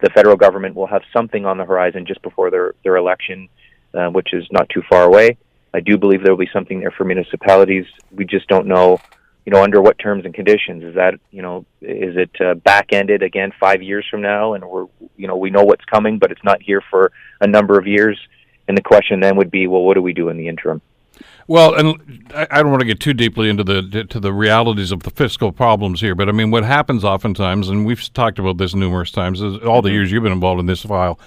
the 0.00 0.10
federal 0.10 0.36
government 0.36 0.74
will 0.74 0.88
have 0.88 1.02
something 1.12 1.46
on 1.46 1.58
the 1.58 1.64
horizon 1.64 2.06
just 2.06 2.22
before 2.22 2.50
their 2.50 2.74
their 2.82 2.96
election, 2.96 3.48
uh, 3.94 4.08
which 4.08 4.32
is 4.32 4.46
not 4.50 4.68
too 4.68 4.82
far 4.90 5.04
away. 5.04 5.36
I 5.72 5.80
do 5.80 5.96
believe 5.96 6.22
there 6.22 6.32
will 6.32 6.44
be 6.44 6.50
something 6.52 6.80
there 6.80 6.90
for 6.90 7.04
municipalities. 7.04 7.86
We 8.10 8.24
just 8.24 8.48
don't 8.48 8.66
know, 8.66 9.00
you 9.46 9.52
know, 9.52 9.62
under 9.62 9.80
what 9.80 9.98
terms 9.98 10.24
and 10.24 10.34
conditions. 10.34 10.82
Is 10.82 10.94
that, 10.96 11.14
you 11.30 11.42
know, 11.42 11.64
is 11.80 12.16
it 12.16 12.30
uh, 12.40 12.54
back 12.54 12.92
ended 12.92 13.22
again 13.22 13.52
five 13.58 13.82
years 13.82 14.06
from 14.10 14.22
now, 14.22 14.54
and 14.54 14.64
we're, 14.64 14.86
you 15.16 15.28
know, 15.28 15.36
we 15.36 15.50
know 15.50 15.62
what's 15.64 15.84
coming, 15.84 16.18
but 16.18 16.32
it's 16.32 16.44
not 16.44 16.60
here 16.60 16.82
for 16.90 17.12
a 17.40 17.46
number 17.46 17.78
of 17.78 17.86
years. 17.86 18.18
And 18.68 18.76
the 18.76 18.82
question 18.82 19.20
then 19.20 19.36
would 19.36 19.50
be, 19.50 19.66
well, 19.66 19.82
what 19.82 19.94
do 19.94 20.02
we 20.02 20.12
do 20.12 20.28
in 20.28 20.36
the 20.36 20.48
interim? 20.48 20.80
Well, 21.46 21.74
and 21.74 22.30
I 22.34 22.62
don't 22.62 22.70
want 22.70 22.80
to 22.80 22.86
get 22.86 23.00
too 23.00 23.12
deeply 23.12 23.48
into 23.48 23.64
the 23.64 24.04
to 24.08 24.20
the 24.20 24.32
realities 24.32 24.92
of 24.92 25.02
the 25.02 25.10
fiscal 25.10 25.50
problems 25.50 26.00
here, 26.00 26.14
but 26.14 26.28
I 26.28 26.32
mean, 26.32 26.50
what 26.50 26.64
happens 26.64 27.04
oftentimes, 27.04 27.68
and 27.68 27.84
we've 27.84 28.12
talked 28.12 28.38
about 28.38 28.58
this 28.58 28.74
numerous 28.74 29.10
times, 29.10 29.40
is 29.40 29.58
all 29.58 29.82
the 29.82 29.88
mm-hmm. 29.88 29.96
years 29.96 30.12
you've 30.12 30.22
been 30.22 30.32
involved 30.32 30.60
in 30.60 30.66
this 30.66 30.82
file, 30.82 31.18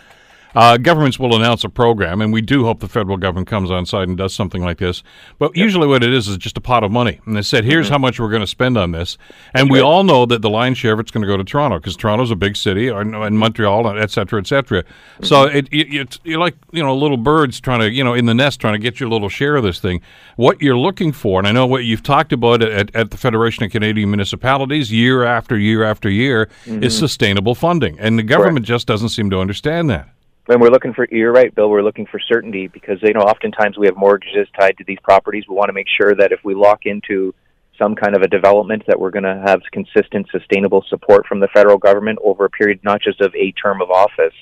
uh, 0.56 0.78
governments 0.78 1.18
will 1.20 1.36
announce 1.36 1.64
a 1.64 1.70
program, 1.70 2.22
and 2.22 2.32
we 2.32 2.42
do 2.42 2.66
hope 2.66 2.80
the 2.80 2.88
federal 2.88 3.18
government 3.18 3.48
comes 3.48 3.72
on 3.72 3.86
side 3.86 4.08
and 4.08 4.18
does 4.18 4.34
something 4.34 4.62
like 4.62 4.78
this. 4.78 5.04
But 5.40 5.56
yep. 5.56 5.64
usually, 5.64 5.88
what 5.88 6.04
it 6.04 6.14
is 6.14 6.28
is 6.28 6.38
just 6.38 6.58
a 6.58 6.62
pot 6.62 6.84
of 6.84 6.92
money, 6.92 7.20
and 7.26 7.36
they 7.36 7.42
said, 7.42 7.66
"Here's 7.66 7.88
mm-hmm. 7.88 7.94
how 7.94 7.98
much 8.00 8.20
we're 8.20 8.30
going 8.30 8.42
to 8.42 8.48
spend 8.48 8.78
on 8.78 8.92
this." 8.92 9.18
And 9.54 9.70
we 9.70 9.80
right. 9.80 9.86
all 9.86 10.04
know 10.04 10.26
that 10.26 10.42
the 10.42 10.50
lion's 10.50 10.78
share 10.78 10.94
of 10.94 11.00
it's 11.00 11.12
going 11.12 11.24
to 11.24 11.28
go 11.28 11.38
to 11.38 11.44
Toronto 11.44 11.80
because 11.80 11.96
Toronto's 11.96 12.32
a 12.32 12.36
big 12.36 12.56
city, 12.56 12.90
or, 12.90 13.02
and 13.02 13.40
Montreal, 13.40 13.98
et 13.98 14.12
cetera, 14.12 14.40
et 14.40 14.48
cetera. 14.48 14.84
Mm-hmm. 14.84 15.26
So 15.26 15.44
it, 15.46 15.68
it, 15.72 16.20
you're 16.24 16.40
like 16.40 16.56
you 16.72 16.84
know 16.84 16.96
little 16.96 17.18
birds 17.18 17.60
trying 17.60 17.80
to 17.80 17.92
you 17.92 18.04
know 18.04 18.14
in 18.14 18.26
the 18.26 18.34
nest 18.34 18.60
trying 18.60 18.74
to 18.74 18.80
get 18.80 19.00
your 19.00 19.10
little 19.10 19.30
share 19.30 19.56
of 19.56 19.64
this 19.64 19.80
thing. 19.80 20.02
What 20.36 20.62
you're 20.62 20.78
looking 20.78 21.12
for, 21.12 21.40
and 21.40 21.48
I 21.48 21.52
know 21.52 21.66
what 21.66 21.86
you've 21.86 22.04
talked 22.04 22.34
about 22.34 22.62
at, 22.62 22.96
at 22.96 23.12
the 23.12 23.18
Federation 23.18 23.64
of 23.64 23.72
Canadian 23.72 24.10
Municipalities 24.10 24.92
year 24.92 25.24
after 25.24 25.58
year 25.58 25.84
after 25.84 26.10
year, 26.10 26.48
mm-hmm. 26.66 26.84
is 26.84 26.98
sustainable 26.98 27.56
funding, 27.56 28.00
and 28.00 28.20
the 28.20 28.24
government 28.24 28.66
just 28.66 28.86
doesn't 28.88 29.10
seem 29.10 29.30
to 29.30 29.40
understand 29.40 29.90
that 29.90 30.10
when 30.46 30.60
we're 30.60 30.70
looking 30.70 30.94
for 30.94 31.08
you're 31.10 31.32
right 31.32 31.54
bill 31.56 31.70
we're 31.70 31.84
looking 31.84 32.06
for 32.06 32.20
certainty 32.20 32.68
because 32.68 32.98
you 33.02 33.14
know 33.14 33.22
oftentimes 33.22 33.78
we 33.78 33.88
have 33.88 33.96
mortgages 33.96 34.48
tied 34.60 34.78
to 34.78 34.84
these 34.86 35.00
properties. 35.04 35.46
We 35.48 35.56
want 35.56 35.70
to 35.70 35.74
make 35.74 35.88
sure 35.88 36.14
that 36.16 36.32
if 36.32 36.40
we 36.44 36.54
lock 36.54 36.86
into 36.86 37.34
some 37.80 37.96
kind 37.96 38.16
of 38.16 38.22
a 38.22 38.28
development 38.28 38.84
that 38.88 39.00
we're 39.00 39.10
going 39.10 39.24
to 39.24 39.42
have 39.46 39.62
consistent 39.72 40.28
sustainable 40.32 40.86
support 40.90 41.26
from 41.26 41.40
the 41.40 41.48
federal 41.48 41.78
government 41.78 42.20
over 42.24 42.46
a 42.46 42.50
period 42.50 42.80
not 42.84 43.02
just 43.02 43.22
of 43.22 43.34
a 43.36 43.52
term 43.54 43.82
of 43.82 43.90
office 43.90 44.34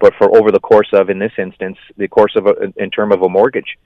but 0.00 0.14
for 0.16 0.36
over 0.36 0.52
the 0.52 0.60
course 0.60 0.88
of 0.92 1.10
in 1.10 1.18
this 1.18 1.32
instance 1.38 1.76
the 1.96 2.08
course 2.08 2.36
of 2.36 2.46
a, 2.46 2.72
in 2.76 2.90
term 2.90 3.12
of 3.12 3.22
a 3.22 3.28
mortgage. 3.28 3.78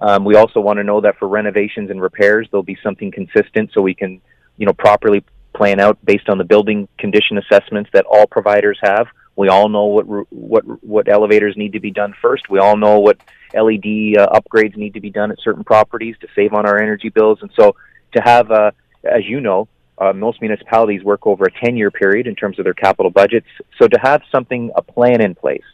Um, 0.00 0.24
we 0.24 0.34
also 0.34 0.60
want 0.60 0.78
to 0.78 0.84
know 0.84 1.00
that 1.02 1.18
for 1.18 1.28
renovations 1.28 1.90
and 1.90 2.00
repairs 2.00 2.48
there'll 2.50 2.64
be 2.64 2.78
something 2.82 3.12
consistent 3.12 3.70
so 3.72 3.82
we 3.82 3.94
can 3.94 4.20
you 4.56 4.66
know 4.66 4.72
properly 4.72 5.24
plan 5.54 5.78
out 5.78 6.02
based 6.04 6.30
on 6.30 6.38
the 6.38 6.44
building 6.44 6.88
condition 6.98 7.36
assessments 7.38 7.90
that 7.92 8.06
all 8.10 8.26
providers 8.26 8.78
have 8.82 9.06
we 9.36 9.48
all 9.48 9.68
know 9.68 9.86
what 9.86 10.04
what 10.30 10.84
what 10.84 11.08
elevators 11.08 11.56
need 11.56 11.72
to 11.72 11.80
be 11.80 11.90
done 11.90 12.14
first. 12.20 12.50
We 12.50 12.58
all 12.58 12.76
know 12.76 12.98
what 13.00 13.18
LED 13.54 14.16
uh, 14.18 14.28
upgrades 14.38 14.76
need 14.76 14.94
to 14.94 15.00
be 15.00 15.10
done 15.10 15.30
at 15.30 15.38
certain 15.42 15.64
properties 15.64 16.16
to 16.20 16.28
save 16.34 16.52
on 16.52 16.66
our 16.66 16.80
energy 16.80 17.08
bills. 17.08 17.38
And 17.42 17.50
so, 17.58 17.74
to 18.14 18.22
have, 18.22 18.50
uh, 18.50 18.72
as 19.04 19.24
you 19.26 19.40
know, 19.40 19.68
uh, 19.98 20.12
most 20.12 20.40
municipalities 20.40 21.02
work 21.02 21.26
over 21.26 21.44
a 21.44 21.50
10-year 21.50 21.90
period 21.90 22.26
in 22.26 22.34
terms 22.34 22.58
of 22.58 22.64
their 22.64 22.74
capital 22.74 23.10
budgets. 23.10 23.46
So 23.78 23.88
to 23.88 23.98
have 24.02 24.22
something, 24.32 24.70
a 24.74 24.82
plan 24.82 25.20
in 25.20 25.34
place 25.34 25.64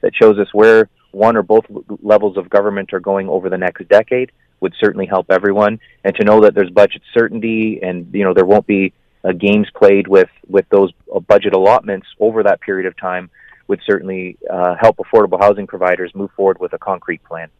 that 0.00 0.14
shows 0.14 0.38
us 0.38 0.48
where 0.52 0.88
one 1.12 1.36
or 1.36 1.42
both 1.42 1.64
levels 2.02 2.36
of 2.36 2.50
government 2.50 2.92
are 2.92 3.00
going 3.00 3.28
over 3.28 3.48
the 3.48 3.58
next 3.58 3.88
decade 3.88 4.30
would 4.60 4.74
certainly 4.78 5.06
help 5.06 5.30
everyone. 5.30 5.80
And 6.04 6.14
to 6.16 6.24
know 6.24 6.42
that 6.42 6.54
there's 6.54 6.70
budget 6.70 7.02
certainty 7.14 7.80
and 7.82 8.12
you 8.12 8.24
know 8.24 8.34
there 8.34 8.44
won't 8.44 8.66
be 8.66 8.92
uh, 9.28 9.32
games 9.32 9.68
played 9.74 10.08
with 10.08 10.30
with 10.48 10.68
those 10.70 10.92
uh, 11.14 11.20
budget 11.20 11.52
allotments 11.52 12.06
over 12.20 12.42
that 12.42 12.60
period 12.60 12.86
of 12.86 12.96
time 12.96 13.30
would 13.66 13.80
certainly 13.84 14.38
uh, 14.50 14.74
help 14.80 14.96
affordable 14.96 15.38
housing 15.38 15.66
providers 15.66 16.10
move 16.14 16.30
forward 16.34 16.58
with 16.58 16.72
a 16.72 16.78
concrete 16.78 17.22
plan. 17.24 17.50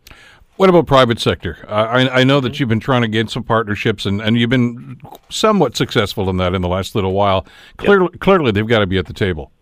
What 0.57 0.69
about 0.69 0.87
private 0.87 1.21
sector? 1.21 1.59
Uh, 1.69 1.73
I, 1.73 2.21
I, 2.21 2.25
know 2.25 2.41
that 2.41 2.59
you've 2.59 2.69
been 2.69 2.81
trying 2.81 3.03
to 3.03 3.09
get 3.09 3.31
some 3.31 3.45
partnerships, 3.45 4.07
and, 4.07 4.21
and 4.21 4.37
you've 4.37 4.51
been 4.51 5.01
somewhat 5.29 5.77
successful 5.77 6.29
in 6.31 6.39
that 6.39 6.53
in 6.53 6.63
the 6.63 6.69
last 6.69 6.97
little 6.97 7.13
while. 7.13 7.47
Clearly, 7.77 8.09
yep. 8.13 8.21
clearly, 8.21 8.51
they've 8.51 8.67
got 8.67 8.81
to 8.81 8.87
be 8.87 8.99
at 8.99 9.07
the 9.07 9.13
table. 9.13 9.53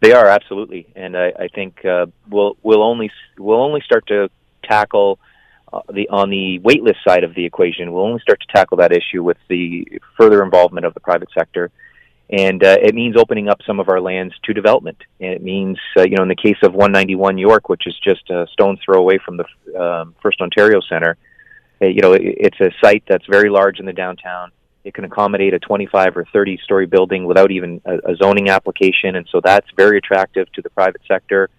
They 0.00 0.12
are 0.12 0.26
absolutely, 0.26 0.86
and 0.96 1.14
I, 1.14 1.32
I 1.38 1.48
think 1.48 1.84
uh, 1.84 2.06
we'll 2.30 2.56
we'll 2.62 2.82
only 2.82 3.10
we'll 3.38 3.60
only 3.60 3.82
start 3.82 4.06
to 4.06 4.30
tackle 4.64 5.18
uh, 5.72 5.80
the 5.92 6.08
on 6.08 6.30
the 6.30 6.58
waitlist 6.60 7.02
side 7.06 7.24
of 7.24 7.34
the 7.34 7.44
equation, 7.44 7.92
we'll 7.92 8.04
only 8.04 8.20
start 8.20 8.40
to 8.40 8.46
tackle 8.52 8.78
that 8.78 8.92
issue 8.92 9.22
with 9.22 9.36
the 9.48 9.86
further 10.16 10.42
involvement 10.42 10.84
of 10.84 10.94
the 10.94 11.00
private 11.00 11.28
sector, 11.36 11.70
and 12.30 12.62
uh, 12.64 12.76
it 12.82 12.94
means 12.94 13.16
opening 13.16 13.48
up 13.48 13.60
some 13.66 13.80
of 13.80 13.88
our 13.88 14.00
lands 14.00 14.34
to 14.44 14.52
development. 14.52 14.98
And 15.20 15.32
it 15.32 15.42
means, 15.42 15.78
uh, 15.96 16.02
you 16.02 16.16
know, 16.16 16.22
in 16.22 16.28
the 16.28 16.36
case 16.36 16.58
of 16.62 16.74
191 16.74 17.38
York, 17.38 17.68
which 17.68 17.86
is 17.86 17.98
just 18.02 18.28
a 18.30 18.46
stone's 18.52 18.78
throw 18.84 18.98
away 18.98 19.18
from 19.18 19.36
the 19.36 19.80
um, 19.80 20.14
First 20.22 20.40
Ontario 20.40 20.80
Center, 20.88 21.16
uh, 21.82 21.86
you 21.86 22.00
know, 22.00 22.12
it, 22.12 22.22
it's 22.22 22.60
a 22.60 22.70
site 22.82 23.04
that's 23.08 23.26
very 23.26 23.50
large 23.50 23.80
in 23.80 23.86
the 23.86 23.92
downtown. 23.92 24.50
It 24.82 24.94
can 24.94 25.04
accommodate 25.04 25.54
a 25.54 25.58
25 25.58 26.16
or 26.16 26.24
30 26.32 26.58
story 26.64 26.86
building 26.86 27.24
without 27.24 27.50
even 27.50 27.80
a, 27.84 28.12
a 28.12 28.16
zoning 28.16 28.48
application, 28.48 29.16
and 29.16 29.28
so 29.30 29.40
that's 29.42 29.66
very 29.76 29.98
attractive 29.98 30.50
to 30.52 30.62
the 30.62 30.70
private 30.70 31.02
sector 31.06 31.50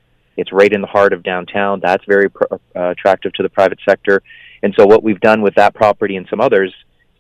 it's 0.42 0.52
right 0.52 0.74
in 0.74 0.82
the 0.82 0.88
heart 0.88 1.14
of 1.14 1.24
downtown. 1.24 1.80
That's 1.82 2.04
very 2.06 2.30
uh, 2.52 2.58
attractive 2.76 3.32
to 3.34 3.44
the 3.44 3.50
private 3.50 3.80
sector. 3.88 4.24
And 4.64 4.74
so 4.78 4.86
what 4.86 5.04
we've 5.04 5.20
done 5.20 5.42
with 5.42 5.56
that 5.56 5.74
property 5.74 6.16
and 6.18 6.28
some 6.30 6.42
others 6.42 6.74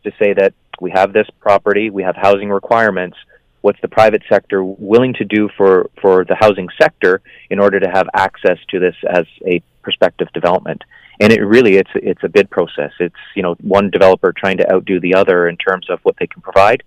is 0.03 0.12
to 0.12 0.17
say 0.23 0.34
that 0.34 0.53
we 0.79 0.91
have 0.91 1.13
this 1.13 1.27
property, 1.39 1.89
we 1.89 2.03
have 2.03 2.15
housing 2.15 2.49
requirements. 2.49 3.17
What's 3.62 3.79
the 3.81 3.88
private 3.88 4.23
sector 4.27 4.63
willing 4.63 5.13
to 5.15 5.23
do 5.23 5.47
for, 5.55 5.89
for 6.01 6.25
the 6.25 6.36
housing 6.36 6.67
sector 6.81 7.21
in 7.51 7.60
order 7.60 7.79
to 7.79 7.88
have 7.88 8.07
access 8.15 8.57
to 8.69 8.79
this 8.79 8.95
as 9.07 9.25
a 9.45 9.62
prospective 9.84 10.27
development? 10.34 10.84
And 11.19 11.31
it 11.31 11.41
really 11.41 11.75
it's 11.75 11.91
it's 11.93 12.23
a 12.23 12.29
bid 12.29 12.49
process. 12.49 12.91
It's 12.99 13.23
you 13.36 13.43
know 13.43 13.53
one 13.62 13.91
developer 13.91 14.34
trying 14.34 14.57
to 14.57 14.73
outdo 14.73 14.99
the 14.99 15.13
other 15.13 15.47
in 15.47 15.57
terms 15.57 15.88
of 15.91 15.99
what 16.01 16.15
they 16.19 16.25
can 16.25 16.41
provide, 16.41 16.81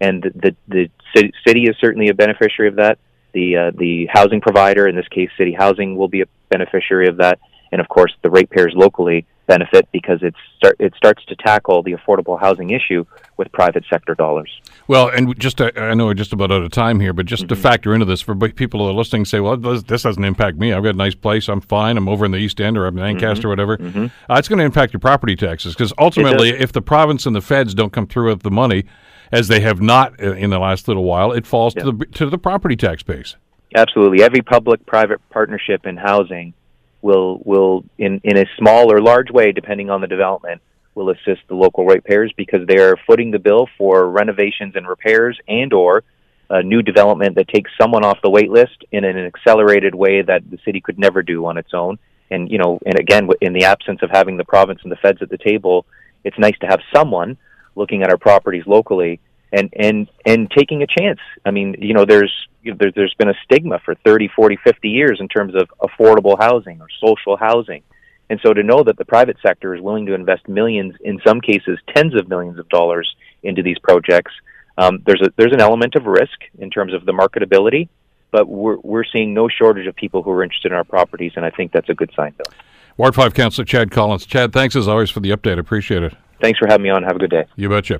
and 0.00 0.22
the 0.22 0.54
the, 0.68 0.88
the 1.12 1.32
city 1.44 1.64
is 1.64 1.74
certainly 1.80 2.08
a 2.08 2.14
beneficiary 2.14 2.68
of 2.68 2.76
that 2.76 3.00
the 3.32 3.56
uh, 3.56 3.70
the 3.76 4.06
housing 4.06 4.40
provider, 4.40 4.86
in 4.86 4.96
this 4.96 5.08
case, 5.08 5.30
City 5.36 5.52
Housing, 5.52 5.96
will 5.96 6.08
be 6.08 6.22
a 6.22 6.26
beneficiary 6.48 7.08
of 7.08 7.18
that, 7.18 7.38
and 7.72 7.80
of 7.80 7.88
course, 7.88 8.12
the 8.22 8.30
ratepayers 8.30 8.72
locally 8.74 9.26
benefit 9.50 9.88
because 9.90 10.22
it 10.22 10.32
start 10.56 10.76
it 10.78 10.94
starts 10.96 11.24
to 11.24 11.34
tackle 11.34 11.82
the 11.82 11.92
affordable 11.92 12.38
housing 12.38 12.70
issue 12.70 13.04
with 13.36 13.50
private 13.50 13.84
sector 13.90 14.14
dollars. 14.14 14.60
Well, 14.86 15.08
and 15.08 15.36
just 15.40 15.60
uh, 15.60 15.72
I 15.74 15.94
know 15.94 16.06
we're 16.06 16.14
just 16.14 16.32
about 16.32 16.52
out 16.52 16.62
of 16.62 16.70
time 16.70 17.00
here, 17.00 17.12
but 17.12 17.26
just 17.26 17.42
mm-hmm. 17.42 17.54
to 17.54 17.56
factor 17.56 17.92
into 17.92 18.06
this 18.06 18.20
for 18.20 18.36
people 18.36 18.80
who 18.80 18.88
are 18.88 18.92
listening, 18.92 19.24
say, 19.24 19.40
well, 19.40 19.56
this 19.56 20.02
doesn't 20.02 20.22
impact 20.22 20.56
me. 20.56 20.72
I've 20.72 20.84
got 20.84 20.94
a 20.94 20.98
nice 20.98 21.16
place. 21.16 21.48
I'm 21.48 21.60
fine. 21.60 21.96
I'm 21.96 22.08
over 22.08 22.24
in 22.24 22.30
the 22.30 22.38
East 22.38 22.60
End 22.60 22.78
or 22.78 22.86
I'm 22.86 22.96
in 22.96 23.04
Ancaster, 23.04 23.40
mm-hmm. 23.40 23.46
or 23.46 23.50
whatever. 23.50 23.76
Mm-hmm. 23.78 24.32
Uh, 24.32 24.38
it's 24.38 24.48
going 24.48 24.60
to 24.60 24.64
impact 24.64 24.92
your 24.92 25.00
property 25.00 25.34
taxes 25.34 25.74
because 25.74 25.92
ultimately, 25.98 26.50
if 26.50 26.70
the 26.70 26.82
province 26.82 27.26
and 27.26 27.34
the 27.34 27.40
feds 27.40 27.74
don't 27.74 27.92
come 27.92 28.06
through 28.06 28.28
with 28.30 28.42
the 28.42 28.52
money 28.52 28.84
as 29.32 29.48
they 29.48 29.60
have 29.60 29.80
not 29.80 30.18
in 30.20 30.50
the 30.50 30.58
last 30.58 30.88
little 30.88 31.04
while, 31.04 31.32
it 31.32 31.46
falls 31.46 31.74
yeah. 31.76 31.84
to 31.84 31.92
the 31.92 32.06
to 32.06 32.26
the 32.30 32.38
property 32.38 32.76
tax 32.76 33.02
base. 33.02 33.36
Absolutely, 33.74 34.22
every 34.22 34.42
public-private 34.42 35.20
partnership 35.30 35.86
in 35.86 35.96
housing 35.96 36.54
will 37.02 37.40
will 37.44 37.84
in 37.98 38.20
in 38.24 38.36
a 38.36 38.44
small 38.58 38.92
or 38.92 39.00
large 39.00 39.30
way, 39.30 39.52
depending 39.52 39.90
on 39.90 40.00
the 40.00 40.06
development, 40.06 40.60
will 40.94 41.10
assist 41.10 41.40
the 41.48 41.54
local 41.54 41.84
ratepayers 41.86 42.32
because 42.36 42.66
they 42.66 42.78
are 42.78 42.96
footing 43.06 43.30
the 43.30 43.38
bill 43.38 43.68
for 43.78 44.08
renovations 44.10 44.74
and 44.76 44.86
repairs 44.86 45.38
and 45.48 45.72
or 45.72 46.02
a 46.50 46.62
new 46.64 46.82
development 46.82 47.36
that 47.36 47.46
takes 47.46 47.70
someone 47.80 48.04
off 48.04 48.18
the 48.22 48.30
wait 48.30 48.50
list 48.50 48.84
in 48.90 49.04
an 49.04 49.16
accelerated 49.16 49.94
way 49.94 50.20
that 50.20 50.42
the 50.50 50.58
city 50.64 50.80
could 50.80 50.98
never 50.98 51.22
do 51.22 51.46
on 51.46 51.56
its 51.56 51.72
own. 51.72 51.96
And 52.30 52.50
you 52.50 52.58
know, 52.58 52.80
and 52.84 52.98
again, 52.98 53.28
in 53.40 53.52
the 53.52 53.64
absence 53.64 54.00
of 54.02 54.10
having 54.10 54.36
the 54.36 54.44
province 54.44 54.80
and 54.82 54.90
the 54.90 54.96
feds 54.96 55.22
at 55.22 55.30
the 55.30 55.38
table, 55.38 55.86
it's 56.24 56.38
nice 56.38 56.58
to 56.60 56.66
have 56.66 56.80
someone 56.92 57.38
looking 57.74 58.02
at 58.02 58.10
our 58.10 58.18
properties 58.18 58.64
locally 58.66 59.20
and 59.52 59.72
and 59.76 60.08
and 60.26 60.50
taking 60.50 60.82
a 60.82 60.86
chance. 60.86 61.18
I 61.44 61.50
mean, 61.50 61.76
you 61.78 61.94
know, 61.94 62.04
there's 62.04 62.32
there, 62.64 62.92
there's 62.94 63.14
been 63.14 63.28
a 63.28 63.34
stigma 63.44 63.80
for 63.84 63.94
30, 63.94 64.28
40, 64.34 64.58
50 64.62 64.88
years 64.88 65.18
in 65.20 65.28
terms 65.28 65.54
of 65.54 65.68
affordable 65.80 66.38
housing 66.38 66.80
or 66.80 66.88
social 67.04 67.36
housing. 67.36 67.82
And 68.28 68.38
so 68.44 68.52
to 68.52 68.62
know 68.62 68.84
that 68.84 68.96
the 68.96 69.04
private 69.04 69.38
sector 69.42 69.74
is 69.74 69.80
willing 69.80 70.06
to 70.06 70.14
invest 70.14 70.48
millions, 70.48 70.94
in 71.02 71.20
some 71.26 71.40
cases 71.40 71.78
tens 71.94 72.14
of 72.14 72.28
millions 72.28 72.58
of 72.58 72.68
dollars 72.68 73.12
into 73.42 73.62
these 73.62 73.78
projects, 73.80 74.32
um, 74.78 75.02
there's 75.04 75.20
a 75.20 75.32
there's 75.36 75.52
an 75.52 75.60
element 75.60 75.96
of 75.96 76.06
risk 76.06 76.38
in 76.58 76.70
terms 76.70 76.94
of 76.94 77.04
the 77.04 77.12
marketability, 77.12 77.88
but 78.30 78.48
we're 78.48 78.78
we're 78.78 79.04
seeing 79.04 79.34
no 79.34 79.48
shortage 79.48 79.86
of 79.86 79.96
people 79.96 80.22
who 80.22 80.30
are 80.30 80.44
interested 80.44 80.70
in 80.70 80.76
our 80.76 80.84
properties, 80.84 81.32
and 81.36 81.44
I 81.44 81.50
think 81.50 81.72
that's 81.72 81.88
a 81.88 81.94
good 81.94 82.12
sign, 82.14 82.34
Bill. 82.36 82.52
Ward 82.96 83.14
5 83.14 83.34
Councillor 83.34 83.64
Chad 83.64 83.90
Collins. 83.90 84.26
Chad, 84.26 84.52
thanks 84.52 84.76
as 84.76 84.86
always 84.86 85.10
for 85.10 85.20
the 85.20 85.30
update. 85.30 85.58
Appreciate 85.58 86.02
it. 86.02 86.14
Thanks 86.40 86.58
for 86.58 86.66
having 86.66 86.84
me 86.84 86.90
on. 86.90 87.02
Have 87.02 87.16
a 87.16 87.18
good 87.18 87.30
day. 87.30 87.44
You 87.56 87.68
betcha. 87.68 87.98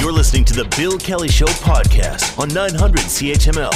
You're 0.00 0.12
listening 0.12 0.44
to 0.46 0.54
the 0.54 0.68
Bill 0.76 0.98
Kelly 0.98 1.28
Show 1.28 1.46
podcast 1.46 2.38
on 2.38 2.48
900 2.48 3.00
CHML. 3.00 3.72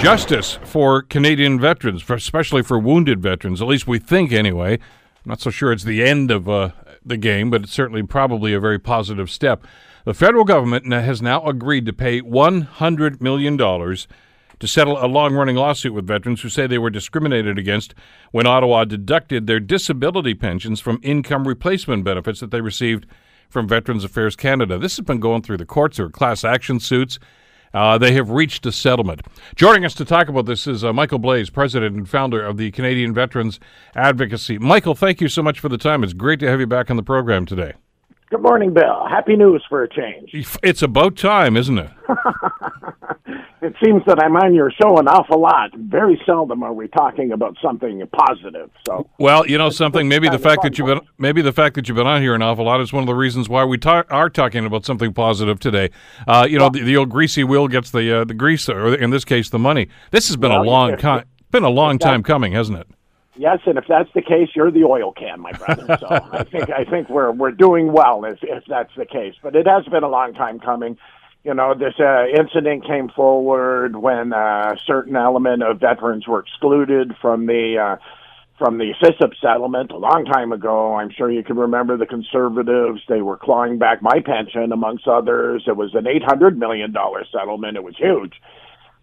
Justice 0.00 0.58
for 0.64 1.02
Canadian 1.02 1.60
veterans, 1.60 2.00
for, 2.00 2.14
especially 2.14 2.62
for 2.62 2.78
wounded 2.78 3.20
veterans, 3.20 3.60
at 3.60 3.68
least 3.68 3.86
we 3.86 3.98
think 3.98 4.32
anyway. 4.32 4.74
I'm 4.74 5.28
not 5.28 5.40
so 5.40 5.50
sure 5.50 5.72
it's 5.72 5.84
the 5.84 6.02
end 6.02 6.30
of 6.30 6.48
uh, 6.48 6.70
the 7.04 7.16
game, 7.16 7.50
but 7.50 7.64
it's 7.64 7.72
certainly 7.72 8.02
probably 8.02 8.54
a 8.54 8.60
very 8.60 8.78
positive 8.78 9.30
step. 9.30 9.64
The 10.04 10.14
federal 10.14 10.44
government 10.44 10.90
has 10.90 11.20
now 11.20 11.44
agreed 11.46 11.86
to 11.86 11.92
pay 11.92 12.20
$100 12.20 13.20
million 13.20 13.56
to 14.62 14.68
settle 14.68 15.04
a 15.04 15.08
long 15.08 15.34
running 15.34 15.56
lawsuit 15.56 15.92
with 15.92 16.06
veterans 16.06 16.40
who 16.40 16.48
say 16.48 16.68
they 16.68 16.78
were 16.78 16.88
discriminated 16.88 17.58
against 17.58 17.96
when 18.30 18.46
Ottawa 18.46 18.84
deducted 18.84 19.48
their 19.48 19.58
disability 19.58 20.34
pensions 20.34 20.78
from 20.78 21.00
income 21.02 21.48
replacement 21.48 22.04
benefits 22.04 22.38
that 22.38 22.52
they 22.52 22.60
received 22.60 23.04
from 23.48 23.66
Veterans 23.66 24.04
Affairs 24.04 24.36
Canada. 24.36 24.78
This 24.78 24.96
has 24.98 25.04
been 25.04 25.18
going 25.18 25.42
through 25.42 25.56
the 25.56 25.66
courts. 25.66 25.96
There 25.96 26.06
are 26.06 26.10
class 26.10 26.44
action 26.44 26.78
suits. 26.78 27.18
Uh, 27.74 27.98
they 27.98 28.12
have 28.12 28.30
reached 28.30 28.64
a 28.64 28.70
settlement. 28.70 29.22
Joining 29.56 29.84
us 29.84 29.94
to 29.94 30.04
talk 30.04 30.28
about 30.28 30.46
this 30.46 30.68
is 30.68 30.84
uh, 30.84 30.92
Michael 30.92 31.18
Blais, 31.18 31.52
president 31.52 31.96
and 31.96 32.08
founder 32.08 32.40
of 32.40 32.56
the 32.56 32.70
Canadian 32.70 33.12
Veterans 33.12 33.58
Advocacy. 33.96 34.58
Michael, 34.58 34.94
thank 34.94 35.20
you 35.20 35.26
so 35.26 35.42
much 35.42 35.58
for 35.58 35.70
the 35.70 35.76
time. 35.76 36.04
It's 36.04 36.12
great 36.12 36.38
to 36.38 36.48
have 36.48 36.60
you 36.60 36.68
back 36.68 36.88
on 36.88 36.96
the 36.96 37.02
program 37.02 37.46
today. 37.46 37.72
Good 38.32 38.40
morning, 38.40 38.72
Bill. 38.72 39.06
Happy 39.10 39.36
news 39.36 39.62
for 39.68 39.82
a 39.82 39.88
change. 39.90 40.30
It's 40.62 40.80
about 40.80 41.18
time, 41.18 41.54
isn't 41.54 41.76
it? 41.76 41.90
it 43.60 43.74
seems 43.84 44.02
that 44.06 44.22
I'm 44.24 44.34
on 44.36 44.54
your 44.54 44.70
show 44.70 44.96
an 44.96 45.06
awful 45.06 45.38
lot. 45.38 45.68
Very 45.76 46.18
seldom 46.24 46.62
are 46.62 46.72
we 46.72 46.88
talking 46.88 47.32
about 47.32 47.58
something 47.62 48.02
positive. 48.10 48.70
So, 48.86 49.06
well, 49.18 49.46
you 49.46 49.58
know 49.58 49.68
something. 49.68 50.08
Maybe 50.08 50.30
the 50.30 50.38
fact 50.38 50.62
that 50.62 50.78
you've 50.78 50.86
been 50.86 51.02
maybe 51.18 51.42
the 51.42 51.52
fact 51.52 51.74
that 51.74 51.88
you've 51.88 51.96
been 51.96 52.06
on 52.06 52.22
here 52.22 52.34
an 52.34 52.40
awful 52.40 52.64
lot 52.64 52.80
is 52.80 52.90
one 52.90 53.02
of 53.02 53.06
the 53.06 53.14
reasons 53.14 53.50
why 53.50 53.66
we 53.66 53.76
ta- 53.76 54.04
are 54.08 54.30
talking 54.30 54.64
about 54.64 54.86
something 54.86 55.12
positive 55.12 55.60
today. 55.60 55.90
Uh, 56.26 56.46
you 56.48 56.58
know, 56.58 56.70
the, 56.70 56.82
the, 56.82 56.96
old 56.96 57.10
greasy 57.10 57.44
wheel 57.44 57.68
gets 57.68 57.90
the 57.90 58.20
uh, 58.20 58.24
the 58.24 58.32
grease, 58.32 58.66
or 58.66 58.94
in 58.94 59.10
this 59.10 59.26
case, 59.26 59.50
the 59.50 59.58
money. 59.58 59.88
This 60.10 60.28
has 60.28 60.38
been 60.38 60.52
well, 60.52 60.62
a 60.62 60.64
long 60.64 60.96
time. 60.96 61.26
Been 61.50 61.64
a 61.64 61.68
long 61.68 61.98
time 61.98 62.22
coming, 62.22 62.54
hasn't 62.54 62.78
it? 62.78 62.86
Yes, 63.34 63.60
and 63.64 63.78
if 63.78 63.84
that's 63.88 64.10
the 64.14 64.22
case, 64.22 64.50
you're 64.54 64.70
the 64.70 64.84
oil 64.84 65.12
can, 65.12 65.40
my 65.40 65.52
brother. 65.52 65.96
So 65.98 66.06
I 66.08 66.44
think 66.50 66.70
I 66.70 66.84
think 66.84 67.08
we're 67.08 67.32
we're 67.32 67.52
doing 67.52 67.92
well 67.92 68.24
if 68.24 68.38
if 68.42 68.64
that's 68.66 68.94
the 68.96 69.06
case. 69.06 69.34
But 69.42 69.56
it 69.56 69.66
has 69.66 69.84
been 69.86 70.02
a 70.02 70.08
long 70.08 70.34
time 70.34 70.60
coming 70.60 70.98
you 71.44 71.54
know, 71.54 71.74
this 71.74 71.94
uh, 71.98 72.26
incident 72.26 72.86
came 72.86 73.08
forward 73.08 73.96
when 73.96 74.32
uh, 74.32 74.76
certain 74.86 75.16
element 75.16 75.62
of 75.62 75.80
veterans 75.80 76.26
were 76.26 76.40
excluded 76.40 77.14
from 77.20 77.46
the 77.46 77.78
uh, 77.78 77.96
from 78.58 78.78
the 78.78 78.94
SISIP 79.02 79.32
settlement 79.40 79.90
a 79.90 79.96
long 79.96 80.24
time 80.24 80.52
ago. 80.52 80.94
I'm 80.94 81.10
sure 81.10 81.28
you 81.30 81.42
can 81.42 81.56
remember 81.56 81.96
the 81.96 82.06
conservatives. 82.06 83.00
They 83.08 83.20
were 83.20 83.36
clawing 83.36 83.78
back 83.78 84.02
my 84.02 84.20
pension, 84.24 84.70
amongst 84.70 85.08
others. 85.08 85.64
It 85.66 85.76
was 85.76 85.94
an 85.94 86.04
$800 86.04 86.56
million 86.56 86.94
settlement. 87.32 87.76
It 87.76 87.82
was 87.82 87.96
huge. 87.96 88.34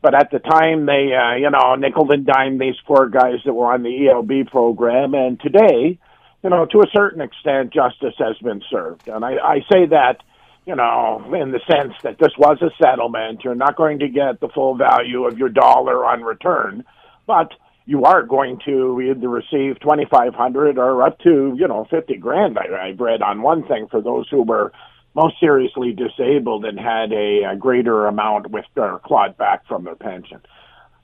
But 0.01 0.15
at 0.15 0.31
the 0.31 0.39
time, 0.39 0.85
they, 0.85 1.11
uh, 1.13 1.35
you 1.35 1.49
know, 1.49 1.75
nickel 1.75 2.11
and 2.11 2.25
dime 2.25 2.57
these 2.57 2.75
poor 2.85 3.09
guys 3.09 3.39
that 3.45 3.53
were 3.53 3.73
on 3.73 3.83
the 3.83 4.07
ELB 4.07 4.49
program. 4.49 5.13
And 5.13 5.39
today, 5.39 5.99
you 6.43 6.49
know, 6.49 6.65
to 6.65 6.79
a 6.79 6.89
certain 6.93 7.21
extent, 7.21 7.73
justice 7.73 8.15
has 8.17 8.37
been 8.37 8.61
served. 8.69 9.09
And 9.09 9.25
I, 9.25 9.35
I 9.35 9.59
say 9.69 9.87
that 9.87 10.21
you 10.69 10.75
know, 10.75 11.33
in 11.33 11.51
the 11.51 11.59
sense 11.67 11.95
that 12.03 12.19
this 12.19 12.31
was 12.37 12.61
a 12.61 12.69
settlement. 12.79 13.43
You're 13.43 13.55
not 13.55 13.75
going 13.75 13.97
to 13.99 14.07
get 14.07 14.39
the 14.39 14.49
full 14.49 14.75
value 14.75 15.25
of 15.25 15.35
your 15.35 15.49
dollar 15.49 16.05
on 16.05 16.21
return, 16.21 16.83
but 17.25 17.53
you 17.87 18.03
are 18.03 18.21
going 18.21 18.59
to 18.65 19.01
either 19.01 19.27
receive 19.27 19.79
2500 19.79 20.77
or 20.77 21.01
up 21.01 21.17
to, 21.21 21.55
you 21.57 21.67
know, 21.67 21.87
50 21.89 22.17
grand, 22.17 22.59
I, 22.59 22.89
I've 22.89 22.99
read 22.99 23.23
on 23.23 23.41
one 23.41 23.67
thing 23.67 23.87
for 23.89 23.99
those 23.99 24.29
who 24.29 24.43
were 24.43 24.71
most 25.15 25.39
seriously 25.39 25.93
disabled 25.93 26.65
and 26.65 26.79
had 26.79 27.11
a, 27.11 27.43
a 27.51 27.55
greater 27.55 28.05
amount 28.05 28.51
with 28.51 28.65
their 28.75 28.99
clawed 28.99 29.37
back 29.37 29.67
from 29.67 29.83
their 29.83 29.95
pension. 29.95 30.41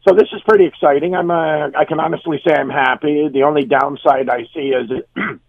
So 0.08 0.14
this 0.14 0.28
is 0.34 0.42
pretty 0.48 0.66
exciting. 0.66 1.16
I'm, 1.16 1.32
uh, 1.32 1.70
I 1.76 1.86
can 1.88 2.00
honestly 2.00 2.40
say 2.48 2.54
I'm 2.54 2.70
happy. 2.70 3.28
The 3.34 3.44
only 3.44 3.66
downside 3.66 4.30
I 4.30 4.48
see 4.54 4.70
is, 4.70 4.92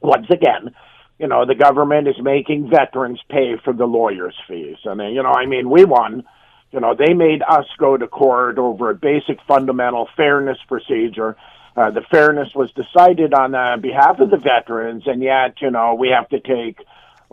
once 0.00 0.26
again, 0.30 0.74
you 1.18 1.28
know, 1.28 1.44
the 1.46 1.54
government 1.54 2.08
is 2.08 2.16
making 2.20 2.70
veterans 2.70 3.20
pay 3.28 3.56
for 3.64 3.72
the 3.72 3.86
lawyers' 3.86 4.36
fees. 4.48 4.76
And, 4.84 5.00
you 5.14 5.22
know, 5.22 5.32
I 5.32 5.46
mean, 5.46 5.70
we 5.70 5.84
won. 5.84 6.24
You 6.72 6.80
know, 6.80 6.94
they 6.94 7.14
made 7.14 7.42
us 7.42 7.66
go 7.78 7.96
to 7.96 8.06
court 8.08 8.58
over 8.58 8.90
a 8.90 8.94
basic 8.94 9.38
fundamental 9.46 10.08
fairness 10.16 10.58
procedure. 10.66 11.36
Uh, 11.76 11.90
the 11.90 12.02
fairness 12.02 12.48
was 12.54 12.70
decided 12.72 13.32
on 13.34 13.54
uh, 13.54 13.76
behalf 13.76 14.18
of 14.20 14.30
the 14.30 14.36
veterans, 14.36 15.04
and 15.06 15.22
yet, 15.22 15.60
you 15.60 15.70
know, 15.70 15.94
we 15.94 16.08
have 16.08 16.28
to 16.28 16.40
take, 16.40 16.78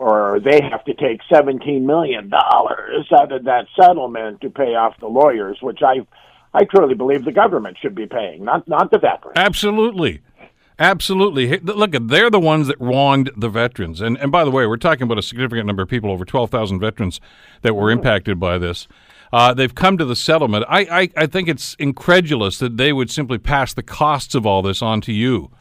or 0.02 0.40
they 0.40 0.60
have 0.60 0.84
to 0.84 0.94
take 0.94 1.20
$17 1.30 1.82
million 1.82 2.28
out 2.34 3.32
of 3.32 3.44
that 3.44 3.66
settlement 3.80 4.40
to 4.40 4.50
pay 4.50 4.74
off 4.74 4.98
the 4.98 5.06
lawyers, 5.06 5.58
which 5.62 5.78
I, 5.80 6.04
I 6.52 6.64
truly 6.64 6.94
believe 6.94 7.24
the 7.24 7.32
government 7.32 7.78
should 7.80 7.94
be 7.94 8.06
paying, 8.06 8.44
not, 8.44 8.66
not 8.66 8.90
the 8.90 8.98
veterans. 8.98 9.36
Absolutely. 9.36 10.20
Absolutely. 10.78 11.58
Look, 11.58 11.92
they're 11.92 12.30
the 12.30 12.40
ones 12.40 12.66
that 12.66 12.80
wronged 12.80 13.30
the 13.36 13.48
veterans. 13.48 14.00
And, 14.00 14.16
and 14.18 14.32
by 14.32 14.44
the 14.44 14.50
way, 14.50 14.66
we're 14.66 14.76
talking 14.76 15.04
about 15.04 15.18
a 15.18 15.22
significant 15.22 15.68
number 15.68 15.82
of 15.82 15.88
people, 15.88 16.10
over 16.10 16.24
12,000 16.24 16.80
veterans 16.80 17.20
that 17.60 17.74
were 17.74 17.90
impacted 17.90 18.40
by 18.40 18.58
this. 18.58 18.88
Uh, 19.32 19.54
they've 19.54 19.74
come 19.74 19.96
to 19.98 20.04
the 20.04 20.16
settlement. 20.16 20.64
I, 20.68 20.80
I, 20.80 21.08
I 21.16 21.26
think 21.26 21.48
it's 21.48 21.74
incredulous 21.78 22.58
that 22.58 22.76
they 22.76 22.92
would 22.92 23.10
simply 23.10 23.38
pass 23.38 23.72
the 23.72 23.82
costs 23.84 24.34
of 24.34 24.44
all 24.44 24.62
this 24.62 24.82
on 24.82 25.00
to 25.02 25.12
you. 25.12 25.52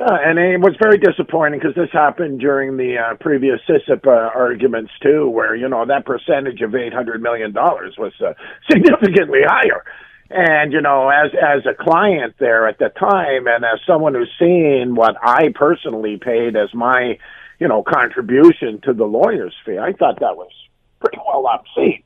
Uh, 0.00 0.18
and 0.24 0.40
it 0.40 0.58
was 0.60 0.74
very 0.82 0.98
disappointing 0.98 1.60
because 1.60 1.76
this 1.76 1.90
happened 1.92 2.40
during 2.40 2.76
the 2.76 2.98
uh, 2.98 3.14
previous 3.20 3.60
SISIP 3.68 4.06
uh, 4.06 4.10
arguments 4.10 4.90
too, 5.00 5.28
where 5.28 5.54
you 5.54 5.68
know 5.68 5.86
that 5.86 6.04
percentage 6.04 6.60
of 6.62 6.74
eight 6.74 6.92
hundred 6.92 7.22
million 7.22 7.52
dollars 7.52 7.94
was 7.96 8.12
uh, 8.20 8.34
significantly 8.70 9.40
higher. 9.46 9.84
And 10.30 10.72
you 10.72 10.80
know, 10.80 11.10
as 11.10 11.30
as 11.40 11.64
a 11.64 11.74
client 11.74 12.34
there 12.40 12.66
at 12.66 12.78
the 12.78 12.88
time, 12.88 13.46
and 13.46 13.64
as 13.64 13.78
someone 13.86 14.14
who's 14.14 14.32
seen 14.36 14.96
what 14.96 15.14
I 15.22 15.50
personally 15.54 16.16
paid 16.16 16.56
as 16.56 16.74
my, 16.74 17.16
you 17.60 17.68
know, 17.68 17.84
contribution 17.84 18.80
to 18.82 18.94
the 18.94 19.04
lawyer's 19.04 19.54
fee, 19.64 19.78
I 19.78 19.92
thought 19.92 20.18
that 20.18 20.36
was 20.36 20.50
pretty 20.98 21.18
well 21.24 21.46
obscene. 21.46 22.02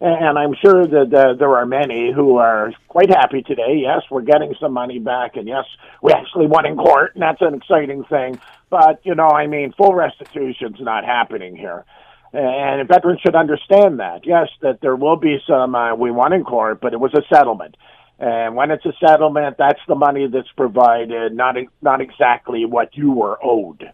And 0.00 0.38
I'm 0.38 0.54
sure 0.54 0.86
that 0.86 1.12
uh, 1.12 1.34
there 1.34 1.54
are 1.56 1.66
many 1.66 2.10
who 2.10 2.36
are 2.38 2.72
quite 2.88 3.10
happy 3.10 3.42
today. 3.42 3.80
Yes, 3.82 4.02
we're 4.10 4.22
getting 4.22 4.54
some 4.58 4.72
money 4.72 4.98
back, 4.98 5.36
and 5.36 5.46
yes, 5.46 5.66
we 6.02 6.12
actually 6.12 6.46
won 6.46 6.64
in 6.64 6.76
court, 6.76 7.14
and 7.14 7.22
that's 7.22 7.42
an 7.42 7.54
exciting 7.54 8.04
thing. 8.04 8.40
But 8.70 9.00
you 9.04 9.14
know, 9.14 9.28
I 9.28 9.46
mean, 9.46 9.74
full 9.76 9.94
restitution's 9.94 10.80
not 10.80 11.04
happening 11.04 11.54
here 11.54 11.84
and 12.32 12.86
veterans 12.86 13.20
should 13.20 13.34
understand 13.34 14.00
that. 14.00 14.24
Yes, 14.24 14.48
that 14.62 14.80
there 14.80 14.94
will 14.94 15.16
be 15.16 15.38
some 15.46 15.74
uh, 15.74 15.94
we 15.94 16.10
won 16.10 16.32
in 16.32 16.44
court, 16.44 16.80
but 16.80 16.92
it 16.92 17.00
was 17.00 17.12
a 17.14 17.22
settlement. 17.32 17.76
And 18.18 18.54
when 18.54 18.70
it's 18.70 18.84
a 18.84 18.92
settlement, 19.04 19.56
that's 19.58 19.80
the 19.88 19.94
money 19.94 20.28
that's 20.28 20.50
provided, 20.56 21.34
not 21.34 21.56
not 21.82 22.00
exactly 22.00 22.64
what 22.64 22.96
you 22.96 23.12
were 23.12 23.38
owed. 23.42 23.90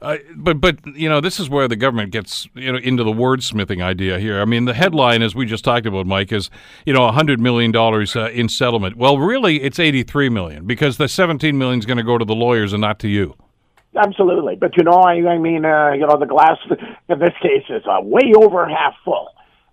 Uh, 0.00 0.16
but 0.36 0.60
but 0.60 0.78
you 0.94 1.08
know 1.08 1.20
this 1.20 1.40
is 1.40 1.50
where 1.50 1.66
the 1.66 1.74
government 1.74 2.12
gets 2.12 2.48
you 2.54 2.70
know 2.70 2.78
into 2.78 3.02
the 3.02 3.12
wordsmithing 3.12 3.82
idea 3.82 4.18
here. 4.18 4.40
I 4.40 4.44
mean 4.44 4.64
the 4.64 4.74
headline, 4.74 5.22
as 5.22 5.34
we 5.34 5.44
just 5.44 5.64
talked 5.64 5.86
about, 5.86 6.06
Mike, 6.06 6.32
is 6.32 6.50
you 6.86 6.92
know 6.92 7.10
hundred 7.10 7.40
million 7.40 7.72
dollars 7.72 8.14
uh, 8.14 8.30
in 8.30 8.48
settlement. 8.48 8.96
Well, 8.96 9.18
really, 9.18 9.60
it's 9.62 9.78
eighty 9.78 10.04
three 10.04 10.28
million 10.28 10.66
because 10.66 10.98
the 10.98 11.08
seventeen 11.08 11.58
million 11.58 11.80
is 11.80 11.86
going 11.86 11.96
to 11.96 12.04
go 12.04 12.16
to 12.16 12.24
the 12.24 12.34
lawyers 12.34 12.72
and 12.72 12.80
not 12.80 13.00
to 13.00 13.08
you. 13.08 13.34
Absolutely, 13.96 14.54
but 14.54 14.76
you 14.76 14.84
know, 14.84 14.92
I, 14.92 15.14
I 15.26 15.38
mean, 15.38 15.64
uh, 15.64 15.92
you 15.92 16.06
know, 16.06 16.16
the 16.18 16.26
glass 16.26 16.58
in 17.08 17.18
this 17.18 17.34
case 17.42 17.64
is 17.68 17.82
uh, 17.90 18.00
way 18.00 18.32
over 18.36 18.68
half 18.68 18.94
full, 19.04 19.30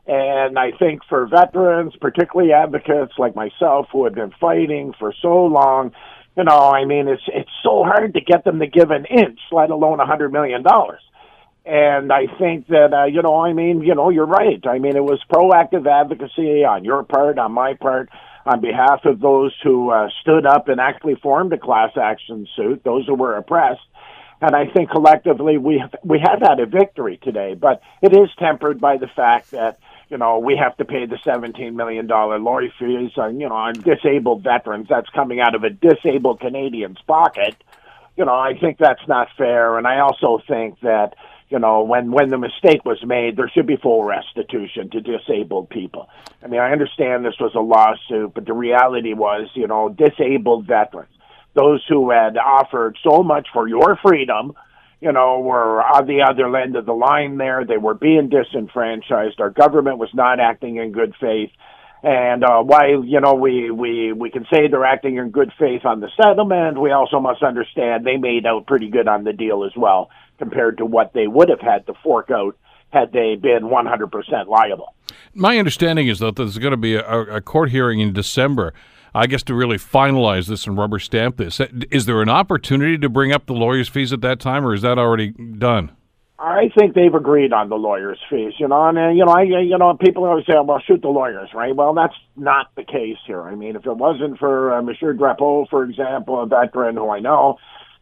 and 0.07 0.57
I 0.57 0.71
think 0.71 1.01
for 1.07 1.28
veterans, 1.28 1.93
particularly 2.01 2.51
advocates 2.51 3.13
like 3.19 3.36
myself 3.36 3.88
who 3.91 4.05
have 4.05 4.15
been 4.15 4.34
fighting 4.39 4.93
for 4.97 5.13
so 5.21 5.45
long, 5.45 5.91
you 6.38 6.43
know, 6.43 6.71
I 6.71 6.86
mean, 6.86 7.07
it's 7.07 7.23
it's 7.27 7.49
so 7.63 7.83
hard 7.83 8.13
to 8.13 8.21
get 8.21 8.43
them 8.43 8.59
to 8.59 8.67
give 8.67 8.91
an 8.91 9.05
inch, 9.05 9.39
let 9.51 9.69
alone 9.69 9.99
a 9.99 10.05
hundred 10.05 10.31
million 10.31 10.63
dollars. 10.63 11.01
And 11.65 12.13
I 12.13 12.27
think 12.38 12.67
that, 12.67 12.93
uh, 12.93 13.05
you 13.05 13.23
know, 13.23 13.43
I 13.43 13.53
mean, 13.53 13.81
you 13.81 13.95
know, 13.95 14.09
you're 14.11 14.27
right. 14.27 14.61
I 14.67 14.77
mean, 14.77 14.95
it 14.95 15.03
was 15.03 15.19
proactive 15.33 15.88
advocacy 15.88 16.63
on 16.63 16.86
your 16.86 17.01
part, 17.03 17.39
on 17.39 17.53
my 17.53 17.73
part, 17.73 18.09
on 18.45 18.61
behalf 18.61 19.05
of 19.05 19.19
those 19.19 19.51
who 19.63 19.89
uh, 19.89 20.09
stood 20.21 20.45
up 20.45 20.67
and 20.67 20.79
actually 20.79 21.15
formed 21.15 21.53
a 21.53 21.57
class 21.57 21.91
action 21.99 22.47
suit, 22.55 22.83
those 22.83 23.07
who 23.07 23.15
were 23.15 23.36
oppressed 23.36 23.81
and 24.41 24.55
I 24.55 24.67
think 24.67 24.91
collectively 24.91 25.57
we 25.57 25.79
have, 25.79 25.95
we 26.03 26.19
have 26.19 26.39
had 26.41 26.59
a 26.59 26.65
victory 26.65 27.19
today, 27.23 27.53
but 27.53 27.81
it 28.01 28.13
is 28.13 28.29
tempered 28.38 28.79
by 28.79 28.97
the 28.97 29.07
fact 29.07 29.51
that 29.51 29.79
you 30.10 30.18
know 30.18 30.39
we 30.39 30.56
have 30.56 30.76
to 30.78 30.86
pay 30.86 31.06
the 31.06 31.18
17 31.24 31.76
million 31.76 32.08
dollar 32.08 32.39
lawyer 32.39 32.70
fees 32.80 33.12
on 33.18 33.39
you 33.39 33.49
know 33.49 33.56
on 33.56 33.74
disabled 33.82 34.43
veterans. 34.43 34.88
That's 34.89 35.10
coming 35.10 35.39
out 35.39 35.56
of 35.56 35.64
a 35.64 35.70
disabled 35.70 36.39
Canadian's 36.39 36.99
pocket 37.08 37.62
you 38.18 38.24
know, 38.24 38.34
I 38.34 38.53
think 38.60 38.78
that's 38.78 39.06
not 39.08 39.28
fair, 39.38 39.78
and 39.78 39.86
I 39.86 39.99
also 39.99 40.41
think 40.47 40.80
that 40.82 41.16
you 41.49 41.60
know, 41.60 41.84
when 41.84 42.12
when 42.12 42.32
the 42.32 42.39
mistake 42.39 42.84
was 42.86 42.97
made, 43.06 43.38
there 43.38 43.49
should 43.53 43.68
be 43.68 43.78
full 43.78 44.03
restitution 44.03 44.89
to 44.89 45.01
disabled 45.01 45.70
people. 45.70 46.10
I 46.43 46.47
mean, 46.47 46.60
I 46.60 46.72
understand 46.72 47.24
this 47.24 47.39
was 47.39 47.53
a 47.53 47.60
lawsuit, 47.60 48.34
but 48.34 48.45
the 48.45 48.53
reality 48.53 49.14
was, 49.14 49.49
you 49.53 49.68
know, 49.68 49.89
disabled 49.89 50.66
veterans, 50.66 51.14
those 51.53 51.84
who 51.88 52.10
had 52.10 52.36
offered 52.38 52.97
so 53.08 53.22
much 53.22 53.47
for 53.53 53.68
your 53.68 53.97
freedom, 54.01 54.53
you 55.06 55.12
know, 55.12 55.39
were 55.39 55.84
on 55.84 56.08
the 56.08 56.24
other 56.28 56.58
end 56.58 56.76
of 56.76 56.88
the 56.88 56.93
line 56.93 57.38
there. 57.38 57.64
They 57.64 57.78
were 57.78 57.93
being 57.93 58.28
disenfranchised. 58.28 59.39
Our 59.39 59.51
government 59.51 59.99
was 59.99 60.10
not 60.16 60.39
acting 60.39 60.78
in 60.78 60.91
good 60.93 61.14
faith. 61.22 61.51
And 62.01 62.43
uh, 62.43 62.64
while 62.64 63.06
you 63.06 63.22
know 63.22 63.36
we, 63.36 63.70
we 63.70 64.14
we 64.14 64.32
can 64.32 64.47
say 64.51 64.68
they're 64.68 64.84
acting 64.84 65.18
in 65.18 65.30
good 65.30 65.51
faith 65.60 65.86
on 65.86 65.99
the 65.99 66.10
settlement, 66.20 66.82
we 66.82 66.91
also 66.91 67.20
must 67.20 67.43
understand 67.43 68.03
they 68.03 68.18
made 68.18 68.47
out 68.47 68.66
pretty 68.66 68.89
good 68.89 69.08
on 69.08 69.24
the 69.26 69.34
deal 69.34 69.64
as 69.64 69.74
well 69.78 70.10
compared 70.39 70.80
to 70.80 70.86
what 70.88 71.14
they 71.14 71.28
would 71.28 71.49
have 71.49 71.62
had 71.62 71.86
to 71.86 71.93
fork 72.01 72.32
out 72.32 72.58
had 72.91 73.12
they 73.12 73.36
been 73.36 73.64
100% 73.64 74.47
liable. 74.47 74.93
My 75.36 75.60
understanding 75.60 76.08
is 76.08 76.20
that 76.20 76.36
there's 76.36 76.58
going 76.58 76.72
to 76.72 76.78
be 76.78 76.95
a, 76.95 77.03
a 77.03 77.41
court 77.41 77.70
hearing 77.70 77.99
in 77.99 78.12
December. 78.12 78.74
I 79.16 79.28
guess 79.28 79.43
to 79.43 79.55
really 79.55 79.78
finalize 79.78 80.47
this 80.47 80.68
and 80.68 80.78
rubber 80.78 80.99
stamp 80.99 81.38
this. 81.38 81.61
Is 81.89 82.05
there 82.05 82.22
an 82.22 82.28
opportunity 82.28 82.97
to 82.97 83.07
bring 83.07 83.32
up 83.32 83.45
the 83.45 83.53
lawyers' 83.53 83.88
fees 83.88 84.11
at 84.11 84.20
that 84.22 84.41
time, 84.41 84.66
or 84.66 84.74
is 84.74 84.82
that 84.82 84.99
already 84.99 85.32
done? 85.32 85.91
I 86.38 86.70
think 86.78 86.95
they've 86.95 87.13
agreed 87.13 87.53
on 87.53 87.70
the 87.70 87.78
lawyers' 87.78 88.20
fees. 88.30 88.51
You 88.59 88.68
know, 88.68 88.89
and 88.89 88.97
uh, 88.97 89.09
you 89.09 89.24
know, 89.24 89.32
I 89.32 89.43
you 89.43 89.78
know, 89.78 89.95
people 89.95 90.26
always 90.26 90.45
say, 90.45 90.55
"Well, 90.61 90.82
shoot 90.86 91.01
the 91.01 91.07
lawyers," 91.07 91.49
right? 91.55 91.74
Well, 91.74 91.93
that's 91.93 92.13
not 92.36 92.68
the 92.76 92.84
case 92.84 93.18
here. 93.26 93.41
I 93.41 93.55
mean, 93.55 93.78
if 93.78 93.86
it 93.86 93.95
wasn't 93.95 94.38
for 94.38 94.74
uh, 94.74 94.82
Monsieur 94.82 95.13
Drapeau, 95.13 95.70
for 95.70 95.86
example, 95.86 96.43
a 96.43 96.45
veteran 96.45 96.97
who 96.97 97.09
I 97.09 97.22
know, 97.22 97.57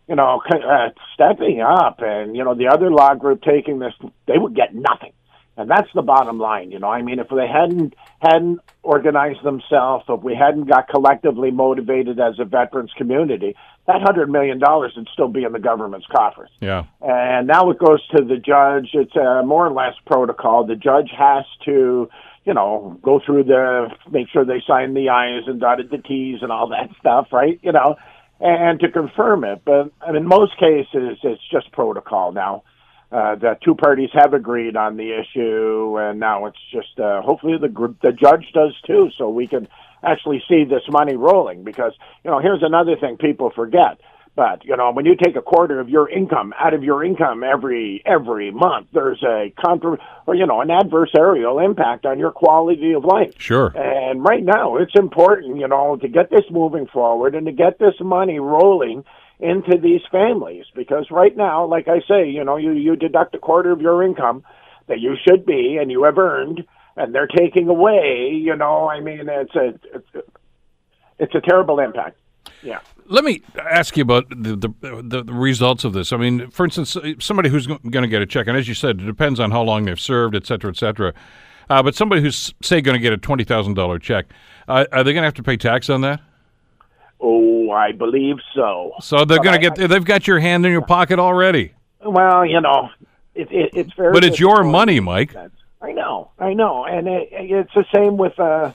you 0.08 0.16
know, 0.16 0.42
uh, 0.52 0.90
stepping 1.14 1.62
up 1.62 2.00
and, 2.00 2.36
you 2.36 2.44
know, 2.44 2.56
the 2.56 2.68
other 2.68 2.92
law 2.92 3.14
group 3.16 3.42
taking 3.42 3.80
this, 3.80 3.94
they 4.28 4.38
would 4.38 4.56
get 4.56 4.74
nothing. 4.74 5.14
And 5.56 5.70
that's 5.70 5.90
the 5.94 6.02
bottom 6.02 6.40
line, 6.40 6.72
you 6.72 6.80
know. 6.80 6.90
I 6.90 7.04
mean, 7.04 7.20
if 7.20 7.28
they 7.30 7.48
hadn't 7.48 7.94
hadn't 8.22 8.60
organized 8.82 9.44
themselves, 9.44 10.06
if 10.10 10.22
we 10.22 10.36
hadn't 10.36 10.66
got 10.66 10.88
collectively 10.90 11.52
motivated 11.52 12.20
as 12.20 12.40
a 12.40 12.46
veterans 12.46 12.92
community, 12.98 13.56
that 13.86 14.02
hundred 14.02 14.32
million 14.32 14.58
dollars 14.58 14.94
would 14.96 15.08
still 15.14 15.28
be 15.28 15.44
in 15.44 15.52
the 15.52 15.60
government's 15.60 16.08
coffers. 16.08 16.50
Yeah. 16.60 16.86
And 17.02 17.48
now 17.48 17.70
it 17.70 17.78
goes 17.78 18.06
to 18.16 18.24
the 18.24 18.38
judge. 18.38 18.90
It's 18.94 19.16
a 19.16 19.44
more 19.46 19.68
or 19.68 19.72
less 19.72 19.94
protocol. 20.08 20.66
The 20.66 20.76
judge 20.76 21.12
has 21.16 21.46
to, 21.66 22.10
you 22.46 22.54
know, 22.54 22.98
go 23.04 23.22
through 23.24 23.44
the 23.44 23.90
make 24.10 24.30
sure 24.30 24.46
they 24.46 24.64
sign 24.66 24.96
the 24.96 25.10
I's 25.10 25.44
and 25.46 25.60
dotted 25.60 25.92
the 25.92 26.00
T's 26.00 26.40
and 26.42 26.52
all 26.52 26.70
that 26.70 26.90
stuff, 27.00 27.28
right? 27.32 27.60
You 27.62 27.74
know, 27.74 27.98
and 28.40 28.80
to 28.80 28.90
confirm 28.90 29.44
it. 29.44 29.62
But 29.66 29.92
i 30.02 30.16
in 30.16 30.26
most 30.26 30.58
cases, 30.58 31.20
it's 31.22 31.42
just 31.52 31.72
protocol 31.72 32.32
now. 32.32 32.64
Uh, 33.14 33.36
the 33.36 33.56
two 33.64 33.76
parties 33.76 34.10
have 34.12 34.34
agreed 34.34 34.76
on 34.76 34.98
the 34.98 35.12
issue, 35.14 36.00
and 36.00 36.20
now 36.20 36.48
it's 36.48 36.58
just 36.72 37.00
uh, 37.00 37.22
hopefully 37.22 37.58
the 37.62 37.70
the 38.02 38.12
judge 38.12 38.48
does 38.56 38.74
too, 38.88 39.10
so 39.20 39.30
we 39.30 39.46
can 39.46 39.68
actually 40.04 40.42
see 40.50 40.64
this 40.64 40.82
money 40.90 41.16
rolling. 41.16 41.64
Because 41.64 41.94
you 42.24 42.32
know, 42.32 42.40
here's 42.40 42.64
another 42.64 42.96
thing 43.00 43.18
people 43.18 43.52
forget: 43.56 44.00
but 44.36 44.66
you 44.66 44.76
know, 44.76 44.92
when 44.92 45.06
you 45.06 45.16
take 45.16 45.36
a 45.36 45.44
quarter 45.44 45.80
of 45.80 45.90
your 45.90 46.10
income 46.10 46.56
out 46.60 46.74
of 46.74 46.84
your 46.84 47.04
income 47.04 47.44
every 47.44 48.02
every 48.04 48.50
month, 48.50 48.88
there's 48.94 49.22
a 49.22 49.54
contra- 49.64 50.00
or 50.26 50.34
you 50.34 50.48
know 50.48 50.62
an 50.62 50.70
adversarial 50.70 51.64
impact 51.64 52.08
on 52.08 52.18
your 52.18 52.32
quality 52.32 52.94
of 52.94 53.06
life. 53.06 53.36
Sure. 53.38 53.68
And 53.76 54.24
right 54.24 54.44
now, 54.44 54.78
it's 54.78 54.96
important, 54.96 55.58
you 55.58 55.68
know, 55.68 55.98
to 55.98 56.08
get 56.08 56.32
this 56.32 56.46
moving 56.50 56.88
forward 56.88 57.36
and 57.36 57.46
to 57.46 57.52
get 57.52 57.78
this 57.78 57.94
money 58.00 58.40
rolling 58.40 59.04
into 59.44 59.78
these 59.78 60.02
families 60.10 60.66
because 60.74 61.12
right 61.12 61.36
now, 61.36 61.66
like 61.66 61.88
I 61.88 62.00
say, 62.08 62.30
you 62.30 62.44
know, 62.44 62.56
you 62.56 62.72
you 62.72 62.96
deduct 62.96 63.36
a 63.36 63.40
quarter 63.40 63.72
of 63.72 63.82
your 63.82 64.02
income 64.02 64.44
that 64.88 65.00
you 65.00 65.16
should 65.28 65.46
be 65.46 65.78
and 65.80 65.92
you 65.92 66.04
have 66.04 66.18
earned, 66.18 66.64
and 66.96 67.14
they're 67.14 67.28
taking 67.28 67.68
away. 67.68 68.32
You 68.34 68.56
know, 68.56 68.90
I 68.90 69.02
mean, 69.02 69.28
it's 69.28 69.56
a 69.56 69.68
it's, 69.94 70.16
a, 70.16 70.24
it's 71.20 71.36
a 71.36 71.42
terrible 71.42 71.80
impact. 71.80 72.18
Yeah. 72.62 72.80
Let 73.08 73.26
me 73.26 73.42
ask 73.70 73.98
you 73.98 74.04
about 74.04 74.30
the, 74.30 74.56
the, 74.56 75.24
the, 75.24 75.34
results 75.34 75.84
of 75.84 75.92
this. 75.92 76.14
I 76.14 76.18
mean, 76.18 76.50
for 76.50 76.64
instance, 76.66 76.96
somebody 77.20 77.50
who's 77.50 77.68
going 77.68 77.92
to 77.92 78.08
get 78.08 78.22
a 78.22 78.26
check, 78.26 78.48
and 78.48 78.58
as 78.58 78.70
you 78.70 78.74
said, 78.74 79.02
it 79.02 79.06
depends 79.06 79.42
on 79.42 79.52
how 79.52 79.62
long 79.62 79.84
they've 79.84 80.00
served, 80.00 80.36
et 80.36 80.46
cetera, 80.46 80.72
et 80.72 80.78
cetera. 80.78 81.14
Uh, 81.70 81.84
but 81.84 81.96
somebody 81.96 82.22
who's, 82.22 82.54
say, 82.62 82.80
going 82.80 82.96
to 82.96 83.02
get 83.02 83.12
a 83.12 83.18
$20,000 83.18 84.02
check, 84.02 84.28
uh, 84.70 84.86
are 84.94 85.04
they 85.04 85.12
going 85.12 85.24
to 85.24 85.28
have 85.28 85.34
to 85.34 85.44
pay 85.44 85.58
tax 85.58 85.90
on 85.90 86.00
that? 86.02 86.22
Oh, 87.26 87.72
I 87.72 87.94
believe 87.94 88.36
so. 88.54 88.92
So 89.00 89.24
they're 89.24 89.42
going 89.42 89.60
to 89.60 89.70
get, 89.70 89.80
I, 89.80 89.88
they've 89.88 90.04
got 90.04 90.28
your 90.28 90.40
hand 90.40 90.66
in 90.66 90.74
your 90.74 90.82
pocket 90.82 91.20
already. 91.20 91.74
Well, 92.04 92.46
you 92.46 92.60
know, 92.60 92.90
it, 93.34 93.50
it, 93.50 93.70
it's 93.74 93.94
very. 93.94 94.12
But 94.12 94.26
it's 94.26 94.42
your 94.42 94.66
money, 94.66 95.00
Mike. 95.00 95.34
I 95.82 95.94
know, 95.94 96.32
I 96.38 96.54
know. 96.54 96.86
And 96.86 97.08
it, 97.08 97.30
it's 97.32 97.74
the 97.74 97.86
same 97.94 98.18
with. 98.18 98.38
Uh, 98.40 98.74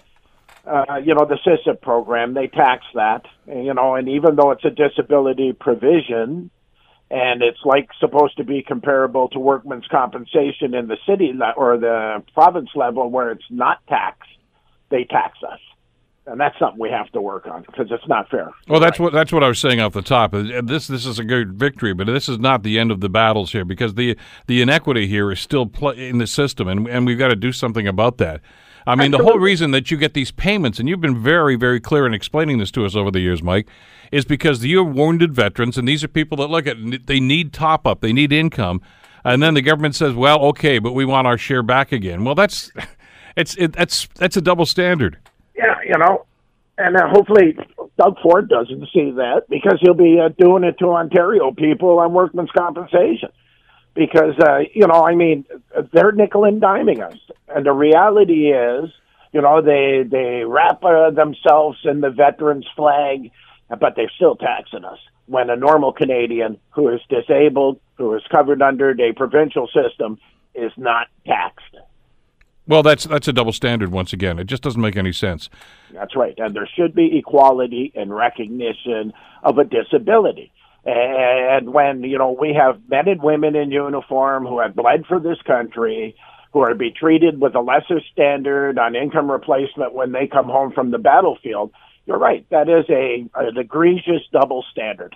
uh, 0.66 1.00
you 1.02 1.14
know, 1.14 1.24
the 1.24 1.38
SISIP 1.46 1.80
program, 1.80 2.34
they 2.34 2.46
tax 2.46 2.84
that, 2.94 3.24
you 3.46 3.72
know, 3.72 3.94
and 3.94 4.06
even 4.06 4.36
though 4.36 4.50
it's 4.50 4.66
a 4.66 4.70
disability 4.70 5.54
provision 5.54 6.50
and 7.10 7.42
it's 7.42 7.60
like 7.64 7.88
supposed 8.00 8.36
to 8.36 8.44
be 8.44 8.62
comparable 8.62 9.28
to 9.30 9.38
workman's 9.38 9.86
compensation 9.86 10.74
in 10.74 10.86
the 10.88 10.98
city 11.06 11.32
le- 11.34 11.54
or 11.56 11.78
the 11.78 12.22
province 12.34 12.68
level 12.74 13.10
where 13.10 13.30
it's 13.30 13.46
not 13.50 13.78
taxed, 13.86 14.28
they 14.90 15.04
tax 15.04 15.38
us. 15.42 15.60
And 16.28 16.38
that's 16.38 16.58
something 16.58 16.78
we 16.78 16.90
have 16.90 17.10
to 17.12 17.22
work 17.22 17.46
on 17.46 17.62
because 17.62 17.86
it's 17.90 18.06
not 18.06 18.28
fair. 18.28 18.50
Well, 18.68 18.80
that's 18.80 18.98
right. 19.00 19.04
what 19.04 19.12
that's 19.14 19.32
what 19.32 19.42
I 19.42 19.48
was 19.48 19.58
saying 19.58 19.80
off 19.80 19.94
the 19.94 20.02
top. 20.02 20.34
Uh, 20.34 20.60
this 20.62 20.86
this 20.86 21.06
is 21.06 21.18
a 21.18 21.24
good 21.24 21.54
victory, 21.54 21.94
but 21.94 22.06
this 22.06 22.28
is 22.28 22.38
not 22.38 22.62
the 22.62 22.78
end 22.78 22.90
of 22.90 23.00
the 23.00 23.08
battles 23.08 23.52
here 23.52 23.64
because 23.64 23.94
the 23.94 24.14
the 24.46 24.60
inequity 24.60 25.06
here 25.06 25.32
is 25.32 25.40
still 25.40 25.64
pl- 25.64 25.90
in 25.90 26.18
the 26.18 26.26
system, 26.26 26.68
and 26.68 26.86
and 26.86 27.06
we've 27.06 27.18
got 27.18 27.28
to 27.28 27.36
do 27.36 27.50
something 27.50 27.88
about 27.88 28.18
that. 28.18 28.42
I 28.86 28.94
mean, 28.94 29.06
Absolutely. 29.06 29.18
the 29.18 29.24
whole 29.32 29.40
reason 29.40 29.70
that 29.72 29.90
you 29.90 29.96
get 29.96 30.14
these 30.14 30.30
payments, 30.30 30.78
and 30.78 30.88
you've 30.88 31.00
been 31.00 31.18
very, 31.18 31.56
very 31.56 31.80
clear 31.80 32.06
in 32.06 32.14
explaining 32.14 32.58
this 32.58 32.70
to 32.70 32.86
us 32.86 32.94
over 32.94 33.10
the 33.10 33.20
years, 33.20 33.42
Mike, 33.42 33.68
is 34.12 34.24
because 34.24 34.64
you're 34.64 34.84
wounded 34.84 35.34
veterans, 35.34 35.76
and 35.76 35.86
these 35.86 36.02
are 36.04 36.08
people 36.08 36.36
that 36.38 36.48
look 36.48 36.66
at 36.66 36.76
they 37.06 37.20
need 37.20 37.52
top 37.52 37.86
up, 37.86 38.00
they 38.00 38.12
need 38.12 38.32
income, 38.32 38.80
and 39.24 39.42
then 39.42 39.54
the 39.54 39.62
government 39.62 39.94
says, 39.94 40.14
"Well, 40.14 40.40
okay, 40.46 40.78
but 40.78 40.92
we 40.92 41.06
want 41.06 41.26
our 41.26 41.38
share 41.38 41.62
back 41.62 41.90
again." 41.90 42.24
Well, 42.24 42.34
that's 42.34 42.70
it's 43.36 43.56
it, 43.56 43.72
that's 43.72 44.08
that's 44.14 44.36
a 44.36 44.42
double 44.42 44.66
standard. 44.66 45.18
You 45.88 45.96
know, 45.98 46.26
and 46.76 46.96
uh, 46.96 47.08
hopefully 47.08 47.56
Doug 47.98 48.20
Ford 48.22 48.48
doesn't 48.48 48.88
see 48.92 49.10
that 49.12 49.44
because 49.48 49.78
he'll 49.80 49.94
be 49.94 50.20
uh, 50.20 50.28
doing 50.38 50.64
it 50.64 50.78
to 50.80 50.90
Ontario 50.90 51.50
people 51.50 51.98
on 51.98 52.12
workman's 52.12 52.50
compensation 52.56 53.30
because 53.98 54.38
uh, 54.38 54.60
you 54.72 54.86
know, 54.86 55.04
I 55.04 55.16
mean, 55.16 55.44
they're 55.92 56.12
nickel 56.12 56.44
and 56.44 56.62
diming 56.62 57.04
us, 57.04 57.18
and 57.48 57.66
the 57.66 57.72
reality 57.72 58.52
is, 58.52 58.90
you 59.32 59.42
know, 59.42 59.60
they 59.60 60.04
they 60.08 60.44
wrap 60.46 60.84
uh, 60.84 61.10
themselves 61.10 61.78
in 61.84 62.00
the 62.00 62.10
veterans 62.10 62.66
flag, 62.76 63.32
but 63.68 63.94
they're 63.96 64.12
still 64.14 64.36
taxing 64.36 64.84
us. 64.84 64.98
When 65.26 65.50
a 65.50 65.56
normal 65.56 65.92
Canadian 65.92 66.58
who 66.70 66.88
is 66.88 67.00
disabled, 67.10 67.80
who 67.96 68.14
is 68.14 68.22
covered 68.30 68.62
under 68.62 68.94
the 68.94 69.12
provincial 69.16 69.68
system, 69.68 70.18
is 70.54 70.72
not 70.76 71.08
taxed. 71.26 71.76
Well, 72.68 72.82
that's 72.82 73.04
that's 73.04 73.26
a 73.26 73.32
double 73.32 73.52
standard 73.52 73.90
once 73.90 74.12
again. 74.12 74.38
It 74.38 74.44
just 74.44 74.62
doesn't 74.62 74.80
make 74.80 74.96
any 74.96 75.12
sense. 75.12 75.48
That's 75.92 76.14
right, 76.14 76.34
and 76.38 76.54
there 76.54 76.68
should 76.76 76.94
be 76.94 77.18
equality 77.18 77.92
and 77.96 78.14
recognition 78.14 79.14
of 79.42 79.58
a 79.58 79.64
disability. 79.64 80.52
And 80.84 81.72
when, 81.72 82.02
you 82.02 82.18
know, 82.18 82.36
we 82.38 82.54
have 82.54 82.80
men 82.88 83.08
and 83.08 83.22
women 83.22 83.56
in 83.56 83.70
uniform 83.70 84.46
who 84.46 84.60
have 84.60 84.74
bled 84.74 85.06
for 85.06 85.18
this 85.18 85.36
country, 85.46 86.14
who 86.52 86.60
are 86.60 86.70
to 86.70 86.74
be 86.74 86.90
treated 86.90 87.40
with 87.40 87.54
a 87.54 87.60
lesser 87.60 88.00
standard 88.12 88.78
on 88.78 88.94
income 88.94 89.30
replacement 89.30 89.92
when 89.92 90.12
they 90.12 90.26
come 90.26 90.46
home 90.46 90.72
from 90.72 90.90
the 90.90 90.98
battlefield, 90.98 91.72
you're 92.06 92.18
right. 92.18 92.46
That 92.50 92.68
is 92.70 92.86
a 92.88 93.28
an 93.34 93.58
egregious 93.58 94.22
double 94.32 94.64
standard. 94.72 95.14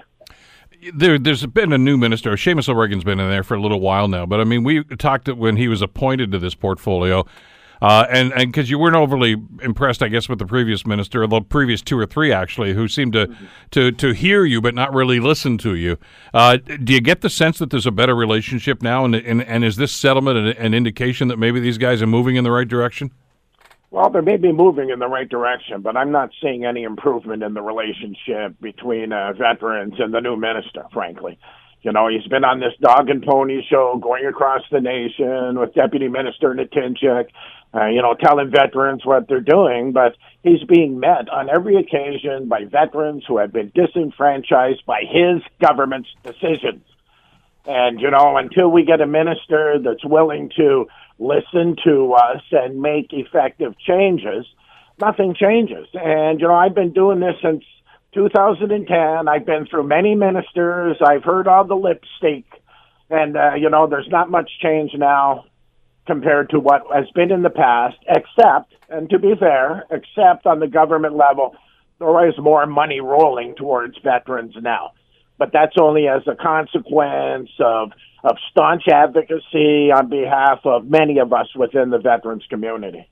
There, 0.93 1.19
there's 1.19 1.47
been 1.47 1.73
a 1.73 1.79
new 1.79 1.97
minister. 1.97 2.33
Seamus 2.33 2.69
O'Regan's 2.69 3.05
been 3.05 3.21
in 3.21 3.31
there 3.31 3.45
for 3.45 3.55
a 3.55 3.61
little 3.61 3.81
while 3.81 4.09
now, 4.09 4.27
but 4.27 4.41
I 4.41 4.45
mean, 4.45 4.65
we 4.65 4.83
talked 4.85 5.29
when 5.29 5.57
he 5.57 5.69
was 5.69 5.81
appointed 5.81 6.33
to 6.33 6.39
this 6.39 6.55
portfolio 6.55 7.25
uh, 7.83 8.07
and 8.11 8.33
and 8.35 8.53
because 8.53 8.71
you 8.71 8.79
weren't 8.79 8.95
overly 8.95 9.37
impressed, 9.61 10.05
I 10.05 10.09
guess, 10.09 10.29
with 10.29 10.39
the 10.39 10.47
previous 10.47 10.87
minister, 10.87 11.27
the 11.27 11.41
previous 11.41 11.83
two 11.83 11.99
or 11.99 12.07
three 12.07 12.33
actually, 12.33 12.75
who 12.75 12.87
seemed 12.87 13.13
to 13.15 13.35
to 13.73 13.91
to 13.91 14.13
hear 14.13 14.45
you 14.45 14.61
but 14.61 14.73
not 14.73 14.95
really 14.95 15.19
listen 15.19 15.59
to 15.59 15.75
you. 15.75 15.99
Uh, 16.33 16.59
do 16.59 16.93
you 16.93 17.01
get 17.01 17.23
the 17.23 17.29
sense 17.29 17.59
that 17.59 17.71
there's 17.71 17.85
a 17.85 17.91
better 17.91 18.15
relationship 18.15 18.83
now, 18.83 19.05
and 19.05 19.17
and, 19.17 19.43
and 19.43 19.65
is 19.65 19.77
this 19.77 19.91
settlement 19.91 20.39
an, 20.39 20.47
an 20.65 20.75
indication 20.75 21.27
that 21.27 21.41
maybe 21.41 21.59
these 21.59 21.77
guys 21.77 22.01
are 22.01 22.07
moving 22.07 22.37
in 22.37 22.45
the 22.45 22.53
right 22.53 22.69
direction? 22.69 23.11
Well, 23.93 24.11
they 24.11 24.23
may 24.23 24.39
be 24.39 24.53
moving 24.53 24.91
in 24.91 25.01
the 25.01 25.09
right 25.09 25.29
direction, 25.29 25.83
but 25.83 25.99
I'm 25.99 26.13
not 26.13 26.31
seeing 26.43 26.65
any 26.65 26.85
improvement 26.85 27.43
in 27.43 27.55
the 27.55 27.61
relationship 27.63 28.57
between 28.61 29.13
uh, 29.13 29.35
veterans 29.35 29.97
and 29.99 30.15
the 30.15 30.21
new 30.21 30.37
minister, 30.37 30.85
frankly 30.95 31.39
You 31.83 31.93
know, 31.93 32.09
he's 32.09 32.27
been 32.29 32.45
on 32.45 32.61
this 32.61 32.75
dog 32.81 33.11
and 33.11 33.23
pony 33.23 33.63
show 33.71 34.01
going 34.03 34.27
across 34.27 34.63
the 34.73 34.81
nation 34.81 35.61
with 35.61 35.75
Deputy 35.75 36.09
Minister 36.09 36.55
Natynczyk, 36.55 37.27
uh, 37.75 37.87
you 37.89 38.03
know, 38.03 38.15
telling 38.15 38.51
veterans 38.51 39.05
what 39.05 39.29
they're 39.29 39.41
doing, 39.41 39.93
but 39.93 40.17
he's 40.43 40.65
being 40.65 41.01
met 41.01 41.29
on 41.29 41.51
every 41.51 41.77
occasion 41.77 42.49
by 42.49 42.65
veterans 42.65 43.25
who 43.29 43.39
have 43.39 43.53
been 43.53 43.73
disenfranchised 43.75 44.87
by 44.87 45.03
his 45.03 45.43
government's 45.61 46.11
decisions. 46.25 46.85
And, 47.67 48.01
you 48.01 48.11
know, 48.11 48.39
until 48.39 48.71
we 48.71 48.85
get 48.85 49.03
a 49.03 49.07
minister 49.07 49.79
that's 49.85 50.05
willing 50.05 50.51
to 50.57 50.87
listen 51.19 51.77
to 51.85 52.15
us 52.15 52.43
and 52.51 52.81
make 52.81 53.13
effective 53.13 53.75
changes, 53.79 54.47
nothing 55.01 55.35
changes. 55.35 55.87
And, 55.95 56.41
you 56.41 56.49
know, 56.49 56.55
I've 56.55 56.75
been 56.75 56.93
doing 56.93 57.21
this 57.21 57.37
since 57.43 57.65
2010. 58.15 59.29
I've 59.29 59.47
been 59.47 59.67
through 59.67 59.85
many 59.85 60.15
ministers. 60.15 60.97
I've 61.05 61.25
heard 61.25 61.49
all 61.49 61.65
the 61.65 61.75
lipstick. 61.75 62.45
And, 63.11 63.37
uh, 63.37 63.55
you 63.55 63.71
know, 63.71 63.87
there's 63.87 64.09
not 64.09 64.31
much 64.31 64.51
change 64.63 64.93
now 64.95 65.45
compared 66.07 66.51
to 66.51 66.59
what 66.59 66.83
has 66.93 67.09
been 67.15 67.31
in 67.31 67.43
the 67.43 67.51
past, 67.51 67.97
except, 68.09 68.75
and 68.89 69.09
to 69.11 69.19
be 69.19 69.35
fair, 69.39 69.85
except 69.91 70.47
on 70.47 70.59
the 70.59 70.67
government 70.67 71.17
level, 71.17 71.55
there 71.99 72.29
is 72.29 72.35
more 72.39 72.67
money 72.67 73.01
rolling 73.01 73.55
towards 73.55 73.97
veterans 74.03 74.55
now. 74.61 74.93
But 75.39 75.51
that's 75.53 75.77
only 75.81 76.07
as 76.09 76.23
a 76.27 76.37
consequence 76.37 77.51
of, 77.59 77.91
of 78.23 78.37
staunch 78.51 78.85
advocacy 78.89 79.91
on 79.91 80.09
behalf 80.09 80.61
of 80.65 80.89
many 80.89 81.19
of 81.19 81.33
us 81.33 81.49
within 81.57 81.91
the 81.91 81.99
veterans 81.99 82.45
community. 82.49 83.09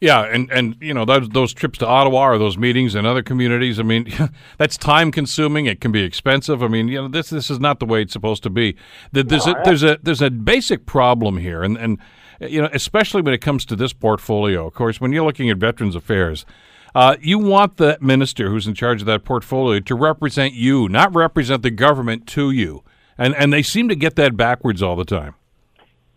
Yeah, 0.00 0.22
and, 0.22 0.48
and 0.52 0.76
you 0.80 0.94
know 0.94 1.04
those 1.04 1.28
those 1.30 1.52
trips 1.52 1.78
to 1.80 1.86
Ottawa 1.86 2.28
or 2.28 2.38
those 2.38 2.56
meetings 2.56 2.94
in 2.94 3.04
other 3.04 3.22
communities. 3.22 3.80
I 3.80 3.82
mean, 3.82 4.08
that's 4.58 4.76
time 4.76 5.10
consuming. 5.10 5.66
It 5.66 5.80
can 5.80 5.90
be 5.90 6.02
expensive. 6.02 6.62
I 6.62 6.68
mean, 6.68 6.86
you 6.86 7.02
know 7.02 7.08
this 7.08 7.30
this 7.30 7.50
is 7.50 7.58
not 7.58 7.80
the 7.80 7.86
way 7.86 8.02
it's 8.02 8.12
supposed 8.12 8.44
to 8.44 8.50
be. 8.50 8.76
There's 9.12 9.46
a 9.46 9.60
there's 9.64 9.82
a 9.82 9.98
there's 10.02 10.22
a 10.22 10.30
basic 10.30 10.86
problem 10.86 11.38
here, 11.38 11.64
and 11.64 11.76
and 11.76 11.98
you 12.40 12.62
know 12.62 12.68
especially 12.72 13.22
when 13.22 13.34
it 13.34 13.40
comes 13.40 13.64
to 13.66 13.76
this 13.76 13.92
portfolio. 13.92 14.68
Of 14.68 14.74
course, 14.74 15.00
when 15.00 15.12
you're 15.12 15.24
looking 15.24 15.50
at 15.50 15.56
Veterans 15.56 15.96
Affairs. 15.96 16.46
Uh, 16.94 17.16
you 17.20 17.38
want 17.38 17.76
the 17.76 17.98
minister 18.00 18.50
who's 18.50 18.66
in 18.66 18.74
charge 18.74 19.00
of 19.00 19.06
that 19.06 19.24
portfolio 19.24 19.80
to 19.80 19.94
represent 19.94 20.54
you, 20.54 20.88
not 20.88 21.14
represent 21.14 21.62
the 21.62 21.70
government 21.70 22.26
to 22.26 22.50
you, 22.50 22.82
and 23.16 23.34
and 23.36 23.52
they 23.52 23.62
seem 23.62 23.88
to 23.88 23.96
get 23.96 24.16
that 24.16 24.36
backwards 24.36 24.82
all 24.82 24.96
the 24.96 25.04
time. 25.04 25.34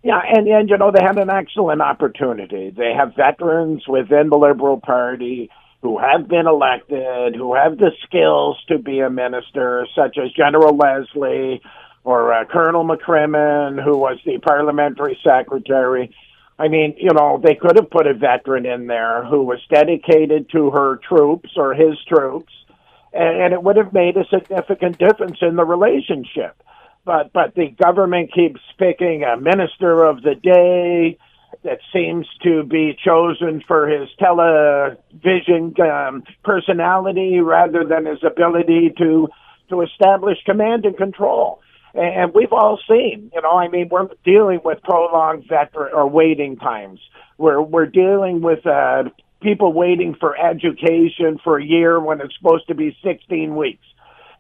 Yeah, 0.04 0.20
and, 0.28 0.48
and 0.48 0.70
you 0.70 0.78
know, 0.78 0.92
they 0.92 1.04
had 1.04 1.20
an 1.20 1.30
excellent 1.30 1.82
opportunity. 1.82 2.72
They 2.76 2.94
have 2.98 3.16
veterans 3.16 3.84
within 3.88 4.30
the 4.30 4.38
Liberal 4.38 4.80
Party 4.80 5.52
who 5.82 6.00
have 6.00 6.28
been 6.28 6.48
elected, 6.48 7.36
who 7.36 7.56
have 7.56 7.78
the 7.78 7.92
skills 8.04 8.58
to 8.68 8.78
be 8.78 9.00
a 9.00 9.10
minister, 9.10 9.88
such 9.96 10.18
as 10.18 10.32
General 10.32 10.76
Leslie 10.76 11.62
or 12.04 12.34
uh, 12.34 12.46
Colonel 12.46 12.84
McCrimmon, 12.86 13.84
who 13.84 13.98
was 13.98 14.18
the 14.26 14.40
parliamentary 14.40 15.20
secretary. 15.24 16.14
I 16.62 16.68
mean, 16.68 16.96
you 16.98 17.14
know, 17.14 17.42
they 17.44 17.56
could 17.56 17.76
have 17.78 17.90
put 17.90 18.08
a 18.08 18.14
veteran 18.14 18.66
in 18.66 18.88
there 18.88 19.26
who 19.26 19.44
was 19.44 19.60
dedicated 19.70 20.50
to 20.52 20.72
her 20.72 21.00
troops 21.08 21.50
or 21.56 21.74
his 21.74 21.98
troops, 22.08 22.54
and, 23.14 23.42
and 23.42 23.54
it 23.54 23.64
would 23.64 23.78
have 23.78 23.94
made 23.94 24.16
a 24.18 24.26
significant 24.30 24.98
difference 24.98 25.38
in 25.42 25.56
the 25.56 25.66
relationship 25.66 26.56
but 27.06 27.34
but 27.34 27.56
the 27.56 27.70
government 27.70 28.34
keeps 28.34 28.60
picking 28.78 29.24
a 29.24 29.40
minister 29.40 30.04
of 30.04 30.22
the 30.22 30.36
day 30.36 31.18
that 31.64 31.80
seems 31.94 32.28
to 32.44 32.64
be 32.64 32.98
chosen 33.04 33.62
for 33.68 33.88
his 33.88 34.10
television 34.18 35.74
um, 35.82 36.24
personality 36.44 37.40
rather 37.40 37.84
than 37.84 38.06
his 38.06 38.24
ability 38.24 38.94
to 38.98 39.28
to 39.70 39.82
establish 39.82 40.38
command 40.46 40.86
and 40.86 40.98
control. 40.98 41.62
And 41.94 42.34
we've 42.34 42.54
all 42.54 42.80
seen, 42.88 43.32
you 43.34 43.42
know, 43.42 43.52
I 43.52 43.68
mean, 43.68 43.90
we're 43.90 44.08
dealing 44.24 44.62
with 44.64 44.82
prolonged 44.84 45.46
veteran 45.48 45.94
or 45.94 46.08
waiting 46.08 46.58
times. 46.58 47.00
We're 47.38 47.62
we're 47.62 47.86
dealing 47.86 48.42
with 48.42 48.66
uh, 48.66 49.04
people 49.42 49.74
waiting 49.74 50.16
for 50.20 50.38
education 50.38 51.40
for 51.44 51.58
a 51.58 51.64
year 51.64 52.00
when 52.00 52.22
it's 52.22 52.36
supposed 52.38 52.68
to 52.68 52.76
be 52.76 52.96
16 53.04 53.56
weeks 53.56 53.86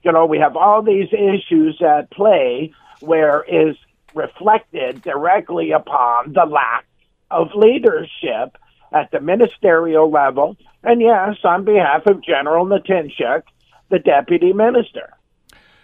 you 0.04 0.12
know, 0.12 0.26
we 0.26 0.40
have 0.40 0.56
all 0.56 0.82
these 0.82 1.10
issues 1.12 1.82
at 1.82 2.10
play 2.12 2.74
where 3.02 3.44
is 3.44 3.76
reflected 4.14 5.02
directly 5.02 5.72
upon 5.72 6.34
the 6.34 6.46
lack 6.46 6.86
of 7.30 7.50
leadership 7.56 8.58
at 8.92 9.10
the 9.12 9.22
ministerial 9.22 10.12
level, 10.12 10.58
and 10.84 11.00
yes, 11.02 11.38
on 11.44 11.64
behalf 11.64 12.06
of 12.08 12.24
General 12.24 12.66
Natynczyk, 12.66 13.44
the 13.90 14.00
deputy 14.00 14.52
minister. 14.52 15.14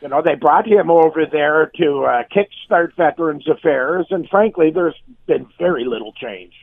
You 0.01 0.09
know, 0.09 0.21
they 0.21 0.35
brought 0.35 0.67
him 0.67 0.91
over 0.91 1.25
there 1.25 1.71
to 1.77 2.03
uh, 2.03 2.23
kickstart 2.35 2.95
Veterans 2.95 3.47
Affairs, 3.47 4.05
and 4.11 4.29
frankly, 4.29 4.69
there's 4.69 4.95
been 5.25 5.47
very 5.57 5.85
little 5.85 6.13
change. 6.13 6.53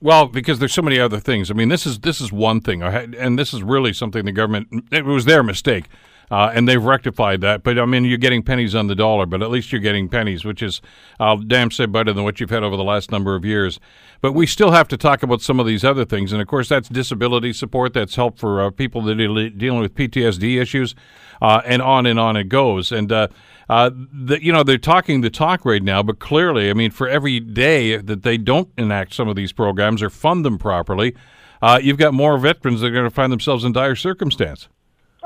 Well, 0.00 0.26
because 0.26 0.58
there's 0.58 0.72
so 0.72 0.82
many 0.82 0.98
other 0.98 1.20
things. 1.20 1.50
I 1.50 1.54
mean, 1.54 1.68
this 1.68 1.86
is 1.86 2.00
this 2.00 2.20
is 2.20 2.32
one 2.32 2.60
thing, 2.60 2.82
and 2.82 3.38
this 3.38 3.52
is 3.52 3.62
really 3.62 3.92
something 3.92 4.24
the 4.24 4.32
government. 4.32 4.86
It 4.90 5.04
was 5.04 5.26
their 5.26 5.42
mistake 5.42 5.84
uh, 6.30 6.52
and 6.54 6.68
they've 6.68 6.82
rectified 6.82 7.40
that. 7.40 7.62
But 7.62 7.78
I 7.78 7.84
mean, 7.84 8.04
you're 8.04 8.18
getting 8.18 8.42
pennies 8.42 8.74
on 8.74 8.86
the 8.86 8.94
dollar, 8.94 9.26
but 9.26 9.42
at 9.42 9.50
least 9.50 9.72
you're 9.72 9.80
getting 9.80 10.08
pennies, 10.08 10.44
which 10.44 10.62
is, 10.62 10.80
I'll 11.18 11.38
damn 11.38 11.70
say, 11.70 11.86
better 11.86 12.12
than 12.12 12.24
what 12.24 12.40
you've 12.40 12.50
had 12.50 12.62
over 12.62 12.76
the 12.76 12.84
last 12.84 13.10
number 13.10 13.34
of 13.34 13.44
years. 13.44 13.80
But 14.20 14.32
we 14.32 14.46
still 14.46 14.70
have 14.70 14.86
to 14.88 14.96
talk 14.96 15.22
about 15.22 15.40
some 15.42 15.58
of 15.58 15.66
these 15.66 15.84
other 15.84 16.04
things, 16.04 16.32
and 16.32 16.40
of 16.40 16.46
course, 16.46 16.68
that's 16.68 16.88
disability 16.88 17.52
support, 17.52 17.94
that's 17.94 18.16
help 18.16 18.38
for 18.38 18.62
uh, 18.62 18.70
people 18.70 19.02
that 19.02 19.18
are 19.20 19.48
dealing 19.50 19.80
with 19.80 19.94
PTSD 19.94 20.60
issues, 20.60 20.94
uh, 21.40 21.62
and 21.64 21.80
on 21.80 22.06
and 22.06 22.20
on 22.20 22.36
it 22.36 22.48
goes. 22.48 22.92
And 22.92 23.10
uh, 23.10 23.28
uh, 23.68 23.90
you 24.40 24.52
know, 24.52 24.62
they're 24.62 24.78
talking 24.78 25.20
the 25.20 25.30
talk 25.30 25.64
right 25.64 25.82
now, 25.82 26.02
but 26.02 26.18
clearly, 26.18 26.70
I 26.70 26.74
mean, 26.74 26.90
for 26.90 27.08
every 27.08 27.40
day 27.40 27.96
that 27.96 28.22
they 28.22 28.36
don't 28.36 28.68
enact 28.76 29.14
some 29.14 29.28
of 29.28 29.36
these 29.36 29.52
programs 29.52 30.02
or 30.02 30.10
fund 30.10 30.44
them 30.44 30.58
properly, 30.58 31.14
uh, 31.62 31.78
you've 31.82 31.98
got 31.98 32.12
more 32.12 32.36
veterans 32.36 32.80
that 32.80 32.88
are 32.88 32.90
going 32.90 33.04
to 33.04 33.10
find 33.10 33.32
themselves 33.32 33.64
in 33.64 33.72
dire 33.72 33.96
circumstance. 33.96 34.68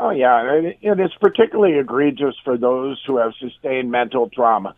Oh 0.04 0.10
yeah, 0.10 0.56
And 0.56 0.66
it 0.82 1.00
is 1.00 1.12
particularly 1.18 1.78
egregious 1.78 2.34
for 2.44 2.58
those 2.58 3.02
who 3.06 3.16
have 3.16 3.32
sustained 3.40 3.90
mental 3.90 4.28
trauma, 4.28 4.74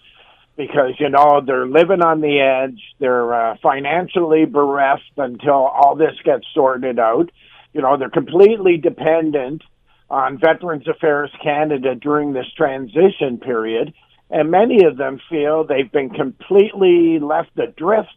because 0.56 0.92
you 1.00 1.08
know 1.08 1.40
they're 1.44 1.66
living 1.66 2.00
on 2.00 2.20
the 2.20 2.38
edge. 2.38 2.80
They're 3.00 3.34
uh, 3.34 3.56
financially 3.60 4.44
bereft 4.44 5.10
until 5.16 5.66
all 5.66 5.96
this 5.96 6.14
gets 6.24 6.46
sorted 6.54 7.00
out. 7.00 7.32
You 7.72 7.82
know 7.82 7.96
they're 7.96 8.08
completely 8.08 8.76
dependent 8.76 9.62
on 10.08 10.38
Veterans 10.38 10.86
Affairs 10.86 11.32
Canada 11.42 11.96
during 11.96 12.32
this 12.32 12.46
transition 12.56 13.38
period, 13.38 13.94
and 14.30 14.52
many 14.52 14.84
of 14.84 14.96
them 14.96 15.20
feel 15.28 15.64
they've 15.64 15.90
been 15.90 16.10
completely 16.10 17.18
left 17.18 17.58
adrift. 17.58 18.14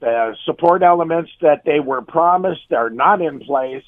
The 0.00 0.34
support 0.46 0.82
elements 0.82 1.30
that 1.42 1.62
they 1.64 1.78
were 1.78 2.02
promised 2.02 2.72
are 2.72 2.90
not 2.90 3.22
in 3.22 3.38
place 3.38 3.84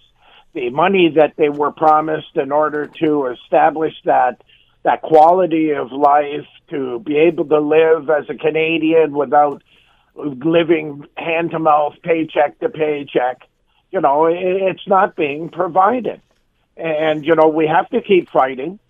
the 0.54 0.70
money 0.70 1.14
that 1.16 1.34
they 1.36 1.48
were 1.48 1.72
promised 1.72 2.36
in 2.36 2.52
order 2.52 2.86
to 2.86 3.26
establish 3.26 3.94
that 4.04 4.42
that 4.84 5.00
quality 5.00 5.70
of 5.70 5.92
life 5.92 6.46
to 6.68 6.98
be 7.00 7.16
able 7.16 7.44
to 7.44 7.60
live 7.60 8.10
as 8.10 8.28
a 8.28 8.34
Canadian 8.34 9.12
without 9.12 9.62
living 10.16 11.04
hand 11.16 11.52
to 11.52 11.58
mouth, 11.58 11.94
paycheck 12.02 12.58
to 12.58 12.68
paycheck. 12.68 13.42
You 13.92 14.00
know, 14.00 14.26
it's 14.26 14.86
not 14.88 15.14
being 15.14 15.50
provided. 15.50 16.20
And, 16.76 17.24
you 17.24 17.36
know, 17.36 17.48
we 17.48 17.68
have 17.68 17.88
to 17.90 18.00
keep 18.00 18.28
fighting. 18.30 18.80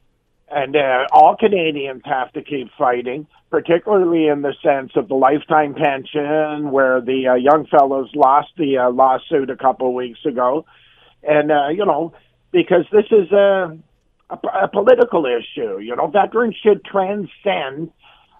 And 0.50 0.76
uh, 0.76 1.06
all 1.12 1.36
Canadians 1.36 2.02
have 2.04 2.32
to 2.32 2.42
keep 2.42 2.70
fighting, 2.78 3.26
particularly 3.50 4.28
in 4.28 4.42
the 4.42 4.54
sense 4.62 4.92
of 4.96 5.08
the 5.08 5.14
lifetime 5.14 5.74
pension, 5.74 6.70
where 6.70 7.00
the 7.00 7.28
uh, 7.28 7.34
young 7.34 7.66
fellows 7.66 8.10
lost 8.14 8.48
the 8.56 8.78
uh, 8.78 8.90
lawsuit 8.90 9.50
a 9.50 9.56
couple 9.56 9.88
of 9.88 9.94
weeks 9.94 10.24
ago 10.24 10.64
and 11.22 11.50
uh, 11.50 11.68
you 11.68 11.84
know 11.84 12.12
because 12.52 12.84
this 12.92 13.06
is 13.10 13.32
a, 13.32 13.76
a, 14.30 14.36
a 14.64 14.68
political 14.68 15.26
issue. 15.26 15.78
You 15.78 15.96
know, 15.96 16.06
veterans 16.06 16.56
should 16.62 16.84
transcend 16.84 17.90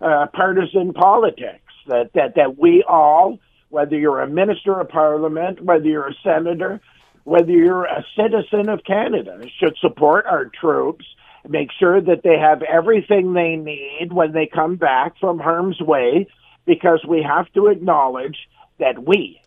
uh, 0.01 0.27
partisan 0.33 0.93
politics. 0.93 1.59
That 1.89 2.13
that 2.15 2.37
that 2.37 2.59
we 2.59 2.85
all, 2.87 3.39
whether 3.71 3.99
you're 3.99 4.21
a 4.21 4.29
minister 4.29 4.79
of 4.79 4.89
parliament, 4.89 5.61
whether 5.63 5.87
you're 5.87 6.09
a 6.09 6.15
senator, 6.23 6.81
whether 7.25 7.51
you're 7.51 7.87
a 7.87 8.05
citizen 8.17 8.69
of 8.69 8.85
Canada, 8.85 9.43
should 9.59 9.77
support 9.79 10.27
our 10.27 10.47
troops. 10.47 11.05
Make 11.49 11.71
sure 11.77 12.01
that 12.01 12.23
they 12.23 12.39
have 12.39 12.63
everything 12.63 13.33
they 13.33 13.57
need 13.57 14.13
when 14.13 14.31
they 14.31 14.47
come 14.47 14.77
back 14.77 15.19
from 15.19 15.41
harm's 15.41 15.81
way, 15.81 16.29
because 16.67 17.05
we 17.05 17.21
have 17.23 17.53
to 17.55 17.67
acknowledge 17.67 18.49
that 18.79 19.05
we, 19.05 19.41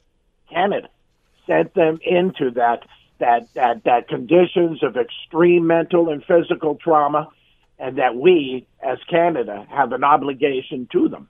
Canada, 0.50 0.90
sent 1.48 1.74
them 1.74 2.00
into 2.06 2.52
that 2.52 2.80
that, 3.20 3.48
that, 3.54 3.84
that 3.86 4.08
conditions 4.08 4.84
of 4.84 4.98
extreme 4.98 5.68
mental 5.68 6.10
and 6.10 6.24
physical 6.24 6.76
trauma, 6.76 7.30
and 7.80 7.98
that 7.98 8.16
we, 8.16 8.68
as 8.82 8.98
Canada, 9.10 9.66
have 9.70 9.92
an 9.92 10.04
obligation 10.04 10.88
to 10.92 11.10
them. 11.10 11.28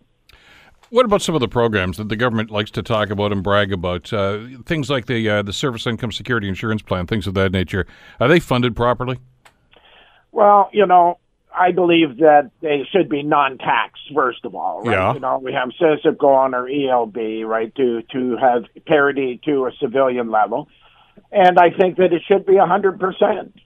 What 0.89 1.05
about 1.05 1.21
some 1.21 1.33
of 1.33 1.41
the 1.41 1.47
programs 1.47 1.97
that 1.97 2.09
the 2.09 2.15
government 2.15 2.51
likes 2.51 2.69
to 2.71 2.83
talk 2.83 3.09
about 3.09 3.31
and 3.31 3.43
brag 3.43 3.73
about? 3.73 4.13
Uh, 4.13 4.45
things 4.65 4.89
like 4.89 5.07
the 5.07 5.27
uh, 5.27 5.41
the 5.41 5.51
Service 5.51 5.88
Income 5.88 6.11
Security 6.11 6.47
Insurance 6.47 6.83
Plan, 6.83 7.07
things 7.07 7.25
of 7.25 7.33
that 7.33 7.51
nature. 7.51 7.88
Are 8.19 8.27
they 8.27 8.39
funded 8.39 8.75
properly? 8.75 9.17
Well, 10.31 10.69
you 10.71 10.86
know, 10.86 11.17
I 11.57 11.71
believe 11.71 12.17
that 12.17 12.51
they 12.61 12.88
should 12.91 13.09
be 13.09 13.23
non-tax 13.23 13.99
first 14.13 14.45
of 14.45 14.53
all. 14.53 14.83
Right? 14.83 14.93
Yeah. 14.93 15.13
You 15.13 15.19
know, 15.19 15.39
we 15.39 15.53
have 15.53 15.69
SISIP 15.79 16.17
go 16.17 16.33
on 16.33 16.53
our 16.53 16.67
ELB, 16.67 17.45
right, 17.45 17.73
to 17.75 18.01
to 18.11 18.38
have 18.38 18.65
parity 18.86 19.41
to 19.45 19.65
a 19.65 19.71
civilian 19.79 20.29
level, 20.29 20.67
and 21.32 21.57
I 21.59 21.72
think 21.72 21.97
that 21.97 22.13
it 22.13 22.22
should 22.28 22.45
be 22.45 22.57
a 22.57 22.66
hundred 22.66 22.99
percent. 22.99 23.59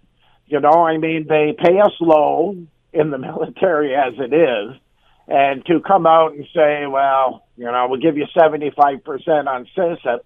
You 0.47 0.60
know, 0.60 0.84
I 0.84 0.97
mean, 0.97 1.28
they 1.28 1.56
pay 1.58 1.80
us 1.80 1.93
low 2.00 2.56
in 2.91 3.12
the 3.12 3.18
military 3.30 3.95
as 3.95 4.14
it 4.18 4.34
is, 4.34 4.80
and 5.28 5.66
to 5.66 5.80
come 5.82 6.08
out 6.08 6.34
and 6.34 6.45
say, 6.56 6.86
well, 6.88 7.45
you 7.58 7.66
know, 7.66 7.88
we'll 7.89 8.02
give 8.02 8.18
you 8.18 8.26
seventy-five 8.38 9.04
percent 9.04 9.47
on 9.47 9.68
SISIP, 9.76 10.22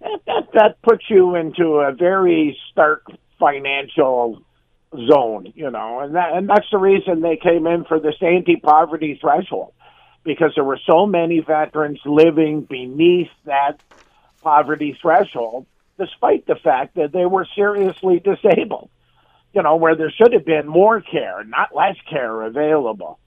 that, 0.00 0.20
that 0.26 0.48
that 0.54 0.82
puts 0.82 1.04
you 1.08 1.34
into 1.34 1.76
a 1.76 1.92
very 1.92 2.58
stark 2.70 3.06
financial 3.38 4.42
zone, 5.08 5.52
you 5.54 5.70
know, 5.70 6.00
and 6.00 6.14
that 6.14 6.34
and 6.34 6.48
that's 6.48 6.70
the 6.70 6.78
reason 6.78 7.20
they 7.20 7.36
came 7.36 7.66
in 7.66 7.84
for 7.84 7.98
this 7.98 8.16
anti-poverty 8.20 9.18
threshold 9.20 9.72
because 10.24 10.52
there 10.54 10.64
were 10.64 10.80
so 10.86 11.06
many 11.06 11.40
veterans 11.40 12.00
living 12.04 12.62
beneath 12.62 13.30
that 13.44 13.80
poverty 14.42 14.96
threshold, 15.00 15.66
despite 15.98 16.46
the 16.46 16.56
fact 16.56 16.96
that 16.96 17.12
they 17.12 17.26
were 17.26 17.46
seriously 17.54 18.20
disabled. 18.20 18.90
You 19.52 19.62
know, 19.62 19.76
where 19.76 19.96
there 19.96 20.10
should 20.10 20.32
have 20.32 20.44
been 20.44 20.66
more 20.66 21.00
care, 21.00 21.44
not 21.44 21.74
less 21.74 21.96
care 22.10 22.42
available. 22.42 23.20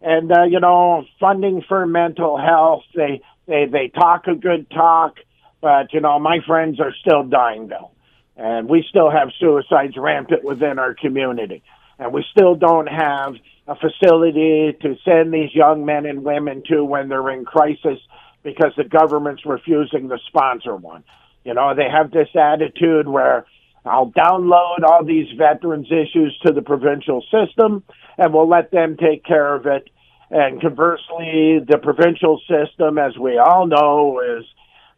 And 0.00 0.30
uh, 0.30 0.44
you 0.44 0.60
know, 0.60 1.04
funding 1.18 1.62
for 1.66 1.84
mental 1.86 2.38
health, 2.38 2.84
they 2.94 3.22
they 3.46 3.66
they 3.66 3.88
talk 3.88 4.26
a 4.28 4.36
good 4.36 4.70
talk, 4.70 5.16
but 5.60 5.92
you 5.92 6.00
know, 6.00 6.18
my 6.20 6.38
friends 6.46 6.78
are 6.78 6.94
still 7.00 7.24
dying 7.24 7.68
though 7.68 7.90
and 8.36 8.68
we 8.68 8.84
still 8.88 9.10
have 9.10 9.28
suicides 9.38 9.96
rampant 9.96 10.44
within 10.44 10.78
our 10.78 10.94
community. 10.94 11.62
And 11.98 12.12
we 12.12 12.24
still 12.32 12.56
don't 12.56 12.88
have 12.88 13.34
a 13.68 13.76
facility 13.76 14.76
to 14.82 14.96
send 15.04 15.32
these 15.32 15.54
young 15.54 15.84
men 15.84 16.06
and 16.06 16.24
women 16.24 16.62
to 16.68 16.84
when 16.84 17.08
they're 17.08 17.30
in 17.30 17.44
crisis 17.44 17.98
because 18.42 18.72
the 18.76 18.84
government's 18.84 19.46
refusing 19.46 20.08
to 20.08 20.18
sponsor 20.26 20.74
one. 20.74 21.04
You 21.44 21.54
know, 21.54 21.74
they 21.74 21.88
have 21.90 22.10
this 22.10 22.28
attitude 22.34 23.06
where 23.06 23.46
I'll 23.84 24.10
download 24.10 24.82
all 24.82 25.04
these 25.04 25.28
veterans 25.36 25.88
issues 25.90 26.38
to 26.46 26.52
the 26.52 26.62
provincial 26.62 27.22
system 27.30 27.84
and 28.16 28.32
we'll 28.32 28.48
let 28.48 28.70
them 28.70 28.96
take 28.96 29.24
care 29.24 29.54
of 29.54 29.66
it. 29.66 29.90
And 30.30 30.60
conversely, 30.60 31.60
the 31.68 31.78
provincial 31.82 32.40
system, 32.48 32.98
as 32.98 33.16
we 33.18 33.38
all 33.38 33.66
know, 33.66 34.20
is, 34.20 34.44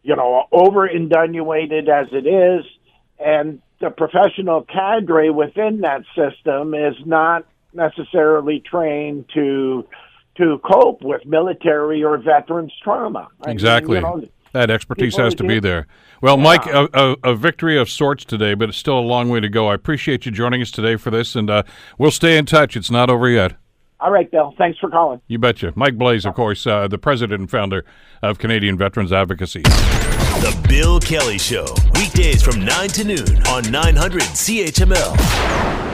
you 0.02 0.14
know, 0.14 0.44
over 0.52 0.88
inundated 0.88 1.88
as 1.88 2.06
it 2.12 2.26
is 2.26 2.64
and 3.18 3.60
the 3.80 3.90
professional 3.90 4.62
cadre 4.62 5.30
within 5.30 5.80
that 5.80 6.02
system 6.14 6.74
is 6.74 6.94
not 7.04 7.46
necessarily 7.72 8.60
trained 8.60 9.26
to 9.34 9.86
to 10.36 10.60
cope 10.70 11.00
with 11.02 11.24
military 11.24 12.04
or 12.04 12.18
veterans 12.18 12.72
trauma. 12.82 13.28
I 13.40 13.46
mean, 13.46 13.54
Exactly. 13.54 13.96
you 13.96 14.02
know, 14.02 14.22
that 14.56 14.70
expertise 14.70 15.16
has 15.16 15.34
to 15.34 15.44
be 15.44 15.60
there. 15.60 15.86
Well, 16.22 16.36
Mike, 16.38 16.66
a, 16.66 16.88
a, 16.94 17.16
a 17.30 17.34
victory 17.36 17.78
of 17.78 17.90
sorts 17.90 18.24
today, 18.24 18.54
but 18.54 18.70
it's 18.70 18.78
still 18.78 18.98
a 18.98 19.00
long 19.00 19.28
way 19.28 19.40
to 19.40 19.48
go. 19.48 19.68
I 19.68 19.74
appreciate 19.74 20.24
you 20.24 20.32
joining 20.32 20.62
us 20.62 20.70
today 20.70 20.96
for 20.96 21.10
this, 21.10 21.36
and 21.36 21.50
uh, 21.50 21.62
we'll 21.98 22.10
stay 22.10 22.38
in 22.38 22.46
touch. 22.46 22.74
It's 22.76 22.90
not 22.90 23.10
over 23.10 23.28
yet. 23.28 23.52
all 24.00 24.10
right, 24.10 24.30
Bill. 24.30 24.54
Thanks 24.56 24.78
for 24.78 24.90
calling. 24.90 25.20
You 25.28 25.38
betcha. 25.38 25.72
Mike 25.76 25.96
Blais, 25.96 26.24
of 26.26 26.34
course, 26.34 26.66
uh, 26.66 26.88
the 26.88 26.98
president 26.98 27.40
and 27.40 27.50
founder 27.50 27.84
of 28.22 28.38
Canadian 28.38 28.78
Veterans 28.78 29.12
Advocacy. 29.12 29.62
The 29.62 30.66
Bill 30.68 31.00
Kelly 31.00 31.38
Show, 31.38 31.66
weekdays 31.94 32.42
from 32.42 32.64
9 32.64 32.88
to 32.88 33.04
noon 33.04 33.46
on 33.48 33.70
900 33.70 34.22
CHML. 34.22 35.85